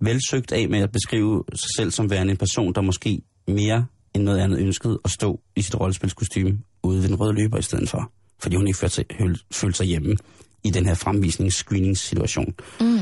velsøgt 0.01 0.53
af 0.53 0.69
med 0.69 0.79
at 0.79 0.93
beskrive 0.93 1.45
sig 1.55 1.71
selv 1.77 1.91
som 1.91 2.11
værende 2.11 2.31
en 2.31 2.37
person, 2.37 2.73
der 2.73 2.81
måske 2.81 3.23
mere 3.49 3.87
end 4.15 4.23
noget 4.23 4.39
andet 4.39 4.59
ønskede 4.59 5.01
at 5.05 5.11
stå 5.11 5.41
i 5.57 5.63
sit 5.63 5.81
rollespilskostyme 5.81 6.59
ude 6.83 7.03
ved 7.03 7.09
den 7.09 7.21
røde 7.21 7.33
løber 7.33 7.59
i 7.59 7.63
stedet 7.63 7.89
for. 7.89 8.13
Fordi 8.43 8.57
hun 8.57 8.67
ikke 8.67 8.79
følte 8.79 8.95
sig, 8.95 9.05
følte 9.53 9.77
sig 9.77 9.87
hjemme 9.87 10.17
i 10.65 10.71
den 10.71 10.87
her 10.87 10.95
fremvisnings-screeningssituation. 10.95 12.55
Mm. 12.81 12.99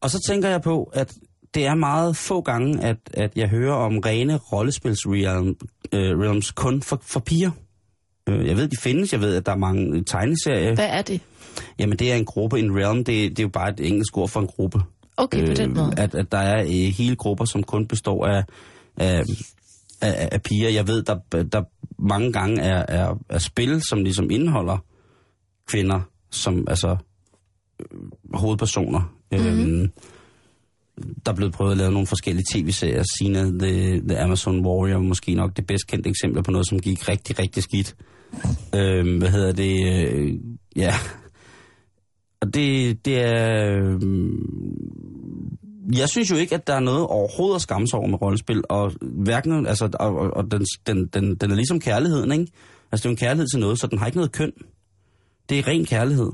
Og 0.00 0.10
så 0.10 0.20
tænker 0.28 0.48
jeg 0.48 0.62
på, 0.62 0.90
at 0.92 1.14
det 1.54 1.66
er 1.66 1.74
meget 1.74 2.16
få 2.16 2.40
gange, 2.40 2.82
at, 2.82 2.96
at 3.14 3.32
jeg 3.36 3.48
hører 3.48 3.74
om 3.74 3.98
rene 3.98 4.34
rollespils-realms 4.52 5.56
øh, 5.92 6.18
realms 6.18 6.50
kun 6.50 6.82
for, 6.82 7.00
for 7.02 7.20
piger. 7.20 7.50
Øh, 8.28 8.46
Jeg 8.46 8.56
ved, 8.56 8.68
de 8.68 8.76
findes. 8.80 9.12
Jeg 9.12 9.20
ved, 9.20 9.36
at 9.36 9.46
der 9.46 9.52
er 9.52 9.56
mange 9.56 10.04
tegneserier. 10.04 10.74
Hvad 10.74 10.88
er 10.88 11.02
det? 11.02 11.20
Jamen, 11.78 11.98
det 11.98 12.12
er 12.12 12.16
en 12.16 12.24
gruppe. 12.24 12.58
En 12.58 12.76
realm, 12.76 13.04
det, 13.04 13.30
det 13.30 13.38
er 13.38 13.42
jo 13.42 13.48
bare 13.48 13.70
et 13.70 13.80
engelsk 13.80 14.16
ord 14.16 14.28
for 14.28 14.40
en 14.40 14.46
gruppe. 14.46 14.80
Okay, 15.16 15.46
på 15.46 15.54
den 15.54 15.74
måde. 15.74 15.94
At, 15.96 16.14
at 16.14 16.32
der 16.32 16.38
er 16.38 16.62
øh, 16.62 16.68
hele 16.70 17.16
grupper, 17.16 17.44
som 17.44 17.62
kun 17.62 17.86
består 17.86 18.26
af, 18.26 18.44
af, 18.96 19.22
af, 20.00 20.28
af 20.32 20.42
piger. 20.42 20.68
Jeg 20.68 20.88
ved, 20.88 21.02
der, 21.02 21.18
der 21.52 21.62
mange 21.98 22.32
gange 22.32 22.60
er, 22.62 22.84
er, 22.88 23.18
er 23.28 23.38
spil, 23.38 23.82
som 23.82 24.02
ligesom 24.04 24.30
indeholder 24.30 24.78
kvinder 25.66 26.00
som 26.30 26.64
altså 26.68 26.96
øh, 27.80 27.98
hovedpersoner. 28.34 29.16
Mm-hmm. 29.32 29.46
Øhm, 29.46 29.90
der 31.26 31.32
er 31.32 31.36
blevet 31.36 31.52
prøvet 31.52 31.70
at 31.70 31.76
lave 31.78 31.92
nogle 31.92 32.06
forskellige 32.06 32.44
tv-serier. 32.54 33.02
Sina 33.18 33.42
The, 33.42 34.00
The 34.08 34.18
Amazon 34.18 34.66
Warrior 34.66 35.00
måske 35.00 35.34
nok 35.34 35.56
det 35.56 35.66
bedst 35.66 35.86
kendte 35.86 36.10
eksempel 36.10 36.42
på 36.42 36.50
noget, 36.50 36.68
som 36.68 36.80
gik 36.80 37.08
rigtig, 37.08 37.38
rigtig 37.38 37.62
skidt. 37.62 37.96
Øhm, 38.74 39.18
hvad 39.18 39.28
hedder 39.28 39.52
det? 39.52 39.74
Øh, 39.86 40.34
ja. 40.76 40.94
Og 42.40 42.54
det, 42.54 43.04
det 43.04 43.20
er... 43.20 43.78
øhm, 43.78 44.64
jeg 45.92 46.08
synes 46.08 46.30
jo 46.30 46.36
ikke, 46.36 46.54
at 46.54 46.66
der 46.66 46.74
er 46.74 46.80
noget 46.80 47.06
overhovedet 47.06 47.56
at 47.56 47.62
skamme 47.62 47.88
sig 47.88 47.98
over 47.98 48.08
med 48.08 48.22
rollespil, 48.22 48.62
og 48.68 48.92
hverken, 49.02 49.66
altså, 49.66 49.88
og, 50.00 50.16
og, 50.16 50.36
og 50.36 50.50
den, 50.50 50.66
den, 50.86 51.06
den, 51.06 51.34
den 51.34 51.50
er 51.50 51.54
ligesom 51.54 51.80
kærligheden, 51.80 52.32
ikke? 52.32 52.46
Altså, 52.92 53.02
det 53.02 53.04
er 53.04 53.10
jo 53.10 53.12
en 53.12 53.16
kærlighed 53.16 53.46
til 53.48 53.60
noget, 53.60 53.80
så 53.80 53.86
den 53.86 53.98
har 53.98 54.06
ikke 54.06 54.18
noget 54.18 54.32
køn. 54.32 54.52
Det 55.48 55.58
er 55.58 55.68
ren 55.68 55.84
kærlighed. 55.84 56.32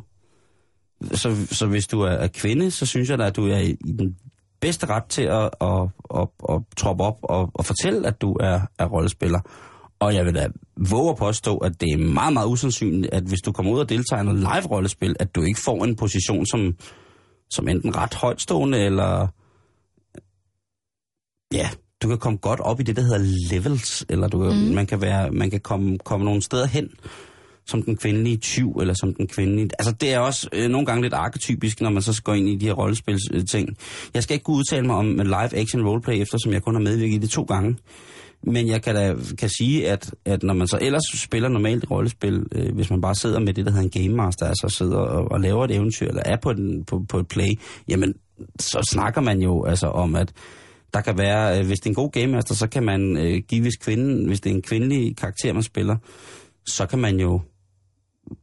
Så, 1.12 1.46
så 1.50 1.66
hvis 1.66 1.86
du 1.86 2.00
er, 2.00 2.10
er 2.10 2.28
kvinde, 2.28 2.70
så 2.70 2.86
synes 2.86 3.10
jeg 3.10 3.18
da, 3.18 3.26
at 3.26 3.36
du 3.36 3.46
er 3.46 3.58
i 3.58 3.70
i 3.70 3.92
den 3.92 4.16
bedste 4.60 4.86
ret 4.86 5.04
til 5.04 5.22
at, 5.22 5.50
at, 5.60 5.88
at, 6.14 6.20
at, 6.20 6.28
at 6.48 6.60
troppe 6.76 7.04
op 7.04 7.18
og, 7.22 7.50
og 7.54 7.64
fortælle, 7.64 8.06
at 8.06 8.20
du 8.20 8.32
er, 8.40 8.60
er 8.78 8.86
rollespiller. 8.86 9.40
Og 9.98 10.14
jeg 10.14 10.26
vil 10.26 10.34
da 10.34 10.48
våge 10.90 11.10
at 11.10 11.16
påstå, 11.16 11.56
at 11.56 11.80
det 11.80 11.88
er 11.92 11.98
meget, 11.98 12.32
meget 12.32 12.48
usandsynligt, 12.48 13.14
at 13.14 13.22
hvis 13.22 13.40
du 13.40 13.52
kommer 13.52 13.72
ud 13.72 13.80
og 13.80 13.88
deltager 13.88 14.22
i 14.22 14.24
noget 14.24 14.40
live-rollespil, 14.40 15.16
at 15.20 15.34
du 15.34 15.42
ikke 15.42 15.60
får 15.64 15.84
en 15.84 15.96
position 15.96 16.46
som, 16.46 16.76
som 17.50 17.68
enten 17.68 17.96
ret 17.96 18.14
højtstående, 18.14 18.78
eller... 18.78 19.28
Ja, 21.54 21.68
du 22.02 22.08
kan 22.08 22.18
komme 22.18 22.38
godt 22.38 22.60
op 22.60 22.80
i 22.80 22.82
det, 22.82 22.96
der 22.96 23.02
hedder 23.02 23.52
levels, 23.52 24.04
eller 24.08 24.28
du, 24.28 24.52
mm. 24.52 24.74
man 24.74 24.86
kan, 24.86 25.00
være, 25.00 25.30
man 25.30 25.50
kan 25.50 25.60
komme, 25.60 25.98
komme 25.98 26.24
nogle 26.24 26.42
steder 26.42 26.66
hen, 26.66 26.88
som 27.66 27.82
den 27.82 27.96
kvindelige 27.96 28.36
tyv, 28.36 28.72
eller 28.80 28.94
som 28.94 29.14
den 29.14 29.26
kvindelige... 29.26 29.70
Altså, 29.78 29.92
det 29.92 30.14
er 30.14 30.18
også 30.18 30.48
øh, 30.52 30.68
nogle 30.70 30.86
gange 30.86 31.02
lidt 31.02 31.14
arketypisk, 31.14 31.80
når 31.80 31.90
man 31.90 32.02
så 32.02 32.22
går 32.22 32.34
ind 32.34 32.48
i 32.48 32.56
de 32.56 32.66
her 32.66 32.72
rollespils-ting. 32.72 33.76
Jeg 34.14 34.22
skal 34.22 34.34
ikke 34.34 34.44
kunne 34.44 34.56
udtale 34.56 34.86
mig 34.86 34.96
om 34.96 35.18
live-action 35.18 35.86
roleplay, 35.86 36.20
eftersom 36.20 36.52
jeg 36.52 36.62
kun 36.62 36.74
har 36.74 36.82
medvirket 36.82 37.14
i 37.14 37.18
det 37.18 37.30
to 37.30 37.42
gange. 37.42 37.76
Men 38.42 38.68
jeg 38.68 38.82
kan 38.82 38.94
da 38.94 39.14
kan 39.38 39.48
sige, 39.48 39.90
at, 39.90 40.14
at 40.24 40.42
når 40.42 40.54
man 40.54 40.68
så 40.68 40.78
ellers 40.80 41.02
spiller 41.14 41.48
normalt 41.48 41.90
rollespil, 41.90 42.42
øh, 42.52 42.74
hvis 42.74 42.90
man 42.90 43.00
bare 43.00 43.14
sidder 43.14 43.40
med 43.40 43.54
det, 43.54 43.66
der 43.66 43.72
hedder 43.72 43.84
en 43.84 44.02
game 44.02 44.16
master, 44.16 44.46
altså 44.46 44.68
sidder 44.68 44.98
og, 44.98 45.30
og 45.30 45.40
laver 45.40 45.64
et 45.64 45.70
eventyr, 45.70 46.08
eller 46.08 46.22
er 46.24 46.36
på, 46.36 46.52
den, 46.52 46.84
på, 46.84 47.04
på 47.08 47.18
et 47.18 47.28
play, 47.28 47.48
jamen, 47.88 48.14
så 48.60 48.88
snakker 48.90 49.20
man 49.20 49.42
jo 49.42 49.64
altså 49.64 49.86
om, 49.86 50.14
at 50.14 50.32
der 50.94 51.00
kan 51.00 51.18
være, 51.18 51.58
øh, 51.58 51.66
hvis 51.66 51.78
det 51.78 51.86
er 51.86 51.90
en 51.90 51.94
god 51.94 52.10
game 52.10 52.26
master, 52.26 52.54
så 52.54 52.66
kan 52.66 52.82
man 52.82 53.16
øh, 53.16 53.42
give, 53.48 53.62
hvis, 53.62 53.76
kvinden, 53.76 54.26
hvis 54.26 54.40
det 54.40 54.50
er 54.50 54.54
en 54.54 54.62
kvindelig 54.62 55.16
karakter, 55.16 55.52
man 55.52 55.62
spiller, 55.62 55.96
så 56.66 56.86
kan 56.86 56.98
man 56.98 57.20
jo 57.20 57.40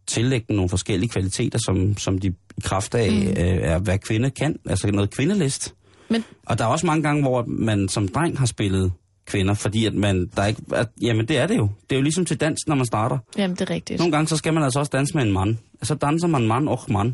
tillægge 0.08 0.46
den 0.48 0.56
nogle 0.56 0.70
forskellige 0.70 1.10
kvaliteter, 1.10 1.60
som, 1.66 1.98
som 1.98 2.18
de 2.20 2.28
i 2.28 2.62
kraft 2.64 2.96
af 2.96 3.12
mm. 3.12 3.28
øh, 3.28 3.36
er, 3.38 3.80
hvad 3.80 3.98
kvinde 4.00 4.30
kan, 4.30 4.60
altså 4.66 4.92
noget 4.92 5.10
kvindelist. 5.10 5.76
Men 6.10 6.24
Og 6.46 6.58
der 6.58 6.64
er 6.64 6.70
også 6.70 6.86
mange 6.86 7.04
gange, 7.04 7.22
hvor 7.22 7.46
man 7.48 7.90
som 7.90 8.08
dreng 8.08 8.40
har 8.40 8.46
spillet 8.46 8.92
kvinder, 9.26 9.54
fordi 9.54 9.86
at 9.86 9.94
man, 9.94 10.30
der 10.36 10.46
ikke, 10.46 10.62
at, 10.74 10.88
jamen 11.02 11.28
det 11.28 11.38
er 11.38 11.48
det 11.48 11.58
jo. 11.58 11.70
Det 11.90 11.96
er 11.96 12.00
jo 12.00 12.04
ligesom 12.04 12.26
til 12.26 12.40
dans, 12.40 12.60
når 12.68 12.76
man 12.76 12.86
starter. 12.86 13.18
jamen, 13.38 13.56
det 13.56 13.70
er 13.70 13.74
rigtigt. 13.74 14.00
Nogle 14.00 14.12
gange, 14.12 14.28
så 14.28 14.38
skal 14.38 14.54
man 14.54 14.64
altså 14.64 14.80
også 14.80 14.90
danse 14.90 15.16
med 15.16 15.24
en 15.24 15.34
mand. 15.34 15.56
Så 15.84 15.96
danser 15.96 16.28
man 16.28 16.48
mand 16.48 16.70
og 16.70 16.80
mand. 16.90 17.14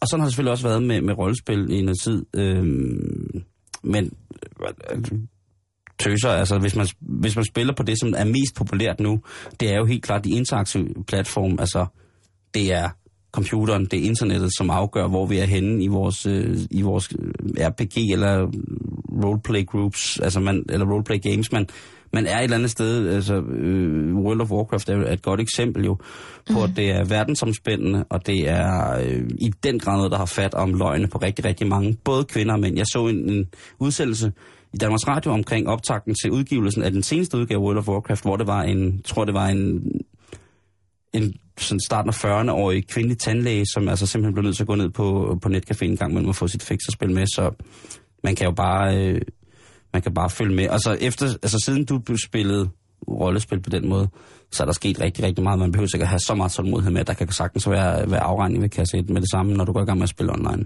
Og 0.00 0.08
sådan 0.08 0.20
har 0.20 0.26
det 0.26 0.32
selvfølgelig 0.32 0.52
også 0.52 0.68
været 0.68 0.82
med, 0.82 1.00
med 1.00 1.18
rollespil 1.18 1.70
i 1.70 1.82
noget 1.82 2.00
tid. 2.02 2.26
Øhm, 2.34 3.35
men 3.86 4.12
øh, 4.90 5.02
tøser. 5.98 6.28
Altså, 6.28 6.58
hvis 6.58 6.76
man, 6.76 6.86
hvis 7.00 7.36
man 7.36 7.44
spiller 7.44 7.74
på 7.74 7.82
det, 7.82 8.00
som 8.00 8.14
er 8.16 8.24
mest 8.24 8.54
populært 8.56 9.00
nu, 9.00 9.20
det 9.60 9.70
er 9.70 9.76
jo 9.76 9.84
helt 9.84 10.02
klart 10.02 10.24
de 10.24 10.30
interaktive 10.30 10.88
platform. 11.06 11.56
Altså, 11.58 11.86
det 12.54 12.72
er 12.72 12.90
computeren, 13.32 13.84
det 13.84 13.98
er 13.98 14.04
internettet, 14.04 14.50
som 14.56 14.70
afgør, 14.70 15.08
hvor 15.08 15.26
vi 15.26 15.38
er 15.38 15.44
henne 15.44 15.84
i 15.84 15.86
vores, 15.86 16.26
øh, 16.26 16.58
i 16.70 16.82
vores 16.82 17.12
øh, 17.18 17.66
RPG 17.66 18.12
eller 18.12 18.50
roleplay 19.24 19.66
groups, 19.66 20.18
altså 20.18 20.40
man, 20.40 20.64
eller 20.68 20.86
roleplay 20.86 21.22
games. 21.22 21.52
Man, 21.52 21.68
man 22.12 22.26
er 22.26 22.38
et 22.38 22.44
eller 22.44 22.56
andet 22.56 22.70
sted, 22.70 23.08
altså 23.14 23.34
øh, 23.34 24.14
World 24.14 24.40
of 24.40 24.50
Warcraft 24.50 24.88
er 24.88 25.12
et 25.12 25.22
godt 25.22 25.40
eksempel 25.40 25.84
jo, 25.84 25.94
på 26.52 26.58
mm. 26.58 26.62
at 26.62 26.70
det 26.76 26.90
er 26.90 27.04
verdensomspændende, 27.04 28.04
og 28.10 28.26
det 28.26 28.48
er 28.48 28.98
øh, 28.98 29.30
i 29.40 29.50
den 29.62 29.78
grad 29.78 29.96
noget, 29.96 30.10
der 30.12 30.18
har 30.18 30.26
fat 30.26 30.54
om 30.54 30.74
løgne 30.74 31.08
på 31.08 31.18
rigtig, 31.18 31.44
rigtig 31.44 31.66
mange, 31.66 31.96
både 32.04 32.24
kvinder 32.24 32.54
og 32.54 32.60
mænd. 32.60 32.76
Jeg 32.76 32.86
så 32.86 33.06
en, 33.06 33.30
en 33.30 33.46
udsendelse 33.78 34.32
i 34.72 34.76
Danmarks 34.76 35.08
Radio 35.08 35.32
omkring 35.32 35.68
optakten 35.68 36.14
til 36.14 36.30
udgivelsen 36.30 36.82
af 36.82 36.90
den 36.90 37.02
seneste 37.02 37.38
udgave 37.38 37.60
af 37.60 37.64
World 37.64 37.78
of 37.78 37.88
Warcraft, 37.88 38.22
hvor 38.22 38.36
det 38.36 38.46
var 38.46 38.62
en, 38.62 39.02
tror 39.02 39.24
det 39.24 39.34
var 39.34 39.46
en, 39.46 39.90
en 41.12 41.34
sådan 41.58 41.80
starten 41.80 42.08
af 42.08 42.24
40'erne-årig 42.24 42.86
kvindelig 42.86 43.18
tandlæge, 43.18 43.66
som 43.66 43.88
altså 43.88 44.06
simpelthen 44.06 44.34
blev 44.34 44.42
nødt 44.42 44.56
til 44.56 44.62
at 44.62 44.68
gå 44.68 44.74
ned 44.74 44.90
på, 44.90 45.38
på 45.42 45.48
netcafé 45.48 45.84
en 45.84 45.96
gang 45.96 46.12
mellem 46.14 46.28
at 46.28 46.36
få 46.36 46.48
sit 46.48 46.62
fix 46.62 46.78
og 46.88 46.92
spille 46.92 47.14
med, 47.14 47.26
så 47.26 47.50
man 48.24 48.34
kan 48.34 48.46
jo 48.46 48.52
bare, 48.52 48.96
øh, 48.98 49.20
man 49.96 50.02
kan 50.02 50.14
bare 50.14 50.30
følge 50.30 50.54
med. 50.54 50.68
Og 50.68 50.80
så 50.80 50.96
efter, 51.00 51.26
altså 51.26 51.58
siden 51.64 51.84
du 51.84 52.16
spillede 52.26 52.68
rollespil 53.08 53.60
på 53.60 53.70
den 53.70 53.88
måde, 53.88 54.08
så 54.52 54.62
er 54.62 54.64
der 54.64 54.72
sket 54.72 55.00
rigtig, 55.00 55.24
rigtig 55.24 55.44
meget. 55.44 55.58
Man 55.58 55.72
behøver 55.72 55.88
sikkert 55.88 56.08
have 56.08 56.18
så 56.18 56.34
meget 56.34 56.52
tålmodighed 56.52 56.92
med, 56.92 57.00
at 57.00 57.06
der 57.06 57.14
kan 57.14 57.32
sagtens 57.32 57.70
være, 57.70 58.10
være 58.10 58.20
afregning 58.20 58.62
ved 58.62 58.68
kasse 58.68 59.02
med 59.02 59.20
det 59.20 59.30
samme, 59.30 59.54
når 59.54 59.64
du 59.64 59.72
går 59.72 59.82
i 59.82 59.84
gang 59.84 59.98
med 59.98 60.02
at 60.02 60.08
spille 60.08 60.32
online. 60.32 60.64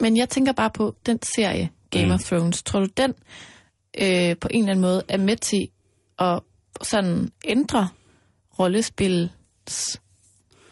Men 0.00 0.16
jeg 0.16 0.28
tænker 0.28 0.52
bare 0.52 0.70
på 0.70 0.94
den 1.06 1.18
serie, 1.22 1.70
Game 1.90 2.06
mm. 2.06 2.12
of 2.12 2.20
Thrones. 2.20 2.62
Tror 2.62 2.80
du, 2.80 2.86
den 2.96 3.14
øh, 4.02 4.36
på 4.40 4.48
en 4.50 4.60
eller 4.60 4.70
anden 4.70 4.80
måde 4.80 5.02
er 5.08 5.18
med 5.18 5.36
til 5.36 5.68
at 6.18 6.40
sådan 6.82 7.28
ændre 7.44 7.88
rollespils 8.58 10.00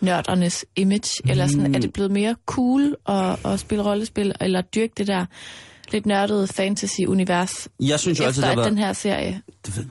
nørdernes 0.00 0.64
image? 0.76 1.22
Mm. 1.24 1.30
Eller 1.30 1.46
sådan, 1.46 1.74
er 1.74 1.78
det 1.78 1.92
blevet 1.92 2.10
mere 2.10 2.36
cool 2.46 2.96
at, 3.08 3.46
at 3.46 3.60
spille 3.60 3.84
rollespil, 3.84 4.32
eller 4.40 4.60
dyrke 4.60 4.92
det 4.96 5.06
der 5.06 5.26
lidt 5.92 6.06
nørdede 6.06 6.46
fantasy-univers 6.46 7.68
jeg 7.80 8.00
synes 8.00 8.18
jo 8.18 8.24
efter 8.24 8.26
altid, 8.26 8.42
det 8.42 8.48
har 8.48 8.56
været, 8.56 8.70
den 8.70 8.78
her 8.78 8.92
serie? 8.92 9.42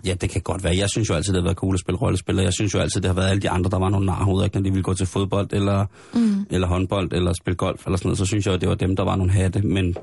Ja, 0.06 0.14
det 0.14 0.30
kan 0.30 0.42
godt 0.42 0.64
være. 0.64 0.78
Jeg 0.78 0.90
synes 0.90 1.10
jo 1.10 1.14
altid, 1.14 1.34
det 1.34 1.42
har 1.42 1.44
været 1.48 1.58
cool 1.58 1.74
at 1.74 1.80
spille 1.80 1.98
rollespil, 1.98 2.38
og 2.40 2.44
jeg 2.44 2.54
synes 2.54 2.74
jo 2.74 2.80
altid, 2.80 3.02
det 3.02 3.10
har 3.10 3.16
været 3.16 3.30
alle 3.30 3.42
de 3.42 3.50
andre, 3.50 3.70
der 3.70 3.80
var 3.80 3.90
nogle 3.90 4.06
narhoveder, 4.06 4.44
ikke? 4.46 4.58
når 4.58 4.64
de 4.64 4.70
ville 4.70 4.84
gå 4.84 4.94
til 4.94 5.06
fodbold, 5.08 5.54
eller, 5.54 5.86
mm. 6.14 6.46
eller 6.50 6.68
håndbold, 6.68 7.14
eller 7.14 7.34
spille 7.34 7.56
golf, 7.58 7.86
eller 7.86 7.98
sådan 7.98 8.08
noget, 8.08 8.18
så 8.18 8.26
synes 8.26 8.46
jeg, 8.46 8.54
at 8.54 8.62
det 8.62 8.70
var 8.70 8.76
dem, 8.76 8.96
der 8.96 9.04
var 9.04 9.16
nogle 9.16 9.32
hatte, 9.32 9.62
men 9.62 9.96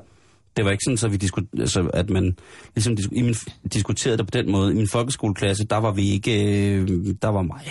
det 0.57 0.65
var 0.65 0.71
ikke 0.71 0.83
sådan, 0.85 0.97
så 0.97 1.07
vi 1.07 1.17
disku- 1.23 1.59
altså, 1.59 1.89
at 1.93 2.09
man 2.09 2.37
ligesom 2.75 2.93
disku- 2.93 3.17
i 3.19 3.21
min, 3.21 3.35
diskuterede 3.73 4.17
det 4.17 4.25
på 4.25 4.31
den 4.31 4.51
måde. 4.51 4.71
I 4.71 4.75
min 4.75 4.87
folkeskoleklasse, 4.87 5.63
der 5.69 5.77
var 5.77 5.91
vi 5.91 6.09
ikke, 6.09 6.63
øh, 6.73 6.87
der 7.21 7.27
var 7.27 7.41
mig, 7.41 7.61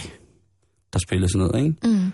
der 0.92 0.98
spillede 0.98 1.32
sådan 1.32 1.46
noget, 1.46 1.64
ikke? 1.64 1.76
Mm. 1.98 2.12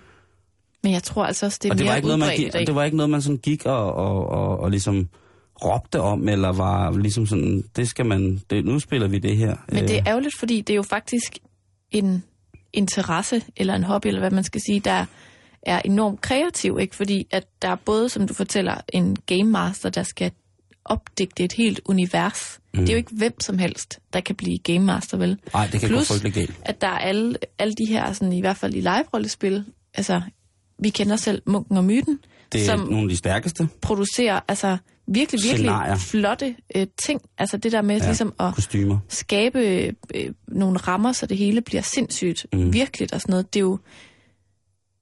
Men 0.82 0.92
jeg 0.92 1.02
tror 1.02 1.24
altså 1.24 1.46
også, 1.46 1.58
det 1.62 1.68
er 1.68 1.72
og 1.72 1.78
det 1.78 1.84
mere 1.84 1.90
var 1.90 1.96
ikke 1.96 2.08
noget, 2.08 2.18
man, 2.18 2.36
gik- 2.36 2.66
det 2.66 2.74
var 2.74 2.84
ikke 2.84 2.96
noget, 2.96 3.10
man 3.10 3.22
sådan 3.22 3.36
gik 3.36 3.66
og, 3.66 3.94
og, 3.94 4.28
og, 4.28 4.60
og 4.60 4.70
ligesom 4.70 5.08
råbte 5.64 6.00
om, 6.00 6.28
eller 6.28 6.52
var 6.52 6.90
ligesom 6.90 7.26
sådan, 7.26 7.64
det 7.76 7.88
skal 7.88 8.06
man, 8.06 8.40
det, 8.50 8.64
nu 8.64 8.78
spiller 8.78 9.08
vi 9.08 9.18
det 9.18 9.36
her. 9.36 9.56
Men 9.68 9.84
det 9.84 9.90
Øh, 9.90 9.96
er 9.96 10.02
ærgerligt, 10.06 10.38
fordi 10.38 10.60
det 10.60 10.72
er 10.72 10.76
jo 10.76 10.82
faktisk 10.82 11.38
en 11.90 12.24
interesse, 12.72 13.42
eller 13.56 13.74
en 13.74 13.84
hobby, 13.84 14.06
eller 14.06 14.20
hvad 14.20 14.30
man 14.30 14.44
skal 14.44 14.60
sige, 14.66 14.80
der 14.80 15.04
er 15.62 15.80
enormt 15.84 16.20
kreativ, 16.20 16.78
ikke? 16.80 16.96
Fordi 16.96 17.26
at 17.30 17.44
der 17.62 17.68
er 17.68 17.76
både, 17.76 18.08
som 18.08 18.26
du 18.28 18.34
fortæller, 18.34 18.74
en 18.92 19.16
game 19.26 19.44
master, 19.50 19.90
der 19.90 20.02
skal 20.02 20.30
opdigte 20.84 21.44
et 21.44 21.52
helt 21.52 21.80
univers. 21.84 22.60
Mm. 22.74 22.80
Det 22.80 22.88
er 22.88 22.92
jo 22.92 22.96
ikke 22.96 23.14
hvem 23.16 23.40
som 23.40 23.58
helst, 23.58 23.98
der 24.12 24.20
kan 24.20 24.34
blive 24.36 24.58
game 24.58 24.78
master, 24.86 25.16
vel? 25.16 25.38
Nej, 25.54 25.68
det 25.72 25.80
kan 25.80 25.88
gå 25.90 25.94
Plus, 25.96 26.08
frygtelig 26.08 26.32
galt. 26.32 26.54
at 26.62 26.80
der 26.80 26.86
er 26.86 26.98
alle, 26.98 27.36
alle 27.58 27.74
de 27.74 27.86
her, 27.92 28.12
sådan, 28.12 28.32
i 28.32 28.40
hvert 28.40 28.56
fald 28.56 28.74
i 28.74 28.80
live-rollespil, 28.80 29.64
altså, 29.94 30.20
vi 30.78 30.88
kender 30.88 31.16
selv 31.16 31.42
Munken 31.46 31.76
og 31.76 31.84
Myten, 31.84 32.18
Det 32.52 32.60
er 32.60 32.64
som 32.66 32.80
nogle 32.80 33.02
af 33.02 33.08
de 33.08 33.16
stærkeste 33.16 33.68
producerer 33.82 34.40
altså 34.48 34.76
virkelig, 35.06 35.40
virkelig 35.44 35.68
Scenarier. 35.70 35.96
flotte 35.96 36.56
øh, 36.76 36.86
ting. 37.06 37.20
Altså 37.38 37.56
det 37.56 37.72
der 37.72 37.82
med 37.82 37.96
Ja. 38.00 38.06
ligesom 38.06 38.34
at 38.40 38.54
kostymer. 38.54 38.98
skabe 39.08 39.58
øh, 40.14 40.32
nogle 40.48 40.78
rammer, 40.78 41.12
så 41.12 41.26
det 41.26 41.36
hele 41.36 41.60
bliver 41.60 41.82
sindssygt 41.82 42.46
mm. 42.52 42.72
virkeligt 42.72 43.12
og 43.12 43.20
sådan 43.20 43.32
noget. 43.32 43.54
Det 43.54 43.60
er 43.60 43.64
jo... 43.64 43.78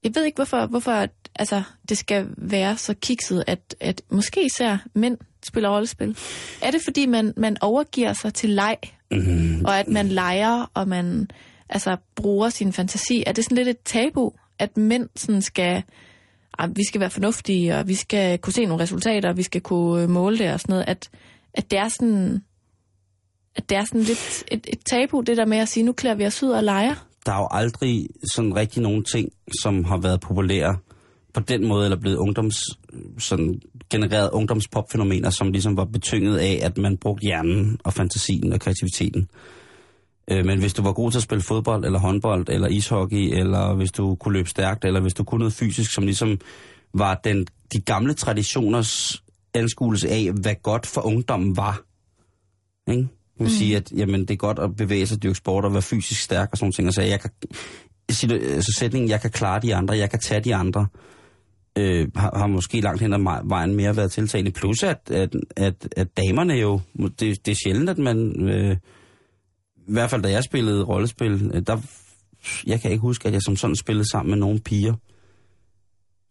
Jeg 0.05 0.14
ved 0.14 0.24
ikke, 0.24 0.36
hvorfor, 0.36 0.66
hvorfor 0.66 1.07
altså, 1.36 1.62
det 1.88 1.98
skal 1.98 2.26
være 2.38 2.76
så 2.76 2.94
kikset, 2.94 3.44
at, 3.46 3.74
at 3.80 4.03
måske 4.11 4.44
især 4.46 4.76
mænd 4.94 5.18
spiller 5.44 5.70
rollespil. 5.70 6.16
Er 6.62 6.70
det, 6.70 6.80
fordi 6.84 7.07
man, 7.07 7.32
man 7.36 7.57
overgiver 7.61 8.12
sig 8.12 8.34
til 8.34 8.50
leg, 8.50 8.76
mm. 9.11 9.64
og 9.64 9.78
at 9.78 9.88
man 9.88 10.09
leger, 10.09 10.70
og 10.74 10.88
man 10.88 11.28
altså, 11.68 11.96
bruger 12.14 12.48
sin 12.48 12.72
fantasi? 12.72 13.24
Er 13.26 13.32
det 13.32 13.44
sådan 13.44 13.57
lidt 13.57 13.68
et 13.68 13.78
tabu, 13.84 14.32
at 14.59 14.76
mænd 14.76 15.09
sådan 15.16 15.42
skal... 15.42 15.82
Ah, 16.62 16.76
vi 16.76 16.84
skal 16.84 17.00
være 17.00 17.10
fornuftige, 17.10 17.76
og 17.76 17.88
vi 17.88 17.94
skal 17.94 18.38
kunne 18.38 18.52
se 18.52 18.64
nogle 18.64 18.82
resultater, 18.82 19.28
og 19.28 19.36
vi 19.36 19.42
skal 19.42 19.60
kunne 19.60 20.02
øh, 20.02 20.08
måle 20.08 20.38
det 20.38 20.52
og 20.52 20.60
sådan 20.60 20.72
noget. 20.72 20.84
At, 20.88 21.10
at 21.54 21.70
det 21.70 21.78
er 21.78 21.88
sådan 21.88 22.42
at 23.56 23.70
det 23.70 23.78
er 23.78 23.84
sådan 23.84 24.00
lidt 24.00 24.44
et, 24.48 24.66
et 24.72 24.78
tabu, 24.90 25.20
det 25.20 25.36
der 25.36 25.46
med 25.46 25.58
at 25.58 25.68
sige, 25.68 25.84
nu 25.84 25.92
klæder 25.92 26.16
vi 26.16 26.26
os 26.26 26.42
ud 26.42 26.50
og 26.50 26.64
leger. 26.64 26.94
Der 27.26 27.32
er 27.32 27.38
jo 27.38 27.48
aldrig 27.50 28.06
sådan 28.34 28.56
rigtig 28.56 28.82
nogen 28.82 29.04
ting, 29.04 29.28
som 29.62 29.84
har 29.84 29.98
været 29.98 30.20
populære 30.20 30.76
på 31.34 31.40
den 31.40 31.68
måde, 31.68 31.84
eller 31.84 32.00
blevet 32.00 32.16
ungdoms, 32.16 32.56
sådan 33.18 33.60
genereret 33.90 34.30
ungdomspopfænomener, 34.30 35.30
som 35.30 35.52
ligesom 35.52 35.76
var 35.76 35.84
betynget 35.84 36.38
af, 36.38 36.60
at 36.62 36.78
man 36.78 36.96
brugte 36.96 37.24
hjernen 37.24 37.78
og 37.84 37.92
fantasien 37.92 38.52
og 38.52 38.60
kreativiteten. 38.60 39.28
Øh, 40.31 40.45
Men 40.47 40.59
hvis 40.59 40.75
du 40.75 40.83
var 40.83 40.93
god 40.93 41.11
til 41.11 41.18
at 41.18 41.23
spille 41.23 41.43
fodbold, 41.43 41.85
eller 41.85 41.99
håndbold, 41.99 42.49
eller 42.49 42.68
ishockey, 42.68 43.39
eller 43.39 43.75
hvis 43.75 43.93
du 43.93 44.14
kunne 44.14 44.33
løbe 44.33 44.49
stærkt, 44.49 44.85
eller 44.85 45.01
hvis 45.01 45.14
du 45.14 45.25
kunne 45.25 45.39
noget 45.39 45.53
fysisk, 45.53 45.95
som 45.95 46.05
ligesom 46.05 46.41
var 46.95 47.20
den, 47.25 47.47
de 47.73 47.81
gamle 47.81 48.14
traditioners 48.14 49.23
anskuelse 49.55 50.09
af, 50.09 50.31
hvad 50.43 50.55
godt 50.62 50.87
for 50.87 51.01
ungdommen 51.01 51.57
var. 51.57 51.83
Ikke? 52.91 53.09
Man 53.39 53.49
mm. 53.49 53.49
sige, 53.49 53.77
at 53.77 53.93
jamen, 53.97 54.20
det 54.20 54.31
er 54.31 54.37
godt 54.37 54.59
at 54.59 54.77
bevæge 54.77 55.07
sig, 55.07 55.23
dyrke 55.23 55.35
sport 55.35 55.64
og 55.64 55.73
være 55.73 55.83
fysisk 55.83 56.23
stærk 56.23 56.49
og 56.53 56.59
sådan 56.59 56.73
ting. 56.73 56.89
Og 56.89 56.95
så 56.95 57.03
jeg 57.03 57.20
kan, 57.20 57.31
situ- 58.12 58.55
altså 58.55 58.77
sætningen, 58.79 59.11
jeg 59.11 59.20
kan 59.20 59.31
klare 59.31 59.61
de 59.61 59.75
andre, 59.75 59.97
jeg 59.97 60.11
kan 60.11 60.18
tage 60.18 60.41
de 60.41 60.55
andre, 60.55 60.87
øh, 61.79 62.09
har, 62.16 62.39
har 62.39 62.47
måske 62.47 62.81
langt 62.81 63.03
hen 63.03 63.12
ad 63.12 63.49
vejen 63.49 63.75
mere 63.75 63.97
været 63.97 64.12
tiltagende. 64.12 64.51
Plus 64.51 64.83
at, 64.83 65.11
at, 65.11 65.37
at, 65.57 65.89
at 65.97 66.16
damerne 66.16 66.55
jo, 66.55 66.81
det, 66.99 67.47
det 67.47 67.49
er 67.49 67.57
sjældent, 67.64 67.91
at 67.91 67.99
man, 67.99 68.49
øh, 68.49 68.77
i 69.89 69.93
hvert 69.93 70.11
fald 70.11 70.22
da 70.22 70.30
jeg 70.30 70.45
spillede 70.45 70.85
rollespil, 70.85 71.51
øh, 71.55 71.62
der, 71.66 71.78
jeg 72.66 72.80
kan 72.80 72.91
ikke 72.91 73.01
huske, 73.01 73.28
at 73.28 73.35
jeg 73.35 73.43
som 73.43 73.57
sådan 73.57 73.76
spillede 73.76 74.11
sammen 74.11 74.30
med 74.30 74.39
nogle 74.39 74.61
piger 74.61 74.95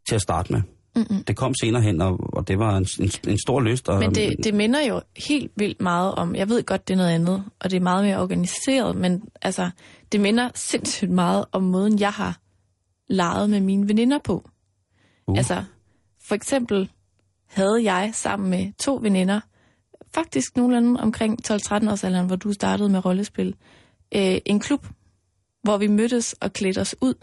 til 0.08 0.16
at 0.16 0.22
starte 0.22 0.54
med. 0.54 0.62
Mm-mm. 0.96 1.24
Det 1.24 1.36
kom 1.36 1.54
senere 1.62 1.82
hen, 1.82 2.02
og, 2.02 2.20
og 2.34 2.48
det 2.48 2.60
var 2.60 2.78
en, 2.78 2.88
en, 3.00 3.12
en 3.28 3.40
stor 3.40 3.62
lyst. 3.62 3.90
Og, 3.90 4.00
Men 4.00 4.16
det, 4.16 4.36
det 4.44 4.54
minder 4.54 4.88
jo 4.88 5.02
helt 5.28 5.52
vildt 5.56 5.82
meget 5.82 6.16
om, 6.16 6.36
jeg 6.36 6.50
ved 6.50 6.64
godt, 6.64 6.88
det 6.88 6.94
er 6.94 6.98
noget 6.98 7.10
andet, 7.10 7.44
og 7.60 7.72
det 7.72 7.78
er 7.78 7.82
meget 7.82 8.06
mere 8.06 8.22
organiseret, 8.22 8.96
men 8.96 9.24
altså, 9.42 9.70
det 10.12 10.20
minder 10.20 10.50
sindssygt 10.56 11.12
meget 11.12 11.46
om 11.52 11.64
måden, 11.64 12.00
jeg 12.00 12.12
har 12.12 12.40
leget 13.08 13.50
med 13.50 13.60
mine 13.60 13.88
veninder 13.88 14.20
på. 14.24 14.50
Uh. 15.28 15.38
Altså, 15.38 15.64
for 16.28 16.36
eksempel 16.36 16.90
havde 17.48 17.84
jeg 17.84 18.12
sammen 18.14 18.50
med 18.50 18.72
to 18.80 19.00
veninder, 19.02 19.40
faktisk 20.14 20.58
nogenlunde 20.58 21.00
omkring 21.02 21.40
12-13 21.52 21.92
års 21.92 22.04
alderen, 22.04 22.28
hvor 22.28 22.36
du 22.36 22.54
startede 22.54 22.90
med 22.90 23.06
rollespil, 23.06 23.56
øh, 24.16 24.38
en 24.46 24.60
klub, 24.60 24.88
hvor 25.64 25.78
vi 25.78 25.88
mødtes 25.88 26.34
og 26.34 26.54
klædte 26.54 26.82
os 26.82 26.96
ud, 27.02 27.14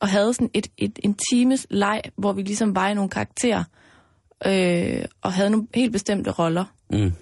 og 0.00 0.08
havde 0.08 0.34
sådan 0.34 0.50
et, 0.54 0.66
et, 0.78 0.98
en 1.02 1.16
times 1.32 1.66
leg, 1.70 2.02
hvor 2.16 2.32
vi 2.32 2.42
ligesom 2.42 2.76
var 2.76 2.88
i 2.88 2.94
nogle 2.94 3.10
karakterer, 3.10 3.64
øh, 4.46 5.04
og 5.22 5.32
havde 5.32 5.50
nogle 5.50 5.66
helt 5.74 5.92
bestemte 5.92 6.30
roller. 6.30 6.64
Mm. 6.90 7.12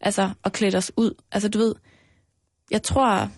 Altså, 0.00 0.30
og 0.42 0.52
klædte 0.52 0.76
os 0.76 0.92
ud. 0.96 1.14
Altså, 1.32 1.48
du 1.48 1.58
ved, 1.58 1.74
jeg 2.70 2.82
tror, 2.82 3.28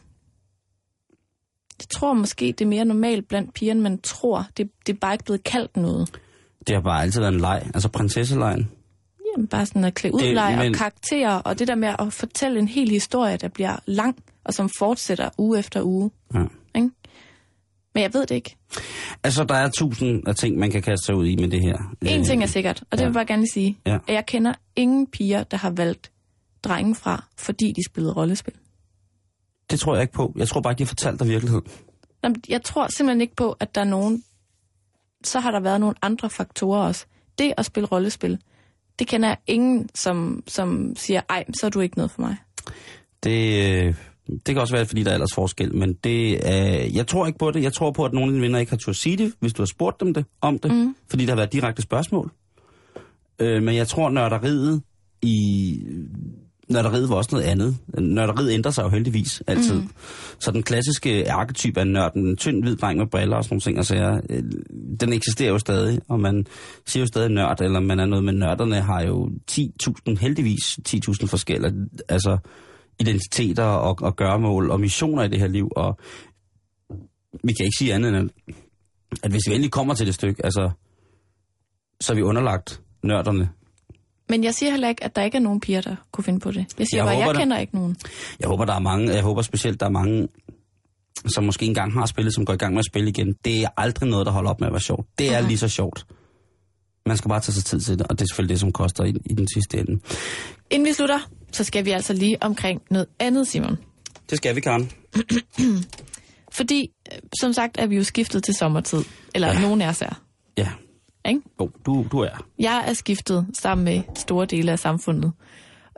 jeg 1.79 1.89
tror 1.91 2.13
måske, 2.15 2.47
det 2.47 2.61
er 2.61 2.69
mere 2.69 2.85
normalt 2.85 3.29
blandt 3.29 3.55
piger, 3.55 3.73
end 3.73 3.81
man 3.81 4.01
tror. 4.01 4.47
Det, 4.57 4.71
det 4.87 4.93
er 4.93 4.99
bare 4.99 5.13
ikke 5.13 5.25
blevet 5.25 5.45
kaldt 5.45 5.77
noget. 5.77 6.21
Det 6.67 6.75
har 6.75 6.83
bare 6.83 7.03
altid 7.03 7.21
været 7.21 7.35
en 7.35 7.41
leg, 7.41 7.71
altså 7.75 7.89
prinsesselejen. 7.89 8.71
Jamen, 9.37 9.47
bare 9.49 9.67
sådan 9.67 9.85
at 9.85 9.95
klæde 9.95 10.15
ud 10.15 10.21
Det- 10.21 10.35
leg 10.35 10.57
men- 10.59 10.69
og 10.69 10.75
karakterer, 10.79 11.35
og 11.35 11.59
det 11.59 11.69
der 11.69 11.75
med 11.75 11.95
at 11.99 12.13
fortælle 12.13 12.59
en 12.59 12.69
hel 12.69 12.89
historie, 12.89 13.37
der 13.37 13.49
bliver 13.49 13.77
lang, 13.87 14.17
og 14.45 14.55
som 14.55 14.71
fortsætter 14.79 15.31
uge 15.39 15.59
efter 15.59 15.83
uge. 15.83 16.11
Ja. 16.35 16.41
Ikke? 16.75 16.91
Men 17.95 18.03
jeg 18.03 18.15
ved 18.15 18.27
det 18.27 18.35
ikke. 18.35 18.57
Altså, 19.25 19.45
der 19.45 19.55
er 19.55 19.71
tusind 19.71 20.29
af 20.29 20.35
ting, 20.37 20.59
man 20.59 20.71
kan 20.71 20.83
kaste 20.83 21.07
sig 21.07 21.15
ud 21.15 21.27
i 21.27 21.37
med 21.37 21.49
det 21.49 21.61
her. 21.61 21.77
En 22.03 22.21
Øh, 22.21 22.27
ting 22.27 22.43
er 22.43 22.47
sikkert, 22.47 22.81
og 22.81 22.87
det 22.93 22.99
ja. 22.99 23.05
vil 23.05 23.09
jeg 23.11 23.15
bare 23.15 23.27
gerne 23.27 23.43
lige 23.43 23.53
sige, 23.53 23.79
Ja. 23.87 23.95
at 24.09 24.15
jeg 24.15 24.27
kender 24.27 24.53
ingen 24.77 25.07
piger, 25.07 25.45
der 25.45 25.57
har 25.57 25.71
valgt 25.71 26.11
drengen 26.65 26.95
fra, 26.95 27.25
fordi 27.37 27.73
de 27.77 27.85
spillede 27.91 28.15
rollespil. 28.15 28.55
Det 29.71 29.81
tror 29.81 29.95
jeg 29.95 30.03
ikke 30.03 30.13
på. 30.15 30.33
Jeg 30.37 30.49
tror 30.49 30.61
bare 30.61 30.73
ikke, 30.73 30.79
de 30.79 30.85
har 30.85 30.89
fortalt 30.89 31.21
dig 31.21 31.29
virkelighed. 31.29 31.61
Nå, 32.23 32.29
men 32.29 32.43
Jeg 32.49 32.63
tror 32.63 32.87
simpelthen 32.97 33.21
ikke 33.21 33.37
på, 33.37 33.57
at 33.61 33.75
der 33.75 33.81
er 33.81 33.85
nogen... 33.85 34.25
Så 35.25 35.41
har 35.41 35.51
der 35.51 35.61
været 35.61 35.81
nogle 35.81 35.95
andre 36.03 36.31
faktorer 36.31 36.87
også. 36.87 37.07
Det 37.39 37.53
at 37.57 37.65
spille 37.65 37.87
rollespil, 37.87 38.39
det 38.99 39.07
kender 39.07 39.29
jeg 39.29 39.37
ingen, 39.47 39.89
som, 39.95 40.43
som 40.47 40.97
siger, 40.97 41.21
ej, 41.29 41.45
så 41.61 41.67
er 41.67 41.71
du 41.71 41.81
ikke 41.81 41.97
noget 41.97 42.11
for 42.11 42.23
mig. 42.23 42.37
Det, 43.25 43.69
øh, 43.87 43.95
det 44.29 44.55
kan 44.55 44.59
også 44.59 44.75
være, 44.75 44.87
fordi 44.87 45.03
der 45.03 45.11
er 45.11 45.15
ellers 45.15 45.35
forskel, 45.35 45.75
men 45.75 45.93
det 45.93 46.49
er, 46.49 46.91
jeg 46.95 47.07
tror 47.07 47.27
ikke 47.27 47.39
på 47.39 47.51
det. 47.51 47.63
Jeg 47.63 47.73
tror 47.73 47.91
på, 47.91 48.05
at 48.05 48.13
nogle 48.13 48.29
af 48.29 48.33
dine 48.33 48.43
venner 48.43 48.59
ikke 48.59 48.73
har 48.73 48.77
turde 48.77 48.99
sige 48.99 49.17
det, 49.17 49.33
hvis 49.41 49.53
du 49.53 49.63
har 49.63 49.67
spurgt 49.67 50.01
dem 50.01 50.15
det, 50.15 50.25
om 50.41 50.59
det, 50.59 50.73
mm. 50.73 50.97
fordi 51.11 51.25
der 51.25 51.31
har 51.31 51.37
været 51.37 51.53
direkte 51.53 51.83
spørgsmål. 51.83 52.31
Øh, 53.39 53.63
men 53.63 53.77
jeg 53.77 53.89
tror, 53.89 54.11
nørderiet 54.11 54.83
i... 55.23 55.81
Nørderiet 56.69 57.09
var 57.09 57.17
også 57.17 57.31
noget 57.33 57.45
andet. 57.45 57.77
Nørderiet 57.99 58.53
ændrer 58.53 58.71
sig 58.71 58.83
jo 58.83 58.89
heldigvis 58.89 59.43
altid. 59.47 59.81
Mm. 59.81 59.91
Så 60.39 60.51
den 60.51 60.63
klassiske 60.63 61.31
arketyp 61.31 61.77
af 61.77 61.87
nørden, 61.87 62.27
en 62.27 62.37
tynd 62.37 62.63
hvid 62.63 62.77
dreng 62.77 62.99
med 62.99 63.07
briller 63.07 63.37
og 63.37 63.45
sådan 63.45 63.55
nogle 63.55 63.61
ting, 63.61 63.77
altså, 63.79 64.21
øh, 64.31 64.43
den 65.01 65.13
eksisterer 65.13 65.51
jo 65.51 65.59
stadig, 65.59 66.01
og 66.09 66.21
man 66.21 66.47
siger 66.87 67.03
jo 67.03 67.07
stadig 67.07 67.31
nørd, 67.31 67.61
eller 67.61 67.81
man 67.81 68.01
er 68.01 68.07
noget 68.07 68.25
med 68.25 68.33
nørderne, 68.33 68.81
har 68.81 69.03
jo 69.03 69.31
10.000, 69.51 70.19
heldigvis 70.21 70.79
10.000 70.89 71.27
forskellige, 71.27 71.73
altså 72.09 72.39
identiteter 73.01 73.65
og, 73.65 73.97
og 74.01 74.17
gørmål 74.17 74.71
og 74.71 74.81
missioner 74.81 75.23
i 75.23 75.29
det 75.29 75.39
her 75.39 75.49
liv, 75.49 75.69
og 75.77 75.99
vi 77.45 77.53
kan 77.53 77.65
ikke 77.67 77.79
sige 77.79 77.95
andet 77.95 78.15
end, 78.15 78.31
at 79.23 79.31
hvis 79.31 79.43
vi 79.49 79.55
endelig 79.55 79.71
kommer 79.71 79.95
til 79.95 80.07
det 80.07 80.15
stykke, 80.15 80.45
altså, 80.45 80.71
så 82.01 82.13
er 82.13 82.17
vi 82.17 82.23
underlagt 82.23 82.83
nørderne. 83.03 83.49
Men 84.29 84.45
jeg 84.45 84.55
siger 84.55 84.71
heller 84.71 84.89
ikke, 84.89 85.05
at 85.05 85.17
der 85.17 85.23
ikke 85.23 85.37
er 85.37 85.41
nogen 85.43 85.61
piger, 85.61 85.81
der 85.81 85.97
kunne 86.13 86.25
finde 86.25 86.41
på 86.41 86.51
det. 86.51 86.67
Jeg 86.79 86.87
siger 86.87 86.99
Jeg 86.99 87.05
bare, 87.07 87.15
håber, 87.15 87.27
jeg 87.27 87.35
der- 87.35 87.41
kender 87.41 87.59
ikke 87.59 87.75
nogen. 87.75 87.97
Jeg 88.41 88.49
håber, 88.49 88.65
der 88.65 88.75
er 88.75 88.79
mange, 88.81 89.13
jeg 89.15 89.23
håber 89.23 89.43
specielt, 89.43 89.81
der 89.81 89.87
er 89.87 89.91
mange, 89.91 90.29
som 91.27 91.45
måske 91.45 91.67
engang 91.67 91.93
har 91.93 92.07
spillet, 92.07 92.35
som 92.35 92.45
går 92.45 92.53
i 92.53 92.57
gang 92.57 92.75
med 92.75 92.79
at 92.79 92.85
spille 92.87 93.09
igen. 93.09 93.35
Det 93.45 93.63
er 93.63 93.69
aldrig 93.77 94.09
noget, 94.09 94.27
der 94.27 94.33
holder 94.33 94.51
op 94.51 94.61
med 94.61 94.69
at 94.69 94.73
være 94.73 94.81
sjovt. 94.81 95.07
Det 95.19 95.35
er 95.35 95.39
Mhm. 95.41 95.49
lige 95.49 95.59
så 95.59 95.69
sjovt. 95.69 96.07
Man 97.07 97.17
skal 97.17 97.29
bare 97.29 97.41
tage 97.41 97.53
sig 97.55 97.65
tid 97.65 97.81
til 97.81 97.99
det, 97.99 98.07
og 98.07 98.19
det 98.19 98.25
er 98.25 98.27
selvfølgelig 98.31 98.55
det, 98.55 98.61
som 98.61 98.73
koster 98.73 99.05
i, 99.05 99.09
i 99.09 99.35
den 99.35 99.49
sidste 99.55 99.79
ende. 99.79 100.01
Inden 100.71 100.89
vi 100.89 100.93
slutter, 100.93 101.19
så 101.53 101.65
skal 101.65 101.85
vi 101.85 101.91
altså 101.91 102.13
lige 102.13 102.37
omkring 102.43 102.83
noget 102.91 103.07
andet, 103.19 103.47
Simon. 103.49 103.77
Det 104.31 104.37
skal 104.39 104.57
vi, 104.57 104.61
Karen. 104.61 104.91
Fordi, 106.53 106.91
øh, 107.13 107.19
som 107.41 107.53
sagt, 107.53 107.77
er 107.79 107.87
vi 107.87 107.97
jo 107.97 108.05
skiftet 108.05 108.45
til 108.45 108.55
sommertid. 108.55 108.99
Eller 109.35 109.49
ja. 109.49 109.61
nogen 109.61 109.83
af 109.83 109.89
os 109.89 110.03
er. 110.03 110.21
Ja. 110.59 110.69
Ikke? 111.29 111.41
Jo, 111.61 111.71
du, 111.87 112.07
du 112.13 112.19
er. 112.21 112.47
Jeg 112.59 112.85
er 112.89 112.93
skiftet 112.93 113.47
sammen 113.53 113.85
med 113.85 114.03
store 114.17 114.47
dele 114.47 114.73
af 114.73 114.79
samfundet. 114.79 115.33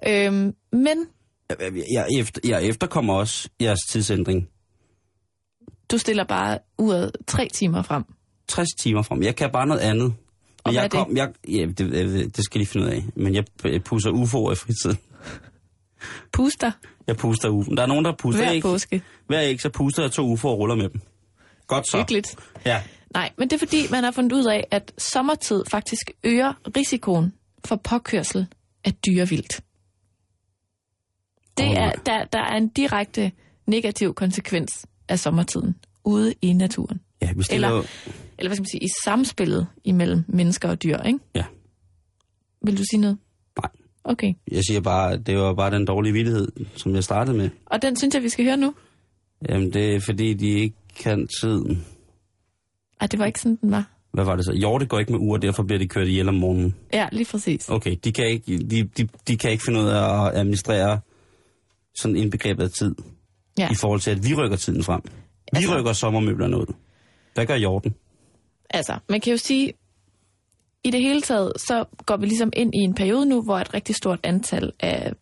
Øhm, 0.09 0.55
men 0.73 1.07
Jeg, 1.51 1.73
jeg, 1.93 2.07
efter, 2.19 2.41
jeg 2.45 2.63
efterkommer 2.65 3.15
også 3.15 3.49
jeres 3.63 3.79
tidsændring. 3.91 4.49
du 5.91 5.99
stiller 5.99 6.25
bare 6.25 6.59
uret 6.79 7.13
tre 7.27 7.49
timer 7.55 7.83
frem. 7.83 8.05
60 8.49 8.69
timer 8.81 9.03
frem. 9.03 9.23
Jeg 9.23 9.37
kan 9.37 9.51
bare 9.53 9.67
noget 9.67 9.81
andet. 9.81 10.15
Hvad 10.63 10.75
jeg 10.75 10.85
er 10.85 10.89
det? 10.89 10.99
Kom, 10.99 11.17
jeg, 11.17 11.29
ja, 11.49 11.67
det, 11.67 11.79
det, 12.37 12.45
skal 12.45 12.59
jeg 12.59 12.61
lige 12.61 12.67
finde 12.67 12.87
ud 12.87 12.93
af. 12.93 13.05
Men 13.17 13.35
jeg, 13.35 13.45
pusser 13.85 14.11
UFO'er 14.11 14.53
i 14.53 14.55
fritiden. 14.55 14.99
Puster 16.33 16.71
Jeg 17.07 17.17
puster 17.17 17.49
UFO'er. 17.49 17.75
Der 17.75 17.83
er 17.83 17.87
nogen, 17.87 18.05
der 18.05 18.13
puster 18.19 18.43
hver 18.43 18.51
ikke. 18.51 18.69
påske. 18.69 19.03
Hver 19.27 19.41
ikke, 19.41 19.63
så 19.63 19.69
puster 19.71 20.03
jeg 20.03 20.13
to 20.13 20.35
UFO'er 20.35 20.45
og 20.49 20.59
ruller 20.59 20.75
med 20.77 20.89
dem. 20.89 21.01
Godt 21.67 21.89
så. 21.91 21.99
Hyggeligt. 21.99 22.37
Ja. 22.67 22.83
Nej, 23.15 23.31
men 23.39 23.51
det 23.51 23.55
er 23.57 23.59
fordi, 23.59 23.77
man 23.91 24.05
har 24.05 24.11
fundet 24.11 24.33
ud 24.33 24.45
af, 24.47 24.67
at 24.71 24.93
sommertid 24.99 25.65
faktisk 25.71 26.11
øger 26.25 26.53
risikoen 26.77 27.33
for 27.65 27.77
påkørsel 27.77 28.47
af 28.85 28.95
dyrevildt. 28.95 29.61
Det 31.59 31.67
er, 31.67 31.93
der, 32.07 32.25
der 32.25 32.39
er 32.39 32.57
en 32.57 32.69
direkte 32.69 33.33
negativ 33.67 34.15
konsekvens 34.15 34.87
af 35.09 35.19
sommertiden 35.19 35.75
ude 36.05 36.35
i 36.43 36.53
naturen. 36.53 37.01
Ja, 37.23 37.33
vi 37.37 37.43
stiller 37.43 37.69
Eller-. 37.69 37.89
Eller 38.39 38.49
hvad 38.49 38.57
skal 38.57 38.63
man 38.63 38.69
sige, 38.69 38.85
i 38.85 38.89
samspillet 39.05 39.67
imellem 39.85 40.25
mennesker 40.29 40.69
og 40.69 40.83
dyr, 40.83 40.99
ikke? 41.03 41.19
Ja. 41.35 41.45
Vil 42.65 42.79
du 42.79 42.83
sige 42.91 43.01
noget? 43.01 43.19
Nej. 43.63 43.71
Okay. 44.05 44.33
Jeg 44.51 44.63
siger 44.69 44.81
bare, 44.81 45.13
at 45.13 45.27
det 45.27 45.37
var 45.39 45.55
bare 45.55 45.71
den 45.71 45.85
dårlige 45.85 46.13
vittighed, 46.13 46.49
som 46.77 46.95
jeg 46.95 47.05
startede 47.05 47.37
med. 47.37 47.51
Og 47.67 47.83
den 47.83 47.97
synes 47.97 48.15
jeg, 48.15 48.23
vi 48.23 48.29
skal 48.29 48.45
høre 48.45 48.57
nu. 48.57 48.75
Jamen, 49.49 49.73
det 49.73 49.95
er 49.95 50.01
fordi, 50.01 50.35
de 50.35 50.49
ikke 50.49 50.77
kan 50.99 51.29
tiden. 51.41 51.87
Ej, 53.01 53.07
det 53.07 53.19
var 53.19 53.27
ikke 53.27 53.41
sådan, 53.41 53.57
den 53.57 53.71
var. 53.71 53.85
Hvad 54.13 54.25
var 54.25 54.37
det 54.37 54.45
så? 54.45 54.53
Hjorte 54.53 54.87
går 54.87 54.99
ikke 54.99 55.13
med 55.13 55.31
og 55.33 55.43
derfor 55.43 55.63
bliver 55.63 55.79
de 55.79 55.89
kørt 55.89 56.09
ihjel 56.09 56.29
om 56.29 56.35
morgenen. 56.35 56.75
Ja, 56.93 57.09
lige 57.13 57.27
præcis. 57.31 57.69
Okay, 57.69 57.97
de 58.05 58.13
kan 58.13 58.27
ikke, 58.27 58.59
de, 58.59 58.83
de, 58.85 59.09
de 59.29 59.37
kan 59.37 59.51
ikke 59.51 59.65
finde 59.65 59.81
ud 59.81 59.87
af 59.87 60.27
at 60.27 60.37
administrere 60.37 61.01
sådan 61.95 62.17
indbegrebet 62.17 62.63
af 62.65 62.71
tid. 62.71 62.95
Ja. 63.59 63.69
I 63.71 63.75
forhold 63.75 64.01
til, 64.01 64.11
at 64.11 64.29
vi 64.29 64.35
rykker 64.35 64.57
tiden 64.57 64.83
frem. 64.85 65.01
Vi 65.05 65.11
Altså- 65.53 65.79
rykker 65.79 65.93
sommermøblerne 65.93 66.57
ud. 66.59 66.67
Hvad 67.35 67.47
gør 67.47 67.57
hjorten? 67.57 67.95
Altså, 68.71 68.99
man 69.09 69.21
kan 69.21 69.31
jo 69.31 69.37
sige, 69.37 69.73
i 70.85 70.91
det 70.91 71.01
hele 71.03 71.21
taget, 71.21 71.53
så 71.57 71.85
går 72.07 72.17
vi 72.17 72.27
ligesom 72.27 72.51
ind 72.57 72.75
i 72.75 72.79
en 72.79 72.95
periode 72.95 73.27
nu, 73.27 73.43
hvor 73.43 73.59
et 73.59 73.75
rigtig 73.75 73.95
stort 73.95 74.21
antal 74.23 74.73
af, 74.81 75.13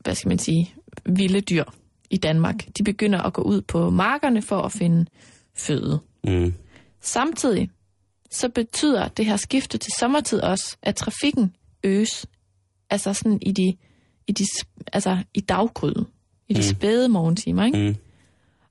hvad 0.00 0.14
skal 0.14 0.28
man 0.28 0.38
sige, 0.38 0.74
vilde 1.06 1.40
dyr 1.40 1.64
i 2.10 2.16
Danmark, 2.16 2.54
de 2.78 2.84
begynder 2.84 3.18
at 3.22 3.32
gå 3.32 3.42
ud 3.42 3.60
på 3.62 3.90
markerne 3.90 4.42
for 4.42 4.58
at 4.62 4.72
finde 4.72 5.06
føde. 5.58 5.98
Mm. 6.24 6.54
Samtidig 7.06 7.70
så 8.30 8.48
betyder 8.48 9.08
det 9.08 9.26
her 9.26 9.36
skifte 9.36 9.78
til 9.78 9.92
sommertid 9.98 10.40
også, 10.40 10.76
at 10.82 10.96
trafikken 10.96 11.56
øges. 11.84 12.26
Altså 12.90 13.14
sådan 13.14 13.38
i 13.42 13.52
de, 13.52 13.76
i 14.26 14.32
de 14.32 14.44
altså 14.92 15.18
i 15.34 15.40
daggryet, 15.40 16.06
i 16.48 16.54
de 16.54 16.58
Mm. 16.58 16.76
spæde 16.76 17.08
morgentimer, 17.08 17.64
ikke? 17.64 17.88
Mm. 17.88 17.96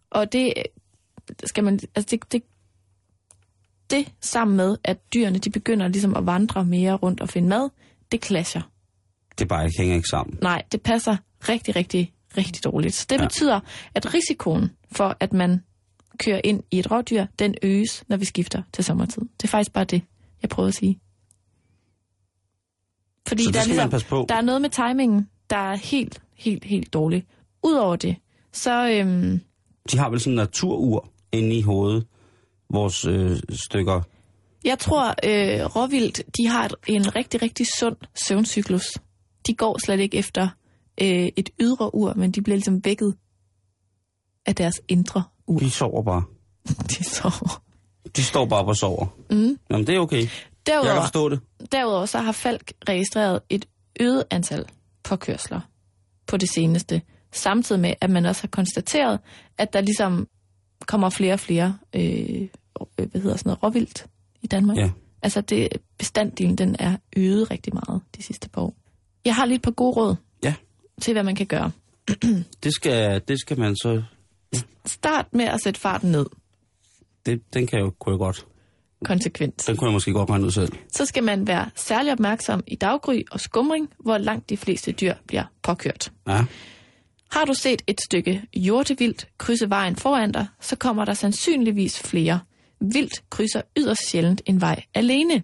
Og 0.09 0.31
det 0.31 0.53
skal 1.45 1.63
man, 1.63 1.79
altså 1.95 2.07
det, 2.15 2.31
det, 2.31 2.43
det 3.89 4.13
sammen 4.21 4.57
med, 4.57 4.77
at 4.83 5.13
dyrene 5.13 5.39
de 5.39 5.49
begynder 5.49 5.87
ligesom 5.87 6.15
at 6.15 6.25
vandre 6.25 6.65
mere 6.65 6.93
rundt 6.93 7.21
og 7.21 7.29
finde 7.29 7.47
mad, 7.49 7.69
det 8.11 8.25
clasher. 8.25 8.61
Det 9.39 9.47
bare 9.47 9.65
ikke 9.65 9.77
hænger 9.79 9.95
ikke 9.95 10.07
sammen. 10.07 10.37
Nej, 10.41 10.61
det 10.71 10.81
passer 10.81 11.17
rigtig, 11.49 11.75
rigtig, 11.75 12.13
rigtig 12.37 12.63
dårligt. 12.63 12.93
Så 12.93 13.05
det 13.09 13.17
ja. 13.17 13.23
betyder, 13.27 13.59
at 13.95 14.13
risikoen 14.13 14.69
for, 14.91 15.17
at 15.19 15.33
man 15.33 15.63
kører 16.15 16.41
ind 16.43 16.63
i 16.71 16.79
et 16.79 16.91
rådyr, 16.91 17.25
den 17.39 17.55
øges, 17.63 18.03
når 18.07 18.17
vi 18.17 18.25
skifter 18.25 18.61
til 18.73 18.83
sommertid. 18.83 19.21
Det 19.21 19.43
er 19.43 19.47
faktisk 19.47 19.73
bare 19.73 19.85
det, 19.85 20.01
jeg 20.41 20.49
prøver 20.49 20.67
at 20.67 20.75
sige. 20.75 20.99
Fordi 23.27 23.43
Så 23.43 23.51
der, 23.51 23.59
er 23.59 23.65
ligesom, 23.65 24.25
der 24.25 24.35
er 24.35 24.41
noget 24.41 24.61
med 24.61 24.69
timingen, 24.69 25.29
der 25.49 25.57
er 25.57 25.75
helt, 25.75 26.21
helt, 26.33 26.63
helt 26.63 26.93
dårligt. 26.93 27.25
Udover 27.63 27.95
det, 27.95 28.15
så 28.51 28.89
øhm, 28.89 29.39
De 29.91 29.97
har 29.97 30.09
vel 30.09 30.19
sådan 30.19 30.33
en 30.33 30.35
naturur 30.35 31.09
inde 31.31 31.55
i 31.55 31.61
hovedet, 31.61 32.05
vores 32.69 33.05
øh, 33.05 33.39
stykker. 33.49 34.01
Jeg 34.63 34.79
tror, 34.79 35.09
øh, 35.09 35.65
råvildt, 35.75 36.21
de 36.37 36.47
har 36.47 36.71
en 36.87 37.15
rigtig, 37.15 37.41
rigtig 37.41 37.67
sund 37.79 37.95
søvncyklus. 38.27 38.85
De 39.47 39.55
går 39.55 39.85
slet 39.85 39.99
ikke 39.99 40.17
efter 40.17 40.47
øh, 41.01 41.29
et 41.35 41.49
ydre 41.61 41.95
ur, 41.95 42.13
men 42.13 42.31
de 42.31 42.41
bliver 42.41 42.55
ligesom 42.55 42.85
vækket 42.85 43.15
af 44.45 44.55
deres 44.55 44.81
indre 44.87 45.23
ur. 45.47 45.59
De 45.59 45.69
sover 45.71 46.03
bare. 46.03 46.23
De 46.89 47.03
sover. 47.03 47.61
De 48.15 48.23
står 48.23 48.45
bare 48.45 48.63
og 48.65 48.77
sover. 48.77 49.05
Mm. 49.31 49.57
Jamen, 49.71 49.87
det 49.87 49.95
er 49.95 49.99
okay. 49.99 50.17
Jeg 50.21 50.29
kan 50.29 50.73
Derudover, 50.73 51.01
forstå 51.01 51.29
det. 51.29 51.39
derudover 51.71 52.05
så 52.05 52.19
har 52.19 52.31
Falk 52.31 52.73
registreret 52.89 53.39
et 53.49 53.65
øget 53.99 54.23
antal 54.29 54.65
påkørsler 55.03 55.59
på 56.27 56.37
det 56.37 56.49
seneste, 56.49 57.01
samtidig 57.31 57.81
med, 57.81 57.93
at 58.01 58.09
man 58.09 58.25
også 58.25 58.41
har 58.43 58.47
konstateret, 58.47 59.19
at 59.57 59.73
der 59.73 59.81
ligesom 59.81 60.27
kommer 60.85 61.09
flere 61.09 61.33
og 61.33 61.39
flere 61.39 61.77
øh, 61.95 62.01
øh, 62.99 63.07
hvad 63.11 63.21
hedder 63.21 63.37
sådan 63.37 63.49
noget, 63.49 63.63
råvildt 63.63 64.05
i 64.41 64.47
Danmark. 64.47 64.77
Ja. 64.77 64.89
Altså 65.21 65.41
det, 65.41 65.67
bestanddelen 65.97 66.55
den 66.55 66.75
er 66.79 66.97
øget 67.17 67.51
rigtig 67.51 67.73
meget 67.73 68.01
de 68.17 68.23
sidste 68.23 68.49
par 68.49 68.61
år. 68.61 68.75
Jeg 69.25 69.35
har 69.35 69.45
lige 69.45 69.55
et 69.55 69.61
par 69.61 69.71
gode 69.71 69.95
råd 69.95 70.15
Ja. 70.43 70.53
til, 71.01 71.13
hvad 71.13 71.23
man 71.23 71.35
kan 71.35 71.45
gøre. 71.45 71.71
Det 72.63 72.73
skal, 72.73 73.21
det 73.27 73.39
skal 73.39 73.59
man 73.59 73.75
så... 73.75 74.03
Start 74.85 75.33
med 75.33 75.45
at 75.45 75.61
sætte 75.63 75.79
farten 75.79 76.11
ned 76.11 76.25
Det, 77.25 77.41
den 77.53 77.67
kan 77.67 77.79
jeg 77.79 77.85
jo, 77.85 77.91
kunne 77.99 78.13
jeg 78.13 78.19
godt. 78.19 78.45
konsekvent. 79.05 79.67
Den 79.67 79.77
kunne 79.77 79.87
jeg 79.87 79.93
måske 79.93 80.11
godt 80.11 80.29
regne 80.29 80.45
ud 80.45 80.51
selv. 80.51 80.71
Så 80.91 81.05
skal 81.05 81.23
man 81.23 81.47
være 81.47 81.69
særlig 81.75 82.11
opmærksom 82.11 82.63
i 82.67 82.75
daggry 82.75 83.21
og 83.31 83.39
skumring, 83.39 83.89
hvor 83.99 84.17
langt 84.17 84.49
de 84.49 84.57
fleste 84.57 84.91
dyr 84.91 85.13
bliver 85.27 85.43
påkørt. 85.63 86.11
Ja. 86.27 86.45
Har 87.31 87.45
du 87.45 87.53
set 87.53 87.81
et 87.87 88.01
stykke 88.01 88.41
hjortevildt 88.53 89.27
krydse 89.37 89.69
vejen 89.69 89.95
foran 89.95 90.31
dig, 90.31 90.47
så 90.61 90.75
kommer 90.75 91.05
der 91.05 91.13
sandsynligvis 91.13 91.99
flere. 91.99 92.39
Vildt 92.81 93.23
krydser 93.29 93.61
yderst 93.77 94.09
sjældent 94.09 94.41
en 94.45 94.61
vej 94.61 94.83
alene. 94.93 95.43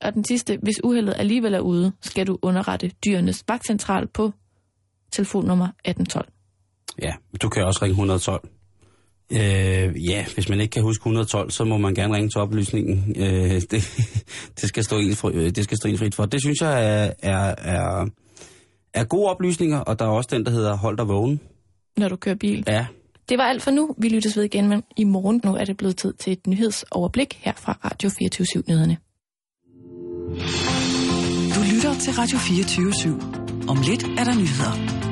Og 0.00 0.14
den 0.14 0.24
sidste, 0.24 0.58
hvis 0.62 0.84
uheldet 0.84 1.14
alligevel 1.16 1.54
er 1.54 1.60
ude, 1.60 1.92
skal 2.00 2.26
du 2.26 2.38
underrette 2.42 2.88
dyrenes 3.04 3.44
vagtcentral 3.48 4.06
på 4.06 4.32
telefonnummer 5.12 5.66
1812. 5.66 6.28
Ja, 7.02 7.12
du 7.42 7.48
kan 7.48 7.64
også 7.64 7.80
ringe 7.82 7.92
112. 7.92 8.48
Øh, 9.32 10.08
ja, 10.08 10.24
hvis 10.34 10.48
man 10.48 10.60
ikke 10.60 10.72
kan 10.72 10.82
huske 10.82 11.02
112, 11.02 11.50
så 11.50 11.64
må 11.64 11.76
man 11.78 11.94
gerne 11.94 12.14
ringe 12.14 12.28
til 12.28 12.40
oplysningen. 12.40 13.14
Øh, 13.18 13.50
det, 13.70 13.70
det, 14.60 14.68
skal 14.68 14.84
stå 14.84 14.98
en 14.98 15.16
øh, 15.32 15.50
det 15.50 15.64
skal 15.64 15.76
stå 15.76 15.88
en 15.88 15.98
frit 15.98 16.14
for. 16.14 16.26
Det 16.26 16.40
synes 16.40 16.60
jeg 16.60 16.72
er, 16.86 17.10
er, 17.22 17.54
er, 17.58 18.06
er 18.94 19.04
gode 19.04 19.30
oplysninger, 19.30 19.78
og 19.78 19.98
der 19.98 20.04
er 20.04 20.08
også 20.08 20.28
den, 20.32 20.44
der 20.46 20.50
hedder 20.50 20.76
Hold 20.76 20.96
dig 20.96 21.08
vågen. 21.08 21.40
når 21.96 22.08
du 22.08 22.16
kører 22.16 22.34
bil. 22.36 22.64
Ja, 22.66 22.86
Det 23.28 23.38
var 23.38 23.44
alt 23.44 23.62
for 23.62 23.70
nu. 23.70 23.94
Vi 23.98 24.08
lyttes 24.08 24.36
ved 24.36 24.44
igen, 24.44 24.68
men 24.68 24.82
i 24.96 25.04
morgen 25.04 25.40
nu 25.44 25.54
er 25.54 25.64
det 25.64 25.76
blevet 25.76 25.96
tid 25.96 26.12
til 26.12 26.32
et 26.32 26.46
nyhedsoverblik 26.46 27.40
her 27.42 27.52
fra 27.56 27.78
Radio 27.84 28.10
24 28.18 28.62
Nyhederne. 28.68 28.96
Du 31.54 31.60
lytter 31.74 31.94
til 32.00 32.12
Radio 32.12 32.38
24 32.38 32.90
/7. 32.90 33.68
Om 33.68 33.78
lidt 33.88 34.02
er 34.18 34.24
der 34.24 34.34
nyheder. 34.34 35.11